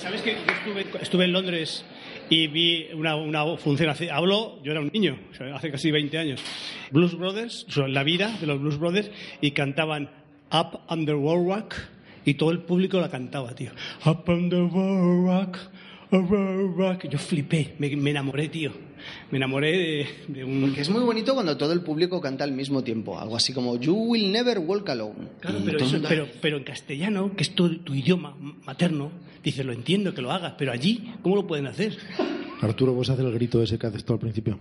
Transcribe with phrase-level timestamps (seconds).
[0.00, 1.84] ¿Sabes que estuve, estuve en Londres
[2.30, 5.18] y vi una, función, hace, habló, yo era un niño,
[5.54, 6.42] hace casi 20 años,
[6.90, 9.10] Blues Brothers, la vida de los Blues Brothers,
[9.42, 10.08] y cantaban
[10.50, 11.74] Up Under Rock
[12.24, 13.72] y todo el público la cantaba, tío.
[14.06, 15.58] Up Under Rock,
[16.10, 17.06] rock.
[17.06, 18.72] Yo flipé, me enamoré, tío.
[19.30, 20.60] Me enamoré de, de un...
[20.62, 23.18] Porque es muy bonito cuando todo el público canta al mismo tiempo.
[23.18, 25.28] Algo así como You will never walk alone.
[25.40, 25.96] Claro, pero, eso-
[26.56, 29.10] en castellano, que es tu, tu idioma materno,
[29.42, 31.96] dices, lo entiendo que lo hagas, pero allí, ¿cómo lo pueden hacer?
[32.60, 34.58] Arturo, vos haces el grito ese que haces tú al principio.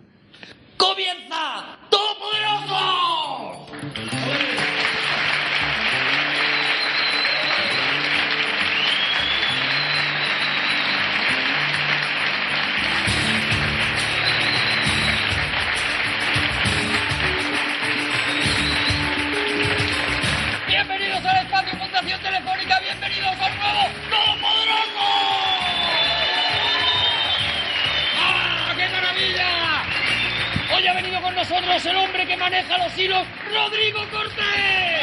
[31.70, 35.01] Nosotros el hombre que maneja los hilos, Rodrigo Cortés.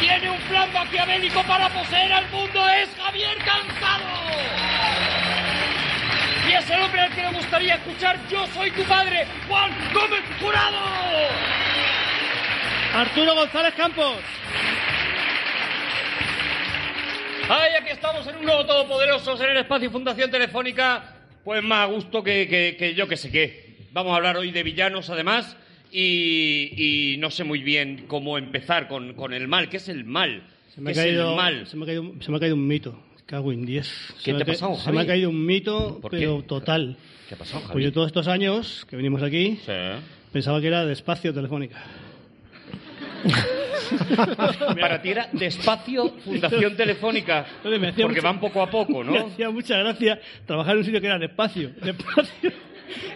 [0.00, 4.04] Tiene un plan maquiavélico para poseer al mundo, es Javier Cansado.
[6.46, 10.24] Y es el hombre al que le gustaría escuchar Yo soy tu padre, Juan Gómez
[10.40, 10.78] Jurado.
[12.94, 14.16] Arturo González Campos.
[17.48, 21.13] Ay, aquí estamos en un nuevo Todopoderosos en el espacio Fundación Telefónica.
[21.44, 23.74] Pues más a gusto que, que- que yo que sé qué.
[23.92, 25.56] Vamos a hablar hoy de villanos, además,
[25.92, 29.68] y, y no sé muy bien cómo empezar con, con el mal.
[29.68, 30.42] ¿Qué es el mal?
[30.74, 31.66] Se me, ¿Qué ha caído, mal?
[31.66, 32.98] se, me ha caído, se me ha caído un mito.
[33.26, 34.14] Cago en 10.
[34.22, 35.06] ¿Qué Se te ha pasado, Se me ha Javi?
[35.08, 36.96] caído un mito, pero total.
[37.28, 37.84] ¿Qué ha pasado, Pues Javi?
[37.84, 39.72] yo todos estos años que venimos aquí, Sí.
[40.32, 41.82] pensaba que era de espacio telefónica.
[44.80, 47.46] Para ti era despacio Fundación Telefónica.
[47.64, 49.26] Me Porque mucha- van poco a poco, Me ¿no?
[49.26, 51.70] hacía mucha gracia trabajar en un sitio que era despacio.
[51.82, 52.52] despacio.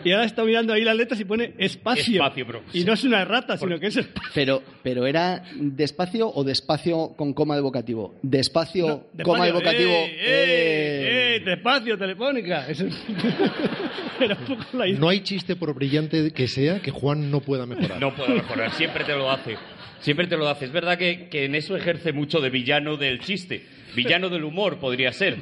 [0.05, 2.15] Y ahora está mirando ahí las letras y pone espacio.
[2.23, 4.31] Espacio, pero- Y no es una errata, sino que es espacio.
[4.34, 8.15] Pero, pero era despacio o despacio con coma de vocativo.
[8.23, 9.25] Despacio, Despacio.
[9.25, 9.91] coma de vocativo.
[9.91, 11.34] ¡Ey, ey, eh.
[11.37, 11.45] ey!
[11.45, 12.69] despacio, telefónica.
[12.69, 12.97] Eso es-
[14.21, 14.99] Era un poco la idea.
[14.99, 18.00] No hay chiste por brillante que sea que Juan no pueda mejorar.
[18.00, 19.56] No puedo mejorar, siempre te lo hace.
[20.00, 20.65] Siempre te lo hace.
[20.67, 23.65] Es verdad que, que en eso ejerce mucho de villano del chiste.
[23.95, 25.37] Villano del humor podría ser.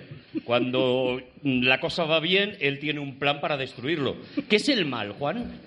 [0.44, 4.16] Cuando la cosa va bien, él tiene un plan para destruirlo.
[4.48, 5.60] ¿Qué es el mal, Juan?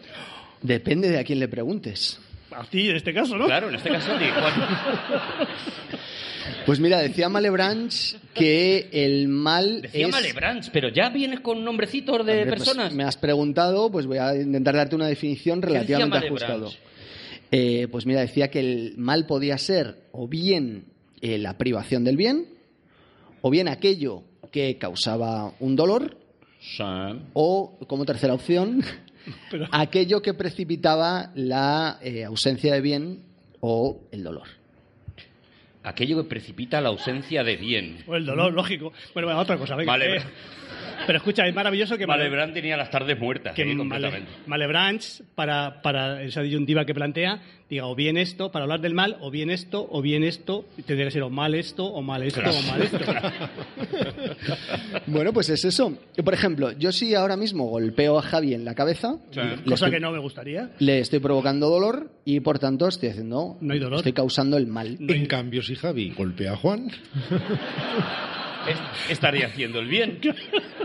[0.61, 2.19] Depende de a quién le preguntes.
[2.51, 3.45] A ti, en este caso, ¿no?
[3.45, 5.47] Claro, en este caso a ti, Juan.
[6.65, 10.11] Pues mira, decía Malebranche que el mal Decía es...
[10.11, 12.93] Malebranche, pero ya vienes con nombrecitos de Hombre, pues, personas.
[12.93, 16.29] me has preguntado, pues voy a intentar darte una definición relativamente.
[16.29, 16.79] Malebranche?
[17.51, 20.85] Eh, pues mira, decía que el mal podía ser o bien
[21.21, 22.45] eh, la privación del bien,
[23.41, 26.17] o bien aquello que causaba un dolor,
[27.33, 28.81] o como tercera opción,
[29.51, 33.23] Pero- aquello que precipitaba la eh, ausencia de bien
[33.61, 34.47] o el dolor.
[35.83, 38.03] Aquello que precipita la ausencia de bien.
[38.05, 38.91] O el dolor, lógico.
[39.13, 39.75] Bueno, bueno, otra cosa.
[39.75, 39.91] venga.
[39.93, 40.17] Vale.
[40.17, 40.21] Eh,
[41.05, 44.29] pero escucha, es maravilloso que Male- Malebranche tenía las tardes muertas, que eh, completamente.
[44.47, 49.17] Malebranche, para, para esa disyuntiva que plantea, diga o bien esto, para hablar del mal,
[49.21, 52.23] o bien esto, o bien esto, y tendría que ser o mal esto, o mal
[52.23, 52.57] esto, Claro.
[52.57, 52.97] o mal esto.
[55.07, 55.97] Bueno, pues es eso.
[56.23, 59.39] Por ejemplo, yo si ahora mismo golpeo a Javi en la cabeza, Sí.
[59.65, 60.71] Cosa estoy- que no me gustaría.
[60.79, 63.97] le estoy provocando dolor y por tanto estoy haciendo No hay dolor.
[63.99, 66.89] estoy causando el mal En cambio, si Javi golpea a Juan,
[68.67, 70.19] Es- estaría haciendo el bien.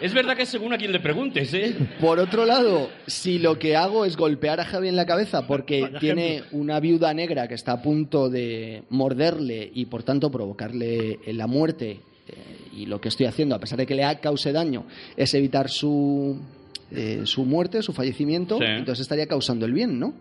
[0.00, 1.74] Es verdad que según a quien le preguntes, ¿eh?
[2.00, 5.90] por otro lado si lo que hago es golpear a Javi en la cabeza porque
[6.00, 11.32] tiene una viuda negra que está a punto de morderle y por tanto provocarle eh,
[11.32, 12.32] la muerte eh,
[12.76, 14.84] y lo que estoy haciendo a pesar de que le cause daño
[15.16, 16.38] es evitar su
[16.90, 18.64] eh, su muerte su fallecimiento Sí.
[18.66, 20.14] entonces estaría causando el bien no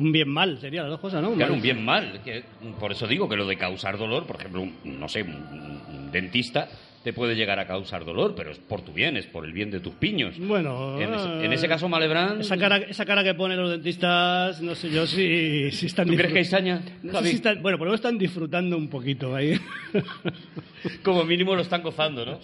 [0.00, 1.32] Un bien mal sería las dos cosas, ¿no?
[1.34, 1.56] Claro, Mal.
[1.58, 2.20] un bien mal.
[2.24, 2.42] que-
[2.78, 6.10] por eso digo que lo de causar dolor, por ejemplo, un- no sé, un, un
[6.10, 6.68] dentista
[7.02, 9.70] te puede llegar a causar dolor, pero es por tu bien, es por el bien
[9.70, 10.34] de tus piños.
[10.38, 14.60] Bueno, En ese, en ese caso, Malebrán, Esa cara, esa cara que ponen los dentistas,
[14.60, 16.82] no sé yo si, si están ¿tú crees que hay saña?
[17.02, 17.28] No sé Javi?
[17.30, 19.58] si están- bueno, por lo menos están disfrutando un poquito ahí.
[21.02, 22.38] Como mínimo lo están gozando, ¿no?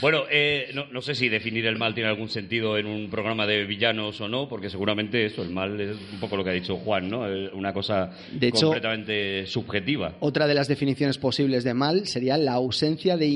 [0.00, 3.46] Bueno, eh, no, no sé si definir el mal tiene algún sentido en un programa
[3.46, 6.54] de villanos o no, porque seguramente eso, el mal es un poco lo que ha
[6.54, 7.20] dicho Juan, ¿no?
[7.52, 10.14] Una cosa De hecho- completamente subjetiva.
[10.20, 13.26] Otra de las definiciones posibles de mal sería la ausencia de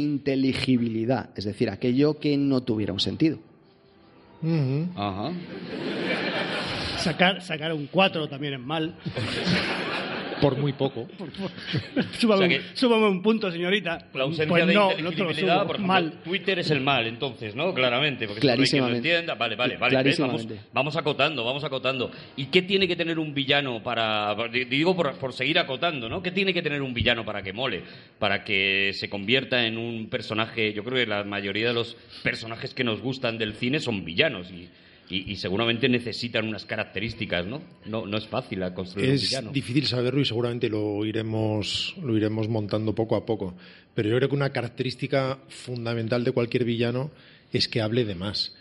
[1.36, 3.38] es decir, aquello que no tuviera un sentido.
[4.96, 5.32] Ajá.
[6.98, 8.96] sacar, sacar un 4 también es mal.
[10.42, 11.08] Por muy poco.
[12.18, 14.08] súbame, O sea que- un, súbame un punto, señorita.
[14.14, 15.66] La ausencia pues de no, no inteligibilidad, subo.
[15.66, 16.12] por ejemplo, Mal.
[16.24, 17.72] Twitter es el mal, entonces, ¿no?
[17.72, 18.96] Claramente, porque no lo Clarísimamente.
[19.08, 19.34] entienda.
[19.34, 19.96] Vale, vale, vale.
[20.02, 20.18] ¿ves?
[20.18, 20.68] Vamos, Clarísimamente.
[20.72, 22.10] vamos acotando, vamos acotando.
[22.36, 24.34] ¿Y qué tiene que tener un villano para...
[24.68, 26.22] Digo por, por seguir acotando, ¿no?
[26.22, 27.82] ¿Qué tiene que tener un villano para que mole?
[28.18, 30.72] Para que se convierta en un personaje...
[30.72, 34.50] Yo creo que la mayoría de los personajes que nos gustan del cine son villanos
[34.50, 34.68] y...
[35.10, 37.60] y- y seguramente necesitan unas características, ¿no?
[37.86, 39.50] No, no es fácil construir un Es villano.
[39.52, 43.54] difícil saberlo y seguramente lo iremos, lo iremos montando poco a poco.
[43.94, 47.10] Pero yo creo que una característica fundamental de cualquier villano
[47.52, 48.54] es que hable de más.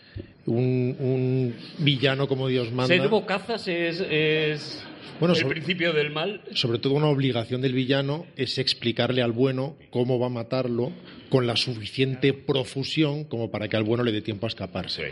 [0.45, 2.93] Un, un villano como Dios manda.
[2.93, 4.83] Ser bocazas es, es
[5.21, 6.41] Bueno, el sobre- principio del mal.
[6.53, 10.91] sobre todo una obligación del villano es explicarle al bueno cómo va a matarlo
[11.29, 15.11] con la suficiente profusión como para que al bueno le dé tiempo a escaparse.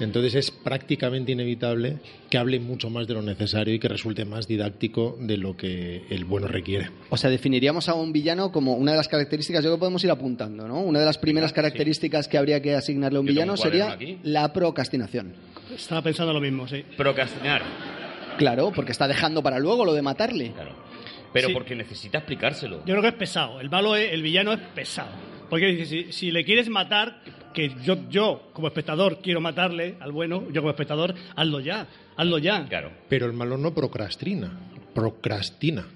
[0.00, 1.98] Entonces es prácticamente inevitable
[2.30, 6.04] que hable mucho más de lo necesario y que resulte más didáctico de lo que
[6.10, 6.90] el bueno requiere.
[7.10, 10.04] O sea, definiríamos a un villano como una de las características, yo creo que podemos
[10.04, 10.80] ir apuntando, ¿no?
[10.80, 14.18] Una de las primeras características que habría que asignarle a un Yo villano sería aquí.
[14.22, 15.34] la procrastinación.
[15.74, 16.84] Estaba pensando lo mismo, sí.
[16.96, 17.62] Procrastinar.
[18.38, 20.52] Claro, porque está dejando para luego lo de matarle.
[20.52, 20.76] Claro.
[21.32, 21.54] Pero Sí.
[21.54, 22.78] porque necesita explicárselo.
[22.86, 23.60] Yo creo que es pesado.
[23.60, 25.10] El malo, es- el villano es pesado.
[25.50, 27.20] Porque dice, si, si le quieres matar,
[27.52, 31.86] que yo, yo como espectador quiero matarle al bueno, yo como espectador, hazlo ya,
[32.16, 32.66] hazlo ya.
[32.68, 32.92] Claro.
[33.08, 34.50] Pero el malo no procrastina,
[34.94, 35.86] procrastina.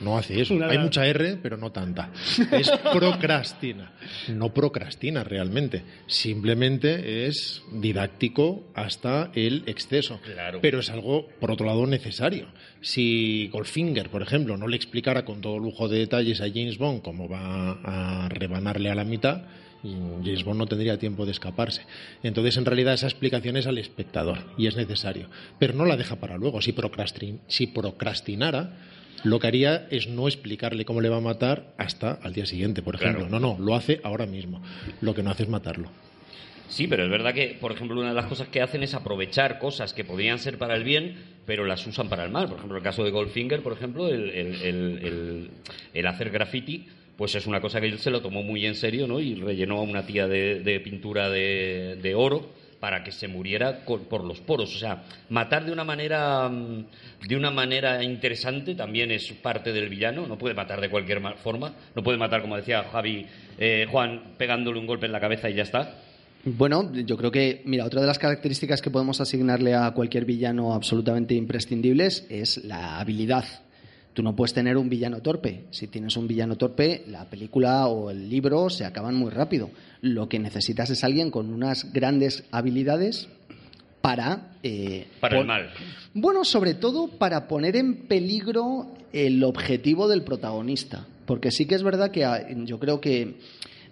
[0.00, 0.56] No hace eso.
[0.64, 2.10] Hay mucha R, pero no tanta.
[2.52, 3.92] Es procrastina.
[4.28, 5.82] No procrastina realmente.
[6.06, 10.20] Simplemente es didáctico hasta el exceso.
[10.20, 10.60] Claro.
[10.62, 12.46] Pero es algo, por otro lado, necesario.
[12.80, 17.02] Si Goldfinger, por ejemplo, no le explicara con todo lujo de detalles a James Bond
[17.02, 19.42] cómo va a rebanarle a la mitad,
[19.82, 21.82] James Bond no tendría tiempo de escaparse.
[22.22, 25.28] Entonces, en realidad, esa explicación es al espectador y es necesario.
[25.58, 26.60] Pero no la deja para luego.
[26.60, 28.70] Si, procrastin- si procrastinara,
[29.24, 32.82] lo que haría es no explicarle cómo le va a matar hasta al día siguiente,
[32.82, 33.26] por ejemplo.
[33.28, 33.40] Claro.
[33.40, 34.62] No, no, lo hace ahora mismo.
[35.00, 35.90] Lo que no hace es matarlo.
[36.68, 39.58] Sí, pero es verdad que, por ejemplo, una de las cosas que hacen es aprovechar
[39.58, 41.16] cosas que podrían ser para el bien,
[41.46, 42.46] pero las usan para el mal.
[42.46, 45.50] Por ejemplo, el caso de Goldfinger, por ejemplo, el, el- el- el-
[45.94, 46.86] el hacer graffiti,
[47.18, 49.20] pues es una cosa que él se lo tomó muy en serio, ¿no?
[49.20, 53.84] Y rellenó a una tía de, de pintura de, de oro para que se muriera
[53.84, 54.72] por los poros.
[54.76, 56.84] O sea, matar de una manera mm,
[57.26, 60.28] de una manera interesante también es parte del villano.
[60.28, 61.74] No puede matar de cualquier ma- forma.
[61.96, 63.26] No puede matar, como decía Javi,
[63.58, 65.96] eh, Juan, pegándole un golpe en la cabeza y ya está.
[66.44, 70.72] Bueno, yo creo que, mira, otra de las características que podemos asignarle a cualquier villano
[70.72, 73.44] absolutamente imprescindibles es la habilidad.
[74.14, 75.64] Tú no puedes tener un villano torpe.
[75.70, 79.70] Si tienes un villano torpe, la película o el libro se acaban muy rápido.
[80.00, 83.28] Lo que necesitas es alguien con unas grandes habilidades
[84.00, 84.52] para...
[84.62, 85.70] eh, Para el mal.
[86.14, 91.06] Bueno, sobre todo para poner en peligro el objetivo del protagonista.
[91.26, 93.36] Porque sí que es verdad que ah, yo creo que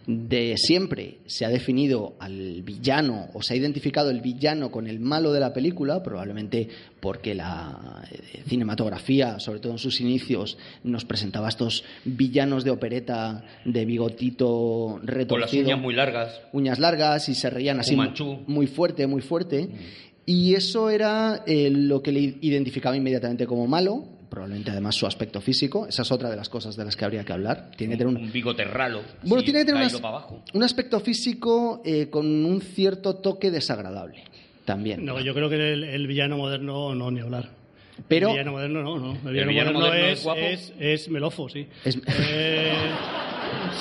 [0.06, 5.00] de siempre se ha definido al villano o se ha identificado el villano con el
[5.00, 6.68] malo de la película, probablemente
[7.00, 13.44] porque la eh, cinematografía, sobre todo en sus inicios, nos presentaba estos villanos de opereta
[13.64, 16.40] de bigotito Con las retorcido uñas muy largas.
[16.52, 17.96] uñas largas y se reían así
[18.46, 19.68] muy, fuerte, muy fuerte.
[20.24, 25.40] Y eso era eh, lo que le identificaba inmediatamente como malo, probablemente además su aspecto
[25.40, 25.86] físico.
[25.86, 27.70] Esa es otra de las cosas de las que habría que hablar.
[27.76, 29.02] Tiene que tener un, un bigote ralo.
[29.22, 30.42] bueno, tiene que tener un caído as- para abajo.
[30.54, 34.24] un aspecto físico eh, con un cierto toque desagradable
[34.64, 35.04] también.
[35.04, 37.50] No, yo creo que el, el villano moderno no, ni hablar.
[38.08, 39.12] Pero- El villano moderno no, no.
[39.12, 40.40] El villano, villano moderno, moderno es es, guapo?
[40.40, 41.66] es, es melofo, sí.
[41.84, 42.72] Es- Eh,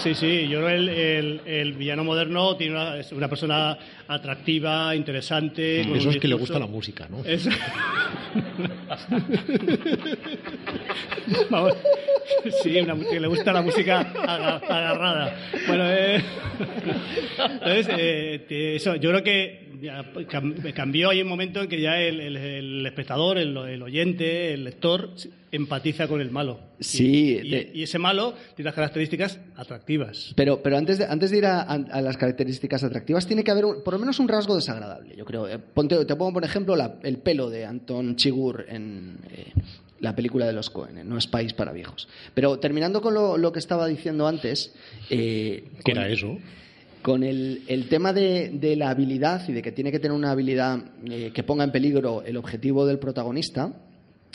[0.04, 3.78] sí, sí, yo creo que el, el, el villano moderno tiene una, es una persona
[4.08, 5.84] atractiva, interesante.
[5.88, 7.24] con Eso es que le gusta la música, ¿no?
[7.26, 7.48] Es-
[11.50, 11.74] Vamos.
[12.64, 15.36] Sí, una, que le gusta la música aga- agarrada.
[15.68, 16.24] Bueno, eh,
[17.54, 19.66] entonces, eh, eso, yo creo que
[20.74, 24.64] cambió ahí un momento en que ya el, el- el espectador, el, el oyente, el
[24.64, 25.12] lector
[25.52, 26.60] empatiza con el malo.
[26.80, 27.40] Sí,
[27.74, 30.34] Y, ese malo tiene las características atractivas.
[30.36, 33.52] Pero, pero antes, de, antes de ir a, a- a las características atractivas, tiene que
[33.52, 35.48] haber un- por lo menos un rasgo desagradable, yo creo.
[35.48, 39.52] Eh, ponte- te pongo, por ejemplo, la- el pelo de Anton Chigurh en eh,
[40.02, 42.08] la película de los Cohen, No es país para viejos.
[42.34, 44.74] Pero terminando con lo, lo que estaba diciendo antes...
[45.10, 46.38] eh, ¿Qué con- era eso?
[47.02, 50.32] con el, el tema de, de la habilidad y de que tiene que tener una
[50.32, 53.74] habilidad eh, que ponga en peligro el objetivo del protagonista,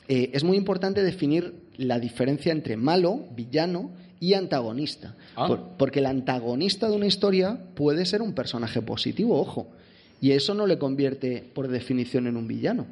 [0.07, 5.17] es muy importante definir la diferencia entre malo, villano y antagonista.
[5.35, 5.47] Ah.
[5.49, 9.69] Por- porque el antagonista de una historia puede ser un personaje positivo, ojo,
[10.21, 12.87] y eso no le convierte por definición en un villano.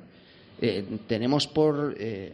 [0.60, 2.32] Eh, tenemos por, eh,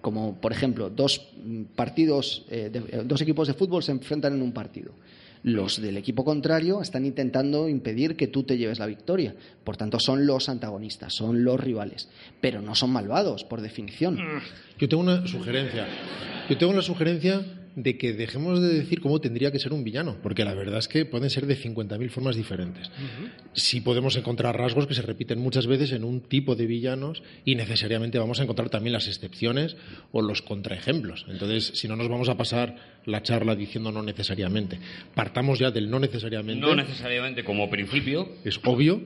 [0.00, 1.28] como por ejemplo dos
[1.74, 4.92] partidos, eh, de- dos equipos de fútbol se enfrentan en un partido.
[5.44, 9.34] Los del equipo contrario están intentando impedir que tú te lleves la victoria.
[9.64, 12.08] Por tanto, son los antagonistas, son los rivales.
[12.40, 14.16] Pero no son malvados, por definición.
[14.78, 15.88] Yo tengo una sugerencia.
[16.48, 17.42] Yo tengo la sugerencia
[17.74, 20.88] de que dejemos de decir cómo tendría que ser un villano, porque la verdad es
[20.88, 22.90] que pueden ser de 50.000 formas diferentes.
[23.54, 27.54] Sí podemos encontrar rasgos que se repiten muchas veces en un tipo de villanos y
[27.54, 29.76] necesariamente vamos a encontrar también las excepciones
[30.12, 31.24] o los contraejemplos.
[31.28, 32.76] Entonces, si no nos vamos a pasar
[33.06, 34.78] la charla diciendo no necesariamente.
[35.14, 36.60] Partamos ya del no necesariamente.
[36.60, 38.28] No necesariamente como principio.
[38.44, 39.02] es obvio.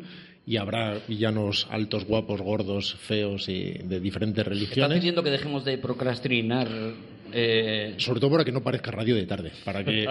[0.48, 4.98] Y habrá villanos altos, guapos, gordos, feos y de diferentes ¿Estás religiones.
[4.98, 6.68] pidiendo que dejemos de procrastinar?
[7.32, 10.06] Eh, Sobre todo para que no parezca radio de tarde, para que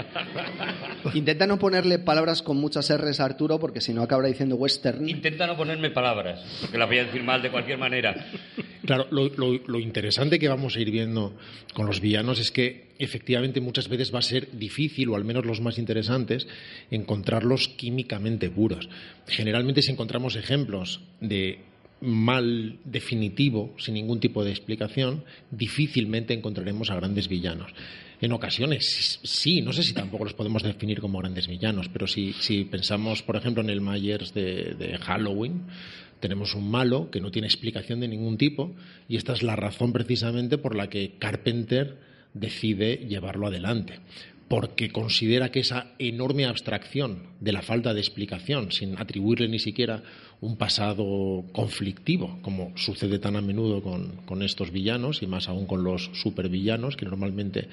[1.14, 5.08] Intenta no ponerle palabras con muchas R's a Arturo, porque si no acabará diciendo western.
[5.08, 8.16] Intenta no ponerme palabras, porque las voy a decir mal de cualquier manera.
[8.86, 11.34] Claro, lo, lo- lo interesante que vamos a ir viendo
[11.74, 15.46] con los villanos es que efectivamente muchas veces va a ser difícil, o al menos
[15.46, 16.48] los más interesantes,
[16.92, 18.88] encontrarlos químicamente puros.
[19.28, 21.60] Generalmente si encontramos ejemplos de
[22.06, 27.72] mal definitivo, sin ningún tipo de explicación, difícilmente encontraremos a grandes villanos.
[28.22, 32.34] En ocasiones sí, no sé si tampoco los podemos definir como grandes villanos, pero si,
[32.34, 35.64] si pensamos, por ejemplo, en el Myers de, de Halloween,
[36.20, 38.74] tenemos un malo que no tiene explicación de ningún tipo
[39.10, 42.00] y esta es la razón precisamente por la que Carpenter
[42.34, 44.00] decide llevarlo adelante
[44.48, 50.04] porque considera que esa enorme abstracción de la falta de explicación, sin atribuirle ni siquiera
[50.42, 55.84] un pasado conflictivo, como sucede tan a menudo con, estos villanos y más aún con
[55.84, 57.68] los supervillanos, que normalmente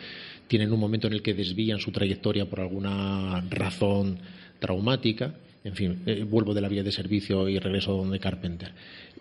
[0.48, 4.18] tienen un momento en el que desvían su trayectoria por alguna razón
[4.58, 5.34] traumática.
[5.64, 8.72] En fin, eh, vuelvo de la vía de servicio y regreso donde Carpenter.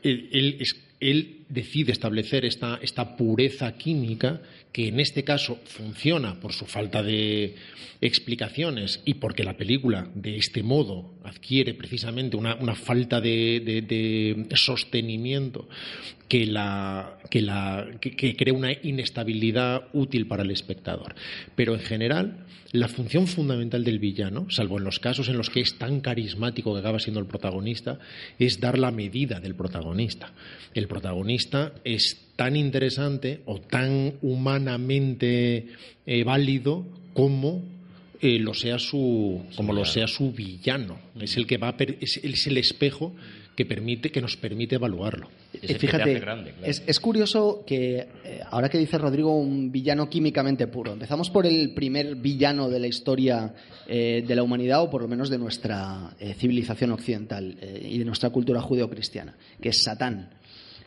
[0.03, 4.41] Él, decide establecer esta, pureza química
[4.71, 7.55] que en este caso funciona por su falta de
[7.99, 15.67] explicaciones y porque la película de este modo adquiere precisamente una, falta de sostenimiento
[16.31, 21.15] que, la, que, la, que- que crea una inestabilidad útil para el espectador.
[21.55, 25.61] Pero en general, la función fundamental del villano, salvo en los casos en los que
[25.61, 27.97] es tan carismático que acaba siendo el protagonista,
[28.37, 30.31] es dar la medida del protagonista.
[30.75, 35.67] El protagonista es tan interesante o tan humanamente
[36.05, 37.63] eh, válido como
[38.21, 41.97] eh, lo sea su como lo sea su villano es el que va a per-
[42.01, 43.15] es, es el espejo
[43.55, 45.27] que permite que nos permite evaluarlo
[45.61, 46.67] es el que te Fíjate, hace grande, claro.
[46.71, 51.45] es, es curioso que eh, ahora que dice Rodrigo un villano químicamente puro, empezamos por
[51.45, 53.53] el primer villano de la historia
[53.87, 58.05] eh, de la humanidad o por lo menos de nuestra eh, civilización occidental y de
[58.05, 60.29] nuestra cultura judeocristiana, que es Satán.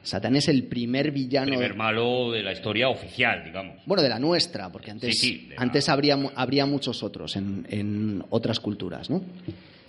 [0.03, 1.47] Satán es el primer villano.
[1.53, 3.77] Primer malo de la historia oficial, digamos.
[3.87, 7.37] Bueno, de la nuestra, porque antes, Sí, sí, de la- antes habría, habría muchos otros
[7.37, 9.23] en, en otras culturas, ¿no?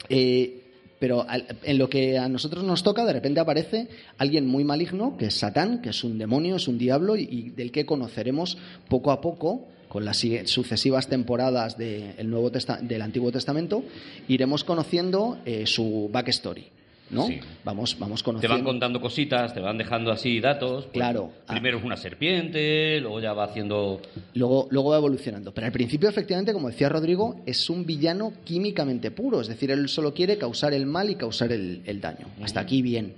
[0.07, 0.61] Eh,
[0.99, 1.25] pero
[1.63, 3.87] en lo que a nosotros nos toca, de repente aparece
[4.17, 7.71] alguien muy maligno, que es Satán, que es un demonio, es un diablo, y, del
[7.71, 13.83] que conoceremos poco a poco, con las sucesivas temporadas de Nuevo Testa- del Antiguo Testamento,
[14.27, 16.65] iremos conociendo eh, su backstory,
[17.09, 17.27] ¿no?
[17.27, 17.39] Sí.
[17.63, 18.55] Vamos, vamos Te conociendo.
[18.55, 20.85] van contando cositas, te van dejando así datos.
[20.85, 21.31] pues, Claro.
[21.47, 24.01] Primero es una serpiente, luego ya va haciendo.
[24.33, 25.53] Luego, luego va evolucionando.
[25.53, 29.41] Pero al principio, efectivamente, como decía Rodrigo, es un villano químicamente puro.
[29.41, 32.27] Es decir, él solo quiere causar el mal y causar el, el daño.
[32.41, 33.13] Hasta aquí bien.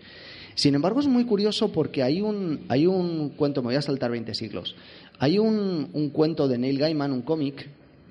[0.55, 4.09] Sin embargo, es muy curioso porque hay un, hay un cuento, me voy a saltar
[4.11, 4.75] 20 siglos.
[5.19, 7.67] Hay un, un cuento de Neil Gaiman, un cómic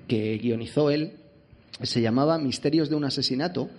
[0.07, 1.11] que guionizó él,
[1.81, 3.69] se llamaba Misterios de un asesinato,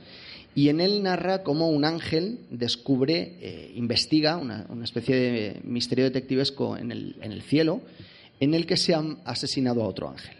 [0.58, 6.04] y en él narra cómo un ángel descubre, eh, investiga una, una especie de misterio
[6.06, 7.80] detectivesco en el, en el cielo,
[8.40, 10.34] en el que se ha asesinado a otro ángel.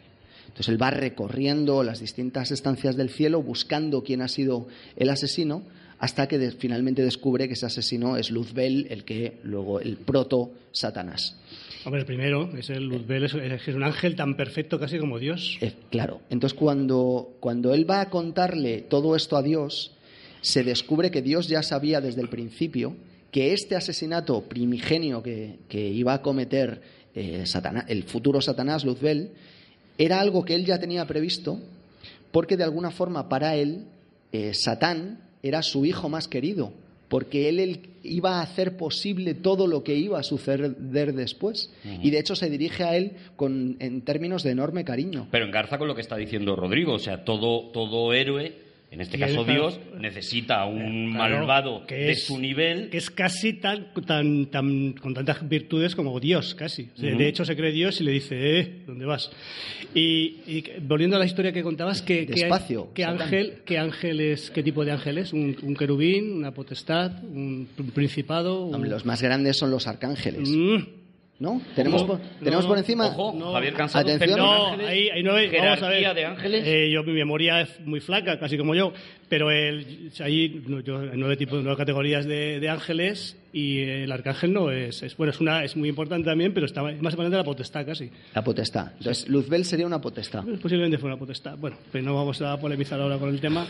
[0.47, 5.63] Entonces él va recorriendo las distintas estancias del cielo buscando quién ha sido el asesino
[6.01, 10.51] hasta que de- finalmente descubre que ese asesino es Luzbel, el que luego el proto
[10.73, 11.37] Satanás.
[11.85, 15.59] Hombre, primero es el Luzbel, es, es un ángel tan perfecto casi como Dios.
[15.61, 16.21] Eh, claro.
[16.31, 19.93] Entonces, cuando, cuando él va a contarle todo esto a Dios,
[20.41, 22.97] se descubre que Dios ya sabía desde el principio
[23.31, 26.81] que este asesinato primigenio que, que iba a cometer
[27.15, 29.31] eh, Satanás- el futuro Satanás, Luzbel,
[29.99, 31.59] era algo que él ya tenía previsto,
[32.31, 33.85] porque de alguna forma para él,
[34.33, 36.73] eh, Satán era su hijo más querido,
[37.09, 41.71] porque él, él iba a hacer posible todo lo que iba a suceder después.
[42.03, 45.27] Y de hecho se dirige a él con, en términos de enorme cariño.
[45.31, 46.93] Pero engarza con lo que está diciendo Rodrigo.
[46.95, 48.53] O sea, todo, todo héroe
[48.91, 52.25] En este Y caso, él, claro, Dios necesita a un Claro, malvado que de es-
[52.25, 52.89] su nivel.
[52.89, 56.89] que es casi tan, tan, tan con tantas virtudes como Dios, casi.
[56.95, 57.19] O sea, Ujú.
[57.19, 59.31] De hecho, se cree Dios y le dice, eh, ¿dónde vas?
[59.95, 63.21] Y, y que- volviendo a la historia que contabas, ¿qué, qué, Despacio, qué Satán.
[63.23, 65.35] ángel, qué ángel es, qué tipo de ángel es?
[65.35, 68.65] ¿Un, un querubín, una potestad, un, un principado?
[68.65, 70.77] un- Hombre, los más grandes son los arcángeles, Mm,
[71.39, 71.61] ¿no?
[71.75, 72.19] Tenemos, Ojo.
[72.19, 73.07] por, tenemos No, por encima...
[73.07, 73.53] Ojo, No.
[73.53, 74.39] Javier Cansado, Atención.
[74.39, 76.15] No, ahí, ahí no hay, vamos a ver.
[76.15, 76.65] de ángeles.
[76.67, 78.93] Eh, yo, mi memoria es muy flaca, casi como yo,
[79.29, 84.53] pero el, ahí no, yo, nueve tipos, nueve categorías de, de ángeles y el arcángel
[84.53, 87.45] no es, es bueno, es una, es muy importante también, pero está más importante la
[87.45, 88.11] potestad casi.
[88.35, 88.93] La potestad.
[88.99, 90.45] Entonces, Luzbel sería una potestad.
[90.61, 91.57] Posiblemente fue una potestad.
[91.57, 93.67] Bueno, pero no vamos a polemizar ahora con el tema.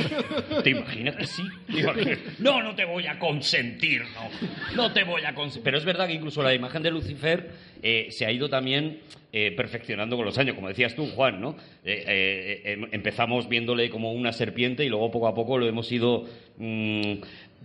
[0.64, 1.42] ¿Te imaginas que sí?
[1.66, 2.18] ¿Te imaginas?
[2.38, 4.76] No, no te voy a consentir, no.
[4.76, 5.64] No te voy a consentir.
[5.64, 7.50] Pero es verdad que incluso la imagen de Lucifer
[7.82, 8.98] eh, se ha ido también
[9.32, 10.54] eh, perfeccionando con los años.
[10.56, 11.56] Como decías tú, Juan, ¿no?
[11.84, 15.90] Eh, eh, em- empezamos viéndole como una serpiente y luego poco a poco lo hemos
[15.92, 16.24] ido
[16.58, 17.14] mm,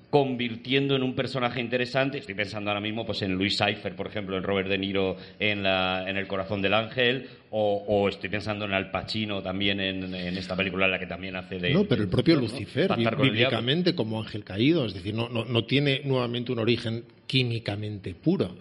[0.09, 2.17] convirtiendo en un personaje interesante.
[2.19, 5.63] Estoy pensando ahora mismo pues en Luis Cypher, por ejemplo, en Robert De Niro en,
[5.63, 10.13] la, en El corazón del ángel, o, o estoy pensando en Al Pacino también en,
[10.13, 11.71] en esta película en la que también hace de...
[11.73, 12.41] No, pero el propio ¿no?
[12.41, 13.23] Lucifer, diablo.
[13.23, 18.55] bíblicamente, como ángel caído, es decir, no, no, no tiene nuevamente un origen químicamente puro.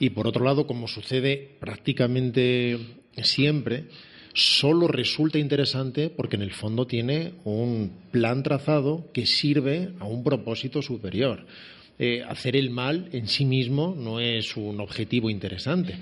[0.00, 2.78] Y por otro lado, como sucede prácticamente
[3.22, 3.84] siempre,
[4.32, 10.24] solo resulta interesante porque en el fondo tiene un plan trazado que sirve a un
[10.24, 11.44] propósito superior.
[11.98, 15.96] Eh, hacer el mal en sí mismo no es un objetivo interesante.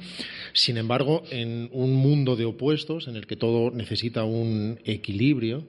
[0.52, 5.64] Sin embargo, en un mundo de opuestos, en el que todo necesita un equilibrio,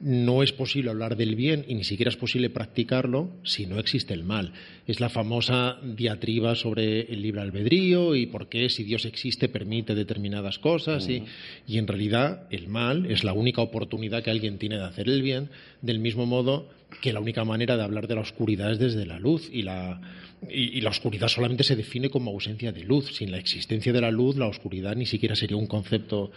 [0.00, 4.12] no es posible hablar del bien y ni siquiera es posible practicarlo si no existe
[4.12, 4.52] el mal.
[4.86, 9.94] Es la famosa diatriba sobre el libre albedrío y por qué si Dios existe permite
[9.94, 11.22] determinadas cosas y,
[11.66, 15.22] y en realidad el mal es la única oportunidad que alguien tiene de hacer el
[15.22, 16.68] bien, del mismo modo
[17.00, 20.00] que la única manera de hablar de la oscuridad es desde la luz y la,
[20.48, 23.14] y, y la oscuridad solamente se define como ausencia de luz.
[23.14, 26.30] Sin la existencia de la luz, la oscuridad ni siquiera sería un concepto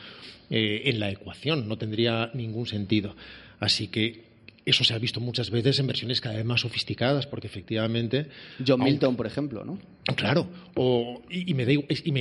[0.50, 3.16] eh, en la ecuación, no tendría ningún sentido.
[3.60, 4.26] Así que
[4.66, 8.28] eso se ha visto muchas veces en versiones cada vez más sofisticadas, porque efectivamente.
[8.60, 9.80] John aunque- Milton, por ejemplo, ¿no?
[10.16, 11.66] Claro, o- y, y me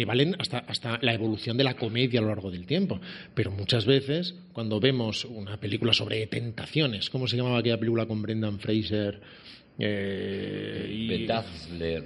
[0.01, 3.01] y valen hasta, hasta la evolución de la comedia a lo largo del tiempo.
[3.35, 8.23] Pero muchas veces, cuando vemos una película sobre tentaciones, ¿cómo se llamaba aquella película con
[8.23, 9.21] Brendan Fraser?
[9.79, 11.27] Eh, y-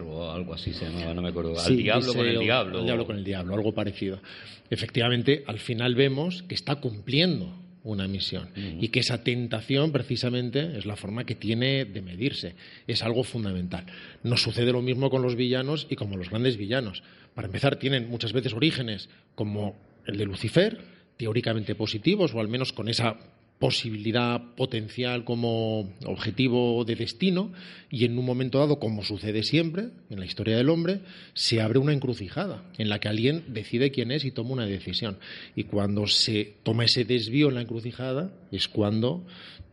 [0.03, 1.59] o algo así se llamaba, no me acuerdo.
[1.59, 2.79] Al Sí, diablo con el diablo.
[2.79, 4.21] Al diablo con el diablo, algo parecido.
[4.71, 10.87] Efectivamente, al final vemos que está cumpliendo una misión y que esa tentación precisamente es
[10.87, 12.55] la forma que tiene de medirse.
[12.87, 13.87] Es algo fundamental.
[14.23, 17.03] No sucede lo mismo con los villanos y como los grandes villanos.
[17.35, 20.81] Para empezar, tienen muchas veces orígenes como el de Lucifer,
[21.17, 23.17] teóricamente positivos o al menos con esa
[23.61, 27.53] posibilidad potencial como objetivo de destino
[27.91, 31.01] y en un momento dado, como sucede siempre en la historia del hombre,
[31.35, 35.19] se abre una encrucijada en la que alguien decide quién es y toma una decisión.
[35.55, 39.25] Y cuando se toma ese desvío en la encrucijada es cuando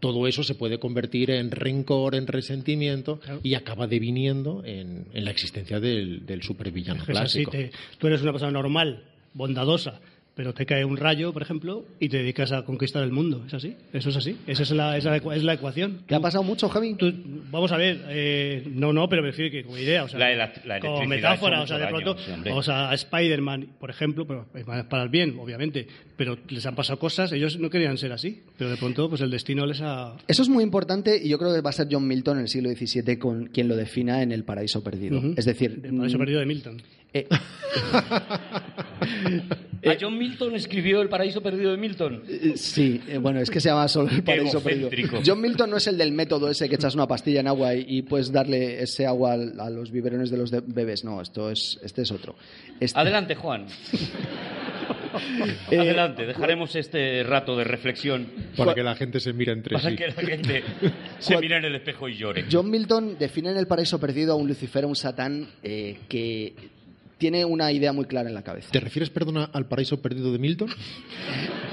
[0.02, 5.32] todo eso se puede convertir en rencor, en resentimiento y acaba deviniendo en, en la
[5.32, 7.52] existencia del, del supervillano clásico.
[7.52, 10.02] te- tú eres una persona normal, bondadosa,
[10.38, 13.44] pero te cae un rayo, por ejemplo, y te dedicas a conquistar el mundo.
[13.48, 13.76] ¿Es así?
[13.92, 14.38] Eso es así.
[14.48, 16.04] Esa es la, esa es la ecua- es la ecuación.
[16.08, 16.94] ¿Te ha pasado mucho, Javi?
[16.94, 17.12] Tú-
[17.52, 20.32] vamos a ver, eh, no, no, pero me refiero que como idea, o sea, La
[20.32, 24.26] elec- la como metáfora, o sea, de pronto, daño, o sea, a Spider-Man, por ejemplo,
[24.28, 24.46] pero
[24.88, 28.70] para el bien, obviamente, pero les han pasado cosas, ellos no querían ser así, pero
[28.70, 30.16] de pronto, pues el destino les ha...
[30.28, 32.48] Eso es muy importante y yo creo que va a ser John Milton en el
[32.48, 35.22] siglo XVII con quien lo defina en El paraíso perdido.
[35.36, 36.82] Es decir, Del paraíso mm, perdido de Milton.
[39.82, 42.24] eh, ¿A John Milton escribió El paraíso perdido de Milton?
[42.28, 44.90] eh, sí, eh, bueno, es que se llama solo El paraíso perdido.
[45.26, 47.86] John Milton no es el del método ese que echas una pastilla en agua y,
[47.88, 51.04] y puedes darle ese agua a los biberones de los de- bebés.
[51.04, 52.36] No, esto es, este es otro.
[52.80, 53.66] Este- Adelante, Juan.
[55.72, 59.90] Eh, Adelante, dejaremos este rato de reflexión Para que la gente se mire entre para
[59.90, 59.96] sí.
[59.96, 60.64] que la gente
[61.20, 62.46] se mire en el espejo y llore.
[62.52, 66.54] John Milton define en El paraíso perdido a un Lucifer, a un Satán eh, que
[67.18, 68.70] tiene una idea muy clara en la cabeza.
[68.72, 70.70] ¿Te refieres, perdona, al paraíso perdido de Milton?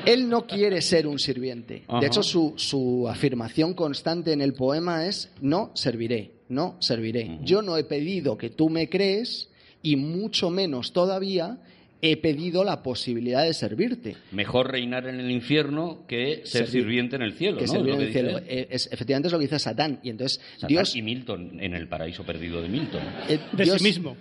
[0.06, 1.82] Él no quiere ser un sirviente.
[1.88, 2.00] Ajá.
[2.00, 7.38] De hecho, su, su afirmación constante en el poema es no serviré, no serviré.
[7.42, 9.48] Yo no he pedido que tú me crees
[9.82, 11.58] y mucho menos todavía
[12.06, 14.16] he pedido la posibilidad de servirte.
[14.30, 16.82] Mejor reinar en el infierno que ser Servir.
[16.82, 17.72] sirviente en el cielo, que ¿no?
[17.72, 18.38] servir en el cielo.
[18.46, 20.00] es- efectivamente es lo que dice Satán.
[20.02, 23.00] Y entonces Satán Dios, y Milton en el paraíso perdido de Milton.
[23.28, 24.18] eh, De Dios- sí mismo.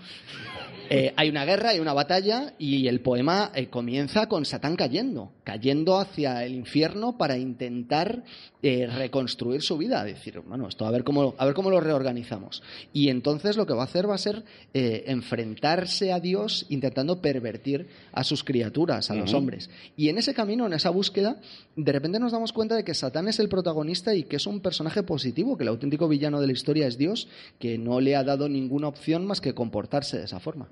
[0.89, 5.31] Eh, hay una guerra, hay una batalla y el poema eh, comienza con Satán cayendo,
[5.43, 8.23] cayendo hacia el infierno para intentar
[8.65, 12.63] eh, reconstruir su vida, decir, bueno, esto a ver cómo a ver cómo lo reorganizamos.
[12.93, 17.19] Y entonces lo que va a hacer va a ser eh, enfrentarse a Dios intentando
[17.19, 19.69] pervertir a sus criaturas, a los hombres.
[19.97, 21.41] Y en ese camino, en esa búsqueda,
[21.75, 24.61] de repente nos damos cuenta de que Satán es el protagonista y que es un
[24.61, 27.27] personaje positivo, que el auténtico villano de la historia es Dios,
[27.59, 30.69] que no le ha dado ninguna opción más que comportarse de esa forma.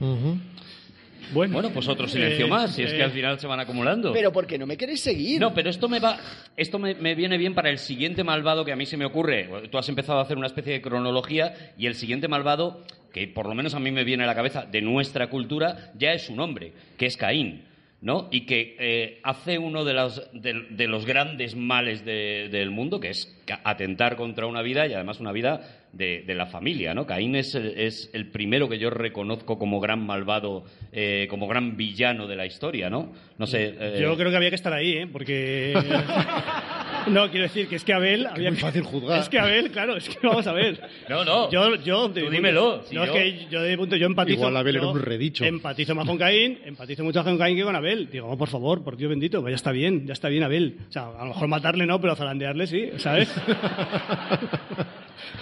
[0.00, 3.60] Bueno, Bueno, pues otro silencio eh, más, si es que eh, al final se van
[3.60, 4.12] acumulando.
[4.12, 5.40] Pero ¿por qué no me queréis seguir?
[5.40, 6.18] No, pero esto me va,
[6.56, 9.48] esto me, me viene bien para el siguiente malvado que a mí se me ocurre.
[9.70, 12.82] Tú has empezado a hacer una especie de cronología y el siguiente malvado,
[13.12, 16.12] que por lo menos a mí me viene a la cabeza de nuestra cultura, ya
[16.12, 17.67] es un hombre, que es Caín.
[18.00, 18.28] ¿No?
[18.30, 23.00] Y que eh, hace uno de los, de, de los grandes males de- del mundo,
[23.00, 25.60] que es atentar contra una vida y además una vida
[25.92, 27.06] de, de la familia, ¿no?
[27.06, 31.76] Caín es, el- es el primero que yo reconozco como gran malvado, eh, como gran
[31.76, 33.12] villano de la historia, ¿no?
[33.36, 33.74] No sé.
[33.78, 35.06] eh, Yo creo que había que estar ahí, ¿eh?
[35.10, 35.74] Porque.
[37.08, 38.26] no, quiero decir que es que Abel.
[38.26, 39.20] Había muy que- fácil juzgar.
[39.20, 40.80] Es que Abel, claro, es que vamos a ver.
[41.08, 41.50] No, no.
[41.50, 44.38] Yo, yo, Tú dímelo, si no, yo- es que yo de punto, yo empatizo.
[44.38, 45.44] Igual Abel era un redicho.
[45.44, 48.08] Empatizo más con Caín, empatizo mucho más con Caín que con Abel.
[48.10, 50.76] Digo, oh, por favor, por Dios bendito, pues ya está bien, ya está bien Abel.
[50.88, 53.28] O sea, a lo mejor matarle no, pero zarandearle sí, ¿sabes?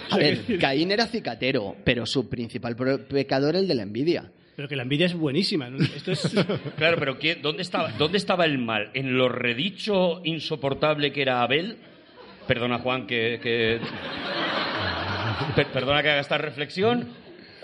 [0.09, 4.31] A ver, Caín era cicatero, pero su principal pro- pecado era el de la envidia.
[4.57, 5.69] Pero que la envidia es buenísima.
[5.95, 6.33] Esto es.
[6.77, 8.89] Claro, pero ¿quién- dónde, estaba, ¿dónde estaba el mal?
[8.95, 11.77] ¿En lo redicho insoportable que era Abel?
[12.47, 13.39] Perdona, Juan, que...
[13.41, 13.79] que-
[15.55, 17.07] Per- perdona que haga esta reflexión.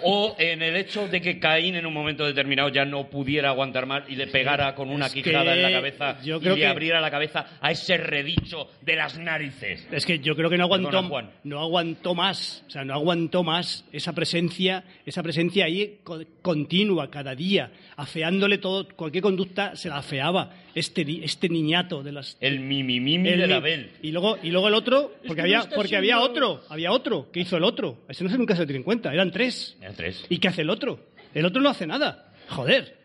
[0.05, 3.85] ¿O en el hecho de que Caín en un momento determinado ya no pudiera aguantar
[3.85, 6.67] más y le pegara con una Es quijada en la cabeza yo y le que-
[6.67, 9.87] abriera la cabeza a ese redicho de las narices?
[9.91, 11.29] Es que yo creo que no aguantó, Perdona, Juan.
[11.43, 17.09] no aguantó más, o sea, no aguantó más esa presencia, esa presencia ahí co- continua
[17.09, 22.59] cada día, afeándole todo, cualquier conducta se la afeaba este este niñato de las El
[22.61, 23.91] mimimimi el de mi- Abel.
[24.01, 27.41] y luego y luego el otro, Es porque había porque había otro, había otro que
[27.41, 29.77] hizo el otro, ese no se nunca se tiene en cuenta, eran tres.
[29.81, 30.25] Eran tres.
[30.29, 30.99] ¿Y qué hace el otro?
[31.33, 32.33] El otro no hace nada.
[32.49, 32.97] Joder.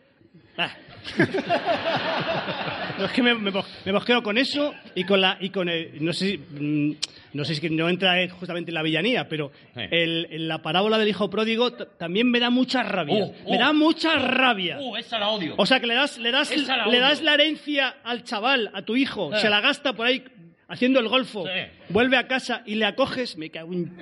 [0.57, 0.77] Ah.
[2.99, 3.53] No, es que me, me,
[3.85, 6.97] me mosqueo con eso y con la y con el, no sé si, mm,
[7.35, 9.83] no sé si que no entra eh, justamente en la villanía, pero Sí.
[9.93, 13.27] el, la parábola del hijo pródigo también me da mucha rabia.
[13.27, 14.79] Uh, uh, me da mucha rabia.
[14.81, 15.55] Uh, esa la odio.
[15.59, 18.83] O sea que le das le das la le das la herencia al chaval, a
[18.83, 19.39] tu hijo, Eh.
[19.41, 20.25] se la gasta por ahí
[20.67, 21.45] haciendo el golfo.
[21.47, 21.53] Sí.
[21.91, 23.93] Vuelve a casa y le acoges, me cago en.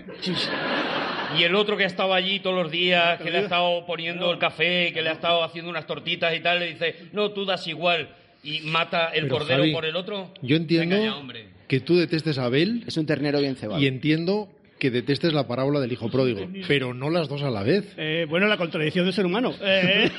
[1.39, 4.31] Y el otro que ha estado allí todos los días, que le ha estado poniendo
[4.33, 7.45] el café, que le ha estado haciendo unas tortitas y tal, le dice, no, tú
[7.45, 8.09] das igual.
[8.45, 10.31] Y mata el Pero, cordero Javi, por el otro.
[10.43, 11.47] Yo entiendo Venga ya, hombre.
[11.67, 13.81] que tú detestes a Abel Es un ternero bien cebado.
[13.83, 17.63] y entiendo que detestes la parábola del hijo pródigo, pero no las dos a la
[17.63, 17.93] vez.
[17.97, 19.55] Eh, bueno, la contradicción del ser humano.
[19.61, 20.11] Eh,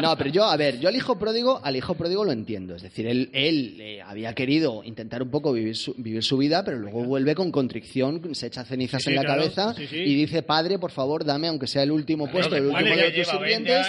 [0.00, 2.74] No, pero yo, a ver, yo al hijo pródigo, al hijo pródigo lo entiendo.
[2.76, 6.64] Es decir, él, él eh, había querido intentar un poco vivir su, vivir su vida,
[6.64, 9.96] pero luego vuelve con contrición, se echa cenizas Sí, en la claro, cabeza sí, sí.
[9.96, 13.26] y dice, padre, por favor, dame, aunque sea el último puesto, el último de tus
[13.26, 13.86] lleva 20 sirvientes.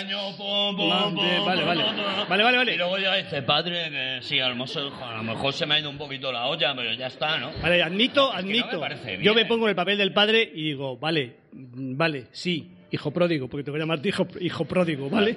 [0.77, 1.83] Vale, vale, vale.
[2.27, 2.73] Vale, vale, vale.
[2.73, 5.75] Y luego ya dice, padre, que sí, a lo, mejor, a lo mejor se me
[5.75, 7.51] ha ido un poquito la olla, pero ya está, ¿no?
[7.61, 8.79] Vale, admito, Es que no me admito.
[8.79, 9.21] parece bien.
[9.21, 13.63] Yo me pongo el papel del padre y digo, vale, vale, sí, hijo pródigo, porque
[13.63, 15.35] te voy a llamarte hijo, hijo pródigo, ¿vale?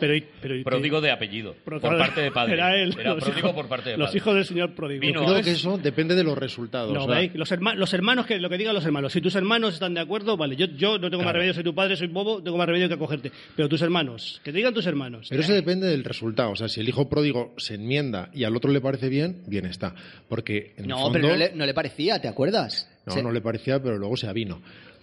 [0.00, 2.54] Pero, pero Pródigo de apellido, por parte de padre.
[2.54, 2.96] Era él.
[2.98, 4.16] Era los pródigo hijos- por parte de Los padre.
[4.18, 5.00] hijos del señor pródigo.
[5.00, 6.92] Vino, Creo que eso depende de los resultados.
[6.92, 7.34] No, o sea, ¿veis?
[7.34, 9.12] los, herma- los hermanos, que lo que digan los hermanos.
[9.12, 11.74] Si tus hermanos están de acuerdo, vale, yo, yo no tengo más remedio, soy tu
[11.74, 13.30] padre, soy bobo, tengo más remedio que acogerte.
[13.54, 15.26] Pero tus hermanos, que te digan tus hermanos.
[15.28, 16.50] Pero eso depende del resultado.
[16.52, 19.66] O sea, si el hijo pródigo se enmienda y al otro le parece bien, bien
[19.66, 19.94] está.
[20.28, 22.88] Porque en el No, fondo, pero no le, no le parecía, ¿te acuerdas?
[23.06, 24.62] no, Se- no le parecía, pero luego se avino.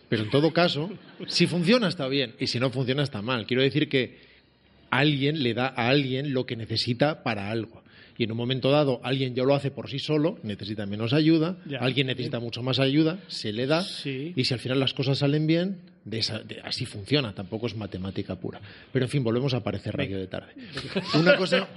[0.09, 0.89] Pero en todo caso,
[1.27, 3.45] si funciona está bien y si no funciona está mal.
[3.45, 4.17] Quiero decir que
[4.91, 7.83] alguien le da a alguien lo que necesita para algo.
[8.19, 11.57] Y en un momento dado, alguien ya lo hace por sí solo, necesita menos ayuda,
[11.67, 11.77] Ya.
[11.79, 14.33] alguien necesita mucho más ayuda, se le da, Sí.
[14.35, 17.75] y si al final las cosas salen bien, de esa- de- así funciona, tampoco es
[17.75, 18.59] matemática pura.
[18.93, 20.53] Pero en fin, volvemos a aparecer radio de tarde.
[21.19, 21.67] Una cosa.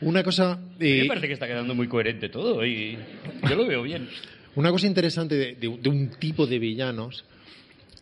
[0.00, 0.56] Una cosa.
[0.78, 2.96] Mí eh, me parece que está quedando muy coherente todo y
[3.48, 4.08] yo lo veo bien.
[4.56, 7.24] una cosa interesante de, de- de un tipo de villanos,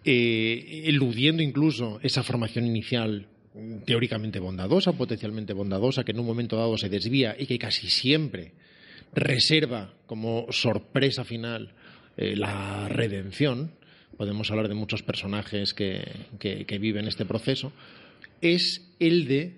[0.06, 6.56] eh, eludiendo incluso esa formación inicial mm, teóricamente bondadosa, potencialmente bondadosa, que en un momento
[6.56, 8.52] dado se desvía y que casi siempre
[9.12, 11.74] reserva como sorpresa final
[12.16, 13.72] eh, la redención,
[14.16, 16.02] podemos hablar de muchos personajes que,
[16.38, 17.72] que- viven este proceso,
[18.40, 19.56] es el de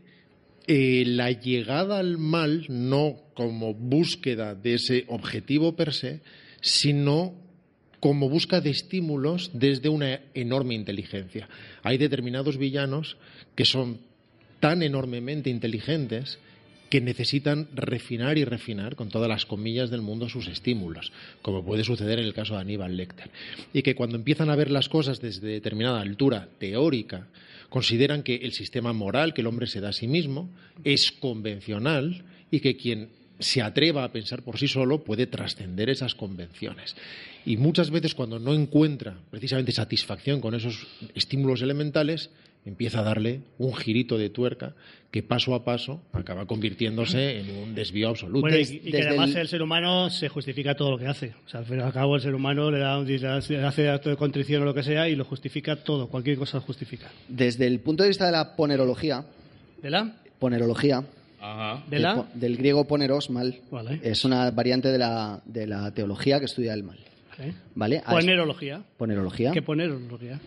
[0.67, 6.21] eh, la llegada al mal no como búsqueda de ese objetivo per se,
[6.61, 7.35] sino
[8.01, 11.49] como busca de estímulos desde una enorme inteligencia.
[11.83, 13.17] Hay determinados villanos
[13.55, 14.01] que son
[14.61, 16.39] tan enormemente inteligentes
[16.89, 21.85] que necesitan refinar y refinar con todas las comillas del mundo sus estímulos, como puede
[21.85, 23.31] suceder en el caso de Aníbal Lecter,
[23.73, 27.29] y que cuando empiezan a ver las cosas desde determinada altura teórica,
[27.69, 30.51] consideran que el sistema moral que el hombre se da a sí mismo
[30.83, 36.15] es convencional y que quien se atreva a pensar por sí solo puede trascender esas
[36.15, 36.97] convenciones.
[37.47, 42.31] Y muchas veces cuando no encuentra precisamente satisfacción con esos estímulos elementales,
[42.67, 44.75] empieza a darle un girito de tuerca
[45.11, 48.41] que paso a paso acaba convirtiéndose en un desvío absoluto.
[48.43, 49.49] Bueno, y, que además el- el...
[49.49, 51.33] ser humano se justifica todo lo que hace.
[51.47, 53.89] O sea, al fin y al cabo el ser humano le, da, un- le hace
[53.89, 56.09] acto de contrición o lo que sea y lo justifica todo.
[56.09, 57.11] Cualquier cosa lo justifica.
[57.29, 59.25] Desde el punto de vista de la ponerología,
[59.81, 60.13] ¿De la?
[60.39, 61.05] ponerología,
[61.41, 61.83] Ajá.
[61.87, 62.27] ¿De del la?
[62.35, 64.01] del griego poneros, mal, Vale.
[64.03, 66.99] es una variante de la, de la teología que estudia el mal.
[67.39, 67.53] ¿Eh?
[67.75, 68.03] ¿Vale?
[68.09, 68.83] Ponerología.
[68.97, 69.53] Ponerología.
[69.53, 70.41] ¿Qué ponerología?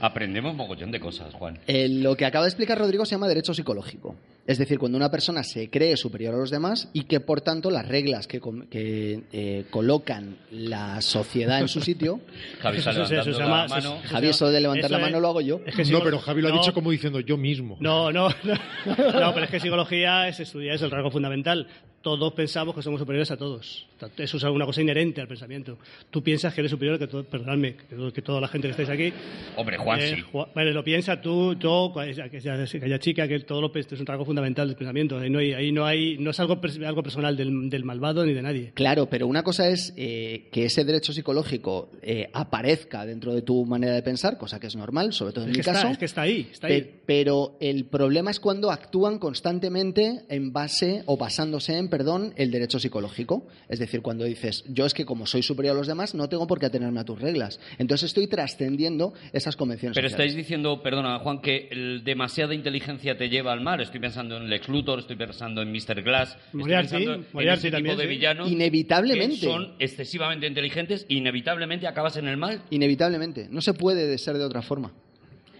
[0.00, 1.58] Aprendemos mogollón de cosas, Juan.
[1.66, 4.16] Eh, lo que acaba de explicar Rodrigo se llama derecho psicológico.
[4.44, 7.70] Es decir, cuando una persona se cree superior a los demás y que, por tanto,
[7.70, 12.20] las reglas que, com- que, eh, colocan la sociedad en su sitio.
[12.60, 13.98] Javi Eso se- llama- la mano.
[14.02, 15.60] se- Javi, eso de levantar Eso la mano es- lo hago yo.
[15.64, 17.76] es que no, pero Javi lo ha no, dicho como diciendo yo mismo.
[17.78, 18.54] No, no, no,
[18.96, 21.68] no, pero es que psicología es estudiar, es el rasgo fundamental.
[22.02, 23.86] Todos pensamos que somos superiores a todos.
[24.16, 25.78] Eso es una cosa inherente al pensamiento.
[26.10, 28.70] Tú piensas que eres superior que todo, perdonadme, que, todo- que toda la gente que
[28.72, 29.12] estáis aquí.
[29.54, 30.22] Hombre, Juan, eh, sí.
[30.32, 34.24] Ju- Bueno, lo piensa tú, tú, aquella, aquella chica, que todo lo es un rasgo
[34.24, 35.18] fundamental del pensamiento.
[35.18, 38.32] Ahí no, hay, ahí no, hay, no es algo, algo personal del, del malvado ni
[38.32, 38.72] de nadie.
[38.74, 43.64] Claro, pero una cosa es eh, que ese derecho psicológico eh, aparezca dentro de tu
[43.66, 45.78] manera de pensar, cosa que es normal, sobre todo en Es mi que, caso.
[45.80, 46.90] está, es que está ahí, está Pe- ahí.
[47.06, 52.78] Pero el problema es cuando actúan constantemente en base o basándose en, perdón, el derecho
[52.78, 53.46] psicológico.
[53.68, 56.46] Es decir, cuando dices, yo es que como soy superior a los demás, no tengo
[56.46, 57.60] por qué atenerme a tus reglas.
[57.78, 59.94] Entonces estoy trascendiendo esas convenciones.
[59.96, 60.30] Pero sociales.
[60.30, 63.80] estáis diciendo, perdona, Juan, que el- demasiada inteligencia te lleva al mal.
[63.80, 66.02] Estoy pensando en Lex Luthor, estoy pensando en Mr.
[66.02, 68.08] Glass, estoy Moriarty, pensando en ese tipo de sí.
[68.08, 69.40] villanos Inevitablemente.
[69.40, 72.62] que son excesivamente inteligentes e inevitablemente acabas en el mal.
[72.70, 73.48] Inevitablemente.
[73.50, 74.92] No se puede de ser de otra forma.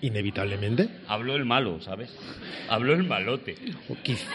[0.00, 0.88] Inevitablemente.
[1.06, 2.12] Habló el malo, ¿sabes?
[2.68, 3.54] Habló el malote.
[3.88, 4.26] O quizá,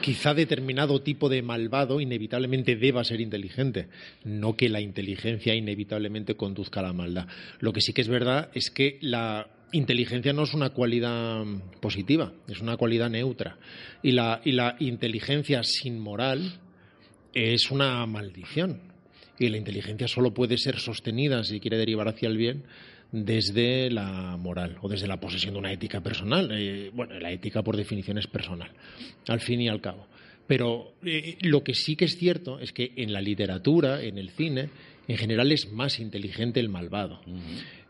[0.00, 3.86] quizá determinado tipo de malvado inevitablemente deba ser inteligente,
[4.24, 7.28] no que la inteligencia inevitablemente conduzca a la maldad.
[7.60, 11.80] Lo que sí que es verdad es que la inteligencia no es una cualidad mm,
[11.80, 13.58] positiva, es una cualidad neutra.
[14.02, 16.60] Y la, y la inteligencia sin moral
[17.32, 18.80] es una maldición.
[19.38, 22.64] Y la inteligencia solo puede ser sostenida, si quiere derivar hacia el bien,
[23.10, 26.50] desde la moral o desde la posesión de una ética personal.
[26.52, 28.70] Eh, bueno, la ética por definición es personal,
[29.28, 30.06] al fin y al cabo.
[30.46, 34.30] Pero eh, lo que sí que es cierto es que en la literatura, en el
[34.30, 34.68] cine,
[35.08, 37.20] en general es más inteligente el malvado.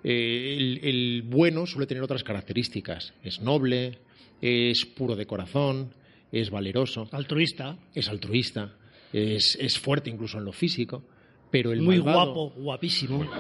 [0.05, 3.15] Eh, el, el bueno suele tener otras características.
[3.23, 3.99] Es noble,
[4.43, 5.95] es puro de corazón,
[6.31, 8.75] es valeroso Altruista, es altruista,
[9.13, 11.03] es, es fuerte incluso en lo físico,
[11.51, 13.27] pero el muy malvado- guapo, guapísimo.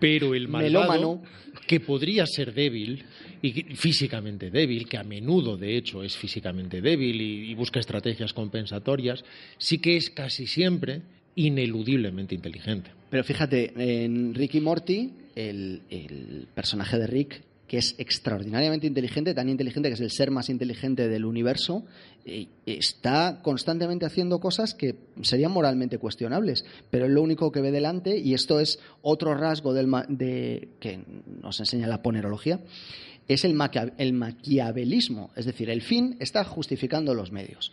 [0.00, 1.22] pero el malvado Melómano.
[1.66, 3.04] que podría ser débil
[3.42, 8.32] y físicamente débil, que a menudo de hecho es físicamente débil y, y busca estrategias
[8.32, 9.24] compensatorias,
[9.58, 11.02] sí que es casi siempre
[11.38, 12.90] ineludiblemente inteligente.
[13.10, 19.48] Pero fíjate, en Rick y Morty, el, personaje de Rick, que es extraordinariamente inteligente, tan
[19.48, 21.84] inteligente que es el ser más inteligente del universo,
[22.24, 27.70] eh, está constantemente haciendo cosas que serían moralmente cuestionables, pero es lo único que ve
[27.70, 31.04] delante y esto es otro rasgo de, que
[31.40, 32.60] nos enseña la ponerología,
[33.28, 37.72] es el, maquia- el maquiavelismo, es decir, el fin está justificando los medios.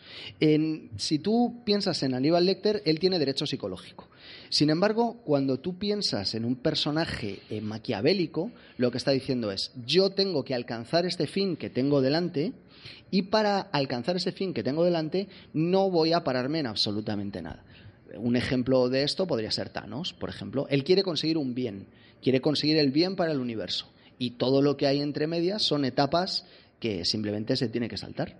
[0.97, 4.07] Si tú piensas en Aníbal Lecter, él tiene derecho psicológico.
[4.49, 9.71] Sin embargo, cuando tú piensas en un personaje eh, maquiavélico, lo que está diciendo es,
[9.85, 12.53] yo tengo que alcanzar este fin que tengo delante
[13.11, 17.63] y para alcanzar ese fin que tengo delante no voy a pararme en absolutamente nada.
[18.17, 20.67] Un ejemplo de esto podría ser Thanos, por ejemplo.
[20.69, 21.87] Él quiere conseguir un bien,
[22.21, 23.87] quiere conseguir el bien para el universo.
[24.19, 26.45] Y todo lo que hay entre medias son etapas
[26.79, 28.37] que simplemente se tiene que saltar.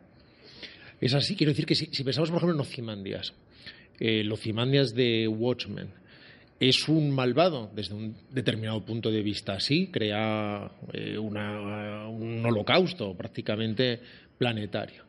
[1.01, 3.33] Es así, quiero decir que si, pensamos, por ejemplo, en Ozymandias,
[3.99, 5.89] eh, el Ozymandias de Watchmen,
[6.59, 13.13] es un malvado desde un determinado punto de vista, sí, crea eh, una- un holocausto
[13.13, 13.99] prácticamente
[14.37, 15.03] planetario.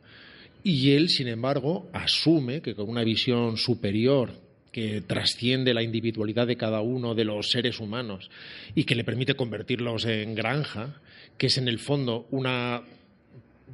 [0.65, 4.31] Y él, sin embargo, asume que con una visión superior
[4.77, 8.29] que trasciende la individualidad de cada uno de los seres humanos
[8.75, 11.01] y que le permite convertirlos en granja,
[11.39, 12.83] que es en el fondo una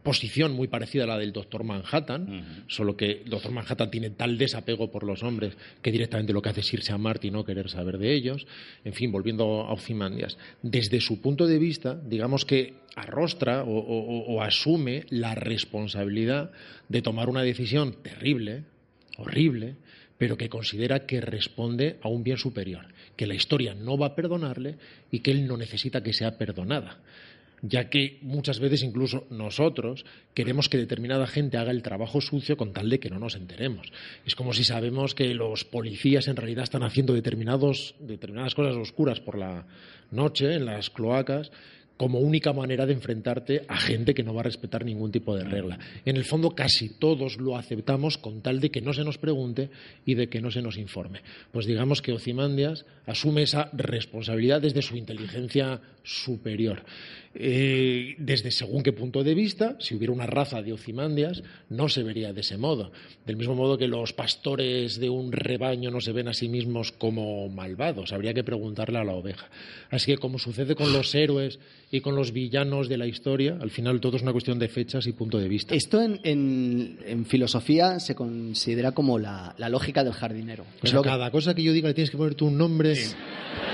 [0.04, 4.38] posición muy parecida a la del Doctor Manhattan, solo que el Doctor Manhattan tiene tal
[4.38, 7.44] desapego por los hombres que directamente lo que hace es irse a Marte y no
[7.44, 8.46] querer saber de ellos.
[8.84, 15.04] En fin, volviendo a Ozymandias, desde su punto de vista, digamos que arrostra o asume
[15.10, 16.52] la responsabilidad
[16.88, 18.62] de tomar una decisión terrible,
[19.18, 19.74] horrible,
[20.22, 24.14] pero que considera que responde a un bien superior, que la historia no va a
[24.14, 24.76] perdonarle
[25.10, 27.00] y que él no necesita que sea perdonada
[27.64, 30.04] ya que muchas veces incluso nosotros
[30.34, 33.92] queremos que determinada gente haga el trabajo sucio con tal de que no nos enteremos.
[34.26, 37.94] Es como si sabemos que los policías en realidad están haciendo determinadas
[38.56, 39.64] cosas oscuras por la
[40.10, 41.52] noche en las cloacas
[42.02, 45.44] como única manera de enfrentarte a gente que no va a respetar ningún tipo de
[45.44, 45.78] regla.
[46.04, 49.70] En el fondo casi todos lo aceptamos con tal de que no se nos pregunte
[50.04, 51.20] y de que no se nos informe.
[51.52, 56.82] Pues digamos que Ocimandias asume esa responsabilidad desde su inteligencia superior.
[57.34, 62.02] Eh, desde según qué punto de vista, si hubiera una raza de Ocimandias, no se
[62.02, 62.92] vería de ese modo.
[63.24, 66.92] Del mismo modo que los pastores de un rebaño no se ven a sí mismos
[66.92, 69.48] como malvados, habría que preguntarle a la oveja.
[69.90, 71.58] Así que, como sucede con los héroes
[71.94, 75.06] y con los villanos de la historia, al final todo es una cuestión de fechas
[75.06, 75.74] y punto de vista.
[75.74, 80.64] Esto en, filosofía se considera como la, lógica del jardinero.
[81.04, 82.94] cada cosa que yo diga le tienes que poner tú un nombre.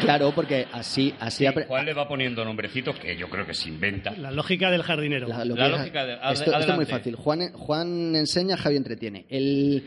[0.01, 1.15] Claro, porque así...
[1.21, 4.11] así Juan le va poniendo nombrecitos que yo creo que se inventa.
[4.17, 5.29] La lógica del jardinero.
[5.29, 6.15] La, lógica de...
[6.33, 7.15] esto, esto, es muy fácil.
[7.15, 9.27] Juan, Juan enseña, Javi entretiene.
[9.29, 9.85] El...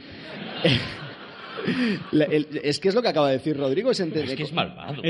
[2.64, 3.92] es que es lo que acaba de decir Rodrigo.
[3.92, 5.02] Es, es que es malvado.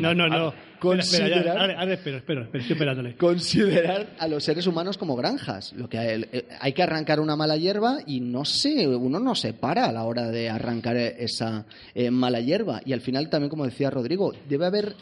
[0.00, 0.54] no, no, no.
[0.84, 3.16] Considerar, espera, espera, estoy esperándole.
[3.16, 5.72] Considerar a los seres humanos como granjas.
[5.72, 6.26] Lo que hay,
[6.60, 10.04] hay, que arrancar una mala hierba y no sé, uno no se para a la
[10.04, 11.64] hora de arrancar esa
[11.94, 12.82] eh, mala hierba.
[12.84, 14.94] Y al final, también, como decía Rodrigo, debe haber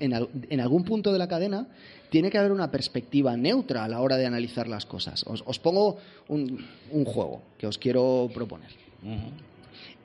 [0.00, 1.66] en, algún punto de la cadena
[2.08, 5.24] tiene que haber una perspectiva neutra a la hora de analizar las cosas.
[5.26, 6.64] Os, pongo un,
[7.04, 8.70] juego que os quiero proponer.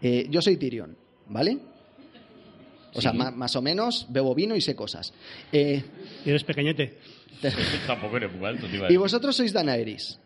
[0.04, 1.58] Eh, yo soy Tyrion, ¿vale?
[2.94, 5.14] O sea, más, o menos bebo vino y sé cosas.
[5.52, 5.82] Eh,
[6.26, 7.00] y eres pequeñete.
[7.88, 10.20] Tampoco eres muy alto, Y vosotros sois Daenerys.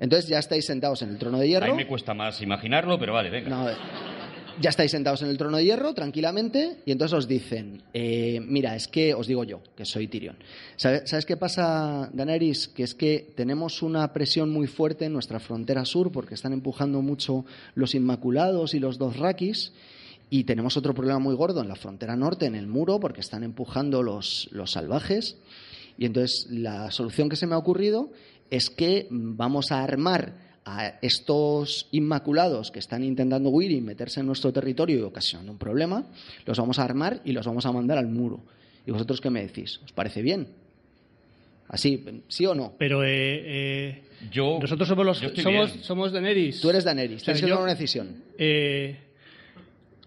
[0.00, 1.66] Entonces ya estáis sentados en el trono de hierro.
[1.66, 3.48] A mí me cuesta más imaginarlo, pero vale, venga.
[3.48, 3.66] No,
[4.60, 8.74] ya estáis sentados en el trono de hierro tranquilamente y entonces os dicen, eh, mira,
[8.74, 10.36] es que os digo yo, que soy Tyrion.
[10.76, 12.68] ¿Sabes qué pasa, Daenerys?
[12.68, 17.02] Que es que tenemos una presión muy fuerte en nuestra frontera sur porque están empujando
[17.02, 19.72] mucho los Inmaculados y los dos Rakis
[20.28, 23.44] y tenemos otro problema muy gordo en la frontera norte, en el muro, porque están
[23.44, 25.36] empujando los, los salvajes.
[25.98, 28.10] Y entonces la solución que se me ha ocurrido
[28.50, 34.26] es que vamos a armar a estos inmaculados que están intentando huir y meterse en
[34.26, 36.04] nuestro territorio y ocasionando un problema,
[36.44, 38.40] los vamos a armar y los vamos a mandar al muro.
[38.84, 39.80] ¿Y vosotros qué me decís?
[39.84, 40.48] ¿Os parece bien?
[41.68, 42.04] ¿Así?
[42.28, 42.74] ¿Sí o no?
[42.78, 46.60] Pero eh, eh yo, nosotros somos los somos, somos Daenerys.
[46.60, 48.22] Tú eres Daenerys, tienes que tomar una decisión.
[48.36, 49.05] Eh,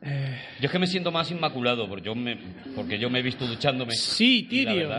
[0.01, 2.37] yo es que me siento más inmaculado porque yo me,
[2.75, 3.93] porque yo me he visto duchándome.
[3.93, 4.89] Sí, Tirio.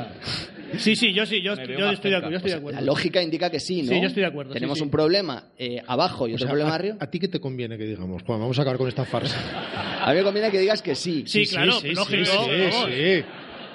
[0.77, 3.89] Sí, sí, yo sí, yo, estoy, de acuerdo, La lógica indica que sí, ¿no?
[3.93, 4.53] Sí, yo estoy de acuerdo.
[4.53, 6.97] Tenemos un problema eh, abajo y otro problema arriba.
[7.01, 8.23] ¿A ti qué te conviene que digamos?
[8.23, 9.37] Juan, vamos a acabar con esta farsa.
[10.05, 11.25] a mí me conviene que digas que sí.
[11.27, 12.49] Sí, claro, lógico.
[12.89, 13.25] Sí,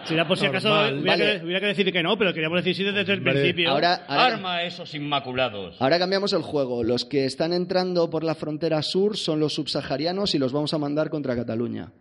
[0.05, 3.21] si por si acaso hubiera, que, decir que no, pero queríamos decir sí desde el
[3.21, 3.71] principio.
[3.71, 5.75] Ahora, Arma a esos inmaculados.
[5.79, 6.83] Ahora cambiamos el juego.
[6.83, 10.77] Los que están entrando por la frontera sur son los subsaharianos y los vamos a
[10.77, 11.91] mandar contra Cataluña.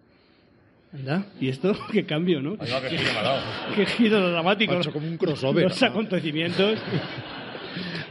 [0.93, 1.27] ¿Verdad?
[1.41, 1.77] ¿Y esto?
[1.93, 2.57] ¿Qué cambio, no?
[2.57, 4.79] qué, giro dramático.
[4.93, 5.65] como un crossover.
[5.65, 6.79] Los acontecimientos.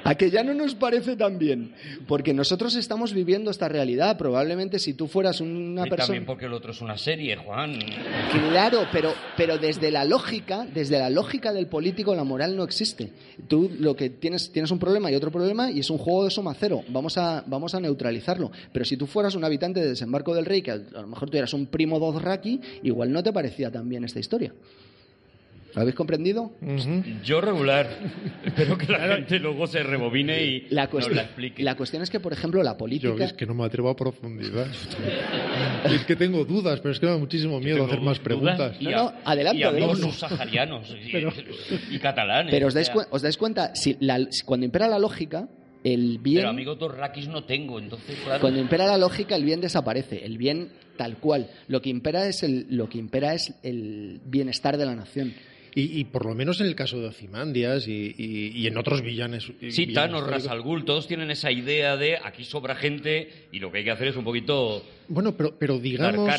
[0.03, 1.73] A que ya no nos parece tan bien,
[2.07, 4.17] porque nosotros estamos viviendo esta realidad.
[4.17, 6.05] Probablemente si tú fueras una persona.
[6.05, 7.79] También porque el otro es una serie, Juan.
[8.49, 13.11] Claro, pero, pero desde la lógica, desde la lógica del político, la moral no existe.
[13.47, 16.31] Tú lo que tienes, tienes un problema y otro problema y es un juego de
[16.31, 16.83] suma cero.
[16.89, 18.51] Vamos a, vamos a neutralizarlo.
[18.71, 21.37] Pero si tú fueras un habitante de Desembarco del Rey, que a lo mejor tú
[21.37, 24.53] eras un primo Dothraki, igual no te parecía tan bien esta historia.
[25.75, 26.51] ¿Lo habéis comprendido?
[27.23, 27.89] Yo regular.
[28.45, 31.63] Espero que la gente luego se rebobine y la nos la explique.
[31.63, 33.15] La cuestión es que, por ejemplo, la política...
[33.15, 34.67] Yo es que no me atrevo a profundidad.
[35.85, 38.79] es que tengo dudas, pero es que me da muchísimo miedo hacer más preguntas.
[38.81, 39.61] No, no, adelante.
[39.61, 40.95] Y amigos subsaharianos
[41.89, 42.51] y, catalanes.
[42.51, 43.97] Pero os dais, os dais cuenta, si
[44.45, 45.47] cuando impera la lógica,
[45.83, 46.41] el bien...
[46.41, 48.41] Pero amigos torraquis no tengo, entonces claro...
[48.41, 50.23] Cuando impera la lógica, el bien desaparece.
[50.23, 51.49] El bien tal cual.
[51.67, 55.33] Lo que impera es el, lo que impera es el bienestar de la nación.
[55.75, 59.51] Y, por lo menos en el caso de Ozymandias y, en otros villanes.
[59.69, 63.83] Sí, Thanos, Rasalgul, todos tienen esa idea de aquí sobra gente y lo que hay
[63.83, 64.83] que hacer es un poquito.
[65.07, 66.29] Bueno, pero, pero digamos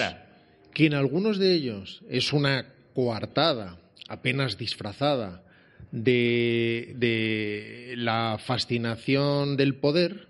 [0.72, 3.78] que en algunos de ellos es una coartada,
[4.09, 5.43] apenas disfrazada,
[5.91, 10.28] de, de la fascinación del poder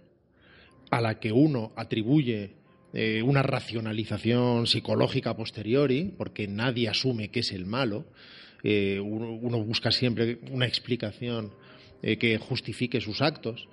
[0.90, 2.52] a la que uno atribuye
[2.96, 8.05] eh, una racionalización psicológica posteriori, porque nadie asume que es el malo.
[8.65, 11.53] Eh, uno, uno busca siempre una explicación
[12.03, 13.69] eh, que justifique sus actos.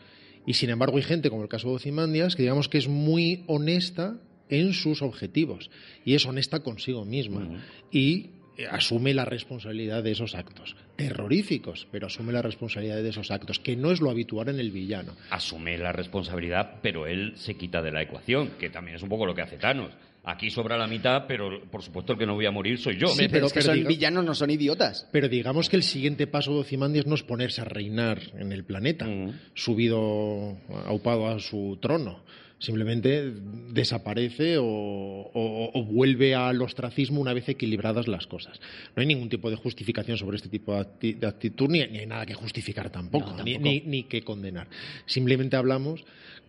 [0.46, 3.44] Y sin embargo hay gente, como el caso de Ocimandias, que digamos que es muy
[3.48, 4.20] honesta
[4.50, 5.70] en sus objetivos
[6.06, 7.64] y es honesta consigo misma.
[7.92, 10.76] Y eh, asume la responsabilidad de esos actos.
[10.96, 14.72] Terroríficos, pero asume la responsabilidad de esos actos, que no es lo habitual en el
[14.72, 15.16] villano.
[15.30, 19.26] Asume la responsabilidad, pero él se quita de la ecuación, que también es un poco
[19.26, 19.92] lo que hace Thanos.
[20.24, 23.07] Aquí sobra la mitad, pero por supuesto el que no voy a morir soy yo.
[23.07, 25.07] Sí, pero, pero- es que pero son diga- villanos, no son idiotas.
[25.11, 28.63] Pero digamos que el siguiente paso de Ozymandias no es ponerse a reinar en el
[28.63, 29.07] planeta,
[29.55, 32.24] subido, aupado a su trono.
[32.59, 33.34] Simplemente
[33.74, 38.59] desaparece o, o- o vuelve al ostracismo una vez equilibradas las cosas.
[38.95, 41.97] No hay ningún tipo de justificación sobre este tipo de, acti- de actitud, ni, ni
[41.99, 43.57] hay nada que justificar tampoco, No, ni-.
[43.57, 44.67] Ni, ni que condenar.
[45.07, 46.03] Simplemente hablamos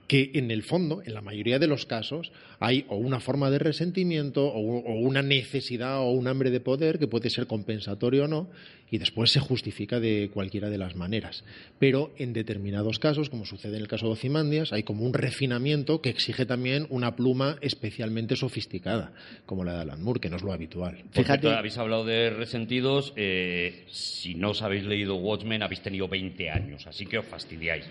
[0.07, 3.59] que en el fondo, en la mayoría de los casos, hay o una forma de
[3.59, 8.29] resentimiento o, o una necesidad o un hambre de poder que puede ser compensatorio o
[8.29, 8.49] no,
[8.93, 11.43] y después se justifica de cualquiera de las maneras.
[11.81, 16.01] Pero en determinados casos, como sucede en el caso de Ocimandias, hay como un refinamiento
[16.01, 19.13] que exige también una pluma especialmente sofisticada,
[19.47, 20.99] como la de Alan Moore, que no es lo habitual.
[21.13, 23.13] Fíjate- cierto, habéis hablado de resentidos.
[23.17, 27.85] eh, si no os habéis leído Watchmen, habéis tenido 20 años, así que os fastidiáis.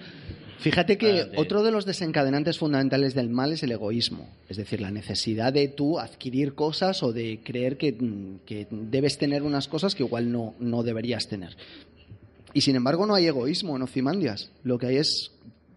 [0.59, 4.57] Fíjate que Ah, de- otro de los desencadenantes fundamentales del mal es el egoísmo, es
[4.57, 7.95] decir, la necesidad de tú adquirir cosas o de creer que,
[8.45, 11.55] que debes tener unas cosas que igual no, no deberías tener.
[12.53, 15.31] Y sin embargo no hay egoísmo en Ocimandias, lo que hay es,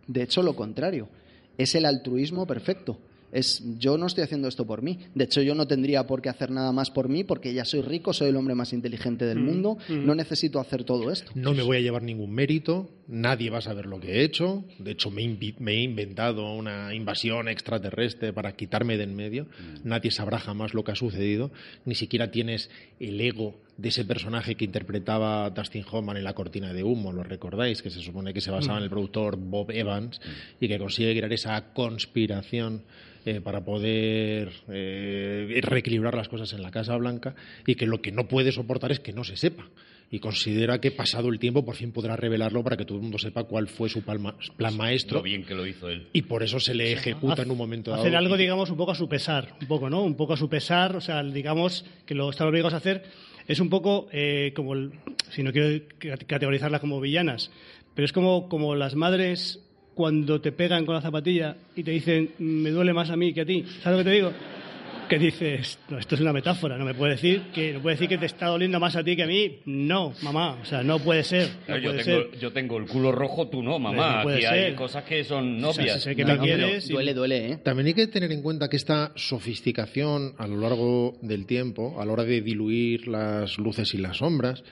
[0.06, 1.08] de hecho, lo contrario,
[1.56, 2.98] es el altruismo perfecto.
[3.32, 5.00] Es yo no estoy haciendo esto por mí.
[5.12, 7.80] De hecho, yo no tendría por qué hacer nada más por mí porque ya soy
[7.82, 11.32] rico, soy el hombre más inteligente del mundo, no necesito hacer todo esto.
[11.34, 14.62] No me voy a llevar ningún mérito, nadie va a saber lo que he hecho.
[14.78, 19.48] De hecho, me, he inventado una invasión extraterrestre para quitarme de en medio.
[19.82, 21.50] Nadie sabrá jamás lo que ha sucedido.
[21.84, 26.72] Ni siquiera tienes el ego de ese personaje que interpretaba Dustin Hoffman en La Cortina
[26.72, 27.83] de Humo, ¿lo recordáis?
[27.83, 30.20] Que se supone que se basaba en el productor Bob Evans
[30.61, 32.83] y que consigue crear esa conspiración
[33.27, 37.35] eh, para poder eh, reequilibrar las cosas en la Casa Blanca
[37.66, 39.64] y que lo que no puede soportar es que no se sepa.
[40.11, 43.18] Y considera que pasado el tiempo por fin podrá revelarlo para que todo el mundo
[43.18, 46.07] sepa cuál fue su palma- plan maestro Lo bien que lo hizo él.
[46.12, 48.03] y por eso se le ejecuta en un momento dado.
[48.03, 50.03] Hacer algo, digamos, un poco a su pesar, un poco, ¿no?
[50.05, 53.03] Un poco a su pesar, o sea, digamos que lo están obligados a hacer.
[53.49, 54.92] Es un poco eh, como, el-
[55.30, 57.51] si no quiero cate- categorizarlas como villanas,
[57.95, 59.61] pero es como, como las madres
[59.95, 63.42] cuando te pegan con la zapatilla y te dicen, me duele más a mí que
[63.42, 63.64] a ti.
[63.82, 64.32] ¿Sabes lo que te digo?
[65.14, 68.08] Que dices, no, esto es una metáfora, no me puede decir que no puede decir
[68.08, 69.60] que te está doliendo más a ti que a mí.
[69.66, 71.48] No, mamá, o sea, no puede ser.
[71.68, 72.38] No yo, puede tengo, ser.
[72.40, 74.16] yo tengo el culo rojo, tú no, mamá.
[74.16, 74.74] No puede Aquí hay ser.
[74.74, 75.96] cosas que son O sea, novias.
[76.02, 77.56] si sé que No, me no, pero quieres y- duele, duele, ¿eh?
[77.62, 82.04] También hay que tener en cuenta que esta sofisticación a lo largo del tiempo, a
[82.04, 84.64] la hora de diluir las luces y las sombras,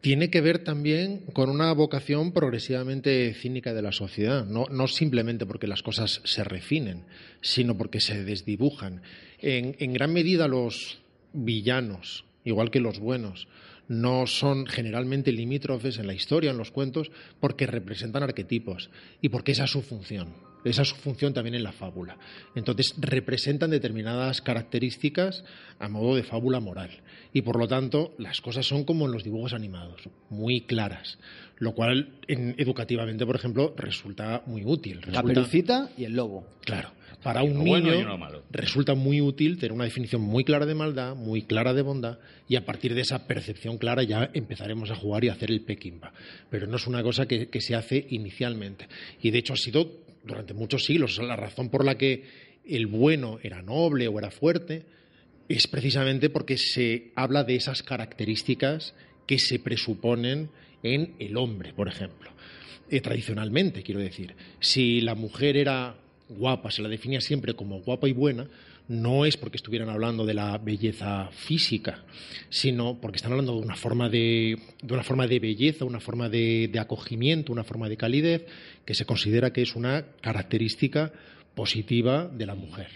[0.00, 5.44] tiene que ver también con una vocación progresivamente cínica de la sociedad, no, no simplemente
[5.46, 7.04] porque las cosas se refinen,
[7.40, 9.02] sino porque se desdibujan.
[9.40, 11.00] En, en gran medida los
[11.32, 13.48] villanos, igual que los buenos,
[13.88, 17.10] no son generalmente limítrofes en la historia, en los cuentos,
[17.40, 18.90] porque representan arquetipos
[19.22, 20.47] y porque esa es su función.
[20.68, 22.16] Esa es su función también en la fábula.
[22.54, 25.44] Entonces, representan determinadas características
[25.78, 26.90] a modo de fábula moral.
[27.32, 31.18] Y por lo tanto, las cosas son como en los dibujos animados, muy claras.
[31.58, 35.00] Lo cual, en- educativamente, por ejemplo, resulta muy útil.
[35.00, 36.46] La Resulta- perucita y el lobo.
[36.64, 36.92] Claro,
[37.22, 41.42] para un bueno niño resulta muy útil tener una definición muy clara de maldad, muy
[41.42, 45.28] clara de bondad, y a partir de esa percepción clara ya empezaremos a jugar y
[45.28, 46.12] a hacer el Pekimba.
[46.48, 48.86] Pero no es una cosa que, que se hace inicialmente.
[49.20, 52.24] Y de hecho ha sido durante muchos siglos la razón por la que
[52.64, 54.84] el bueno era noble o era fuerte,
[55.48, 58.94] es precisamente porque se habla de esas características
[59.26, 60.50] que se presuponen
[60.82, 62.30] en el hombre, por ejemplo.
[62.90, 64.34] Eh, tradicionalmente, quiero decir.
[64.60, 65.96] Si la mujer era
[66.28, 68.48] guapa, se la definía siempre como guapa y buena,
[68.88, 72.04] no es porque estuvieran hablando de la belleza física,
[72.48, 74.58] sino porque están hablando de una forma de,
[74.90, 78.46] una forma de belleza, una forma de, de acogimiento, una forma de calidez,
[78.84, 81.12] que se considera que es una característica
[81.54, 82.88] positiva de la mujer.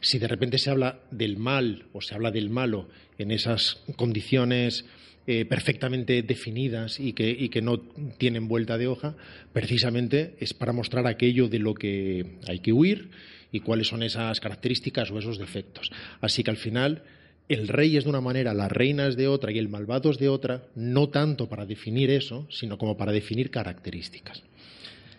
[0.00, 2.88] Si de repente se habla del mal o se habla del malo
[3.18, 4.84] en esas condiciones
[5.28, 7.78] eh, perfectamente definidas y que, y que no
[8.18, 9.16] tienen vuelta de hoja,
[9.52, 13.10] precisamente es para mostrar aquello de lo que hay que huir
[13.52, 15.90] y cuáles son esas características o esos defectos.
[16.20, 17.02] Así que al final
[17.48, 20.18] el rey es de una manera, la reina es de otra y el malvado es
[20.18, 24.42] de otra, no tanto para definir eso, sino como para definir características.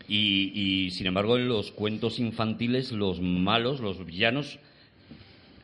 [0.09, 4.57] Y, sin embargo, en los cuentos infantiles, los malos, los villanos,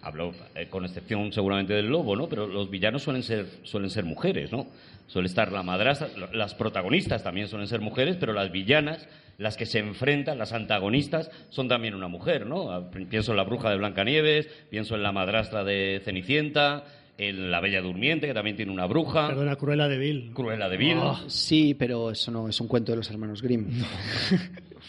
[0.01, 2.27] hablo eh, con excepción seguramente del lobo, ¿no?
[2.27, 4.67] Pero los villanos suelen ser, suelen ser mujeres, ¿no?
[5.07, 9.07] Suele estar la madrastra, las protagonistas también suelen ser mujeres, pero las villanas,
[9.37, 12.71] las que se enfrentan, las antagonistas, son también una mujer, ¿no?
[12.71, 16.83] Ah, Pienso en la bruja de Blancanieves, pienso en la madrastra de Cenicienta,
[17.17, 19.27] en la Bella Durmiente, que también tiene una bruja.
[19.27, 20.31] Perdona, Cruella de Vil.
[20.33, 20.97] Cruella de Vil.
[20.97, 21.19] Oh.
[21.27, 23.67] Sí, pero eso no es un cuento de los hermanos Grimm.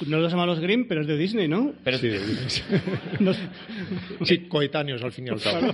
[0.06, 1.72] No los hermanos Grimm, pero es de Disney, ¿no?
[1.84, 1.98] Pero
[3.20, 3.32] No-
[4.24, 5.72] Sí, coetáneos al fin y al cabo.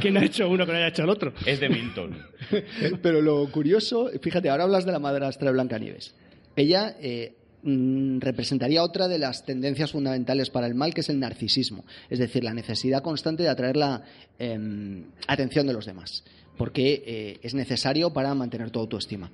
[0.00, 1.32] ¿Quién ha hecho uno que no haya hecho el otro?
[1.44, 2.16] es de Milton.
[3.02, 6.14] Pero lo curioso, fíjate, ahora hablas de la madrastra de Blancanieves.
[6.56, 7.34] Ella eh,
[7.64, 12.44] representaría otra de las tendencias fundamentales para el mal, que es el narcisismo, es decir,
[12.44, 14.02] la necesidad constante de atraer la
[14.38, 16.24] em, atención de los demás,
[16.56, 19.30] porque eh, es necesario para mantener tu autoestima.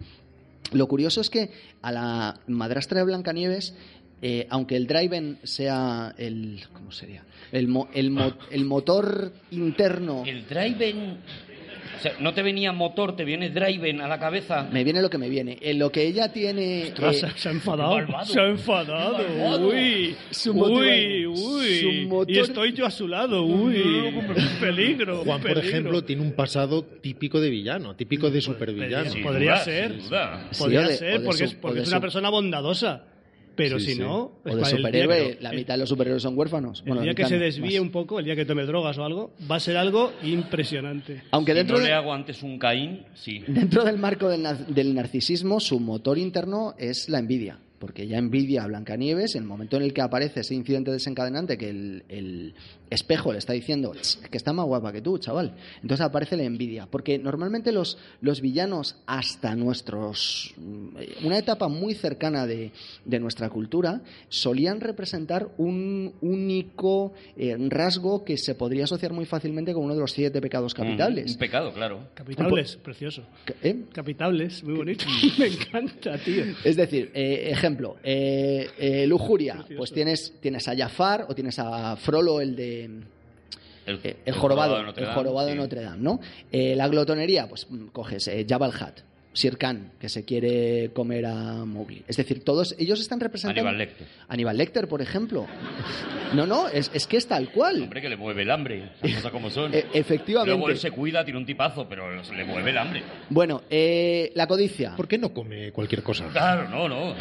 [0.72, 1.50] Lo curioso es que
[1.80, 3.74] a la madrastra de Blancanieves,
[4.20, 6.60] eh, aunque el Driven sea el.
[6.72, 7.24] ¿Cómo sería?
[7.52, 10.24] El, mo- el, mo- el motor interno.
[10.26, 11.18] El Driven.
[11.96, 14.68] O sea, no te venía motor, te viene Driven a la cabeza.
[14.72, 15.58] Me viene lo que me viene.
[15.60, 16.84] En lo que ella tiene.
[16.88, 17.94] Ostras, eh, se, ha enfadado.
[17.96, 18.24] malvado.
[18.26, 19.18] Se ha enfadado.
[19.18, 19.68] Malvado.
[19.68, 21.78] Uy, Su uy, uy.
[21.80, 23.44] su motor- Y estoy yo a su lado.
[23.44, 23.82] Uy,
[24.60, 25.24] peligro.
[25.24, 29.04] Juan, por ejemplo, tiene un pasado típico de villano, típico de supervillano.
[29.04, 30.00] Sin Sin Podría ser.
[30.00, 30.08] Sí,
[30.58, 33.04] Podría de- ser, de porque, su- es, porque o de es una persona bondadosa.
[33.58, 33.98] Pero Sí, si sí.
[34.00, 34.16] no.
[34.24, 36.78] o de el superhéroe, que- la el- mitad de los superhéroes son huérfanos.
[36.80, 37.86] El Bueno, la día que se desvíe más.
[37.86, 41.22] un poco, el día que tome drogas o algo, va a ser algo impresionante.
[41.32, 43.42] Aunque Si dentro, no de- le hago antes un Caín, sí.
[43.46, 47.58] dentro del marco del, nar- del narcisismo, su motor interno es la envidia.
[47.78, 51.56] Porque ella envidia a Blancanieves en el momento en el que aparece ese incidente desencadenante
[51.56, 52.54] que el, el
[52.90, 55.54] espejo le está diciendo "Ch, que está más guapa que tú, chaval.
[55.82, 56.86] Entonces aparece la envidia.
[56.90, 60.54] Porque normalmente los, los villanos, hasta nuestros.
[61.24, 62.72] una etapa muy cercana de,
[63.04, 69.72] de nuestra cultura, solían representar un único eh, rasgo que se podría asociar muy fácilmente
[69.72, 71.32] con uno de los siete pecados capitales.
[71.32, 72.08] Un pecado, claro.
[72.14, 73.22] Capitables, precioso.
[73.62, 73.84] ¿Eh?
[73.92, 75.04] Capitables, muy bonito.
[75.38, 76.44] Me encanta, tío.
[76.64, 79.78] Es decir, eh, ejemplo, eh, eh, lujuria, Precioso.
[79.78, 84.76] pues tienes, tienes a Jafar o tienes a Frollo, el de El, eh, el jorobado,
[84.76, 85.54] de Notre el Dame, jorobado de.
[85.54, 86.20] Notre Dame, ¿no?
[86.52, 89.00] Eh, la glotonería, pues mm, coges eh, Jabal Hat,
[89.38, 92.02] Sir Khan, que se quiere comer a Mowgli.
[92.08, 93.60] Es decir, todos ellos están representando...
[93.60, 94.06] Aníbal Lecter.
[94.28, 95.46] Aníbal Lecter, por ejemplo.
[96.34, 97.82] No, no, es, es que es tal cual.
[97.82, 98.90] Hombre, que le mueve el hambre.
[99.02, 99.72] Las cosas como son.
[99.78, 100.50] E- efectivamente.
[100.52, 103.02] Luego él se cuida, tiene un tipazo, pero le mueve el hambre.
[103.30, 104.96] Bueno, eh, la codicia.
[104.96, 106.26] ¿Por qué no come cualquier cosa?
[106.32, 107.14] Claro, no, no.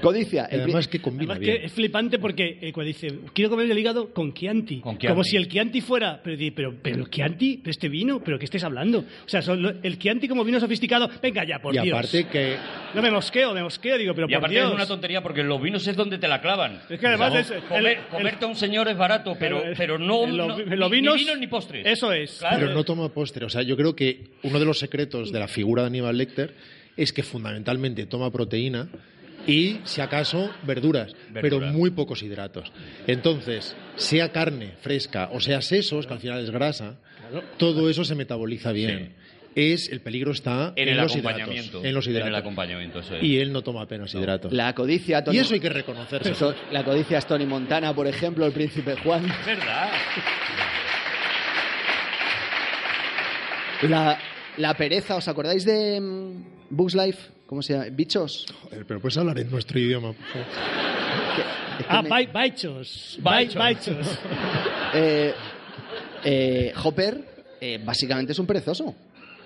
[0.00, 0.48] Codicia.
[0.50, 1.64] Y el además que combina Además que bien.
[1.66, 4.80] es flipante porque eh, cuando dice, quiero comer el hígado con Chianti.
[4.80, 5.08] Con Chianti.
[5.08, 8.64] Como si el Chianti fuera, pero, pero, pero Chianti, pero este vino, pero ¿qué estés
[8.64, 9.00] hablando?
[9.00, 11.88] O sea, son lo- el Chianti como vino sofisticado, venga ya, por Y Dios.
[11.98, 12.56] aparte que
[12.94, 14.68] No me mosqueo, me mosqueo, digo, pero Y por aparte Dios.
[14.68, 16.80] es una tontería porque los vinos es donde te la clavan.
[16.88, 19.98] Es que además es- comer- el- comerte a un señor es barato, pero, Pero, pero
[19.98, 21.84] no, no- los ni- vinos- ni vinos ni postres.
[21.84, 22.36] Eso es.
[22.38, 22.58] Claro.
[22.60, 23.44] pero no toma postre.
[23.44, 26.54] O sea, yo creo que uno de los secretos de la figura de Aníbal Lecter
[26.96, 28.88] es que fundamentalmente toma proteína
[29.46, 32.70] y, si acaso, verduras, pero muy pocos hidratos.
[33.08, 36.96] Entonces, sea carne fresca o sea sesos, que al final es grasa,
[37.58, 39.14] todo eso se metaboliza bien.
[39.56, 41.54] Es el peligro está en, en, el los acompañamiento.
[41.62, 42.28] hidratos, en los hidratos.
[42.28, 43.22] el acompañamiento, eso es.
[43.22, 44.52] y él no toma apenas hidratos.
[44.52, 46.34] La codicia, Tony- Y eso hay que reconocerse.
[46.72, 49.24] La codicia es Tony Montana, por ejemplo, el príncipe Juan.
[49.26, 49.88] Es verdad.
[53.82, 54.18] La,
[54.56, 57.18] la pereza, ¿os acordáis de mm, Bugs Life?
[57.46, 57.86] ¿Cómo se llama?
[57.92, 58.46] ¿Bichos?
[58.62, 60.12] Joder, pero puedes hablar en nuestro idioma.
[60.14, 60.46] por favor.
[61.36, 63.18] Que- es que Ah, me- bai- baichos.
[63.20, 63.54] Baichos.
[63.56, 64.18] Bai- Baichos.
[64.94, 65.34] eh,
[66.24, 67.20] eh, Hopper
[67.60, 68.94] eh, básicamente es un perezoso.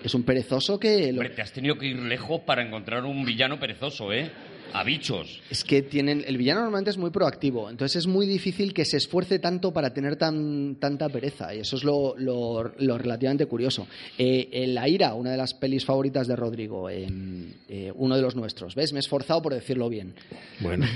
[0.03, 1.13] Es un perezoso que...
[1.13, 4.31] lo- te has tenido que ir lejos para encontrar un villano perezoso, ¿eh?
[4.73, 5.41] A bichos.
[5.51, 6.23] Es que tienen.
[6.27, 9.93] El villano normalmente es muy proactivo, entonces es muy difícil que se esfuerce tanto para
[9.95, 13.87] tener tan, tanta pereza, y eso es lo, lo- lo relativamente curioso.
[14.19, 17.07] Eh, en La Ira, una de las pelis favoritas de Rodrigo, eh,
[17.69, 18.93] eh, uno de los nuestros, ¿ves?
[18.93, 20.15] Me he esforzado por decirlo bien.
[20.61, 20.87] Bueno,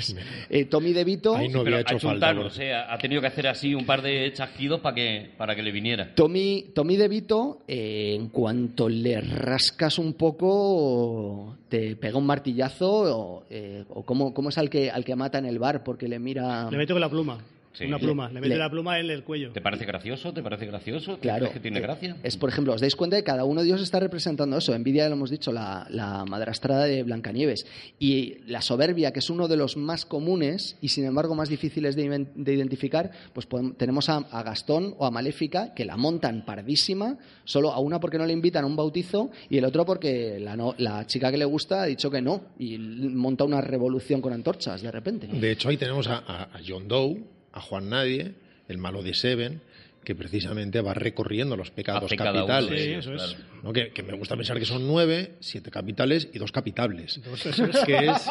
[0.50, 1.36] Eh, Tommy DeVito.
[1.36, 1.98] Ahí no ha hecho.
[2.20, 2.74] Thanos, ¿eh?
[2.74, 6.14] Ha tenido que hacer así un par de chasquidos para que, para que le viniera.
[6.14, 13.44] Tommy, Tommy DeVito, eh, en cuanto le rascas un poco, te pega un martillazo, o,
[13.64, 16.18] eh, o cómo, cómo es al que, al que mata en el bar porque le
[16.18, 16.68] mira...
[16.68, 17.38] Le meto con la pluma.
[17.72, 17.84] Sí.
[17.86, 18.28] Una pluma.
[18.28, 19.52] Le mete Le- la pluma en el cuello.
[19.52, 20.32] ¿Te parece gracioso?
[20.32, 21.14] ¿Te parece gracioso?
[21.14, 21.38] ¿Te Claro.
[21.40, 22.16] crees que tiene eh, gracia?
[22.22, 24.74] Es, por ejemplo, os dais cuenta de que cada uno de ellos está representando eso.
[24.74, 27.66] Envidia, lo hemos dicho, la, la madrastra de Blancanieves.
[27.98, 31.96] Y la soberbia, que es uno de los más comunes y, sin embargo, más difíciles
[31.96, 36.44] de, de identificar, pues podem- tenemos a, a Gastón o a Maléfica, que la montan
[36.44, 40.38] pardísima, solo a una porque no le invitan a un bautizo y el otro porque
[40.40, 42.42] la, no- la chica que le gusta ha dicho que no.
[42.58, 45.26] Y monta una revolución con antorchas, de repente.
[45.26, 47.22] De hecho, ahí tenemos a, a- a John Doe,
[47.52, 48.32] a Juan Nadie,
[48.68, 49.60] el malo de Seven,
[50.04, 52.82] que precisamente va recorriendo los pecados uno capitales.
[52.82, 53.36] Sí, eso es.
[53.72, 57.20] Que, que me gusta pensar que son nueve, siete capitales y dos capitables.
[57.24, 57.78] Dos, eso es.
[57.84, 58.28] Que es,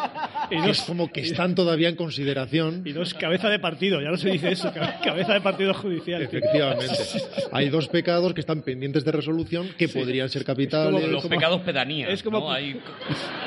[0.51, 2.83] Y dos- es como que están todavía en consideración.
[2.85, 6.27] Y dos, cabeza de partido, ya no se dice eso, cabe- cabeza de partido judicial.
[6.29, 6.39] tío.
[6.39, 6.93] Efectivamente.
[7.51, 10.93] Hay dos pecados que están pendientes de resolución que podrían ser capitales.
[10.93, 12.09] como Los como- pecados pedanías.
[12.11, 12.51] es como- ¿no?
[12.51, 12.79] Hay-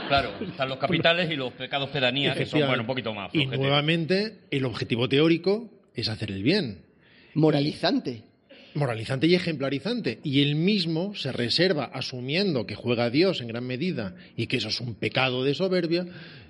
[0.08, 3.34] claro, están los capitales y los pecados pedanías, que son bueno, un poquito más.
[3.34, 6.82] Y nuevamente, el objetivo teórico es hacer el bien.
[7.34, 8.22] Moralizante.
[8.76, 10.18] moralizante y ejemplarizante.
[10.24, 14.56] Y él mismo se reserva, asumiendo que juega a Dios en gran medida y que
[14.56, 16.06] eso es un pecado de soberbia,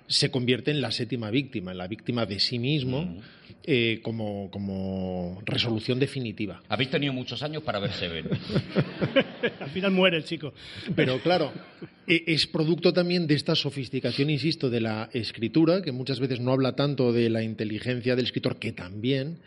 [0.07, 3.20] se convierte en la séptima víctima, en la víctima de sí mismo,
[3.64, 6.62] eh, como, como resolución definitiva.
[6.68, 8.28] Habéis tenido muchos años para ver Seven.
[9.61, 10.52] Al final muere el chico.
[10.94, 11.52] Pero claro,
[12.07, 16.52] e- es producto también de esta sofisticación, insisto, de la escritura, que muchas veces no
[16.52, 19.38] habla tanto de la inteligencia del escritor, que también,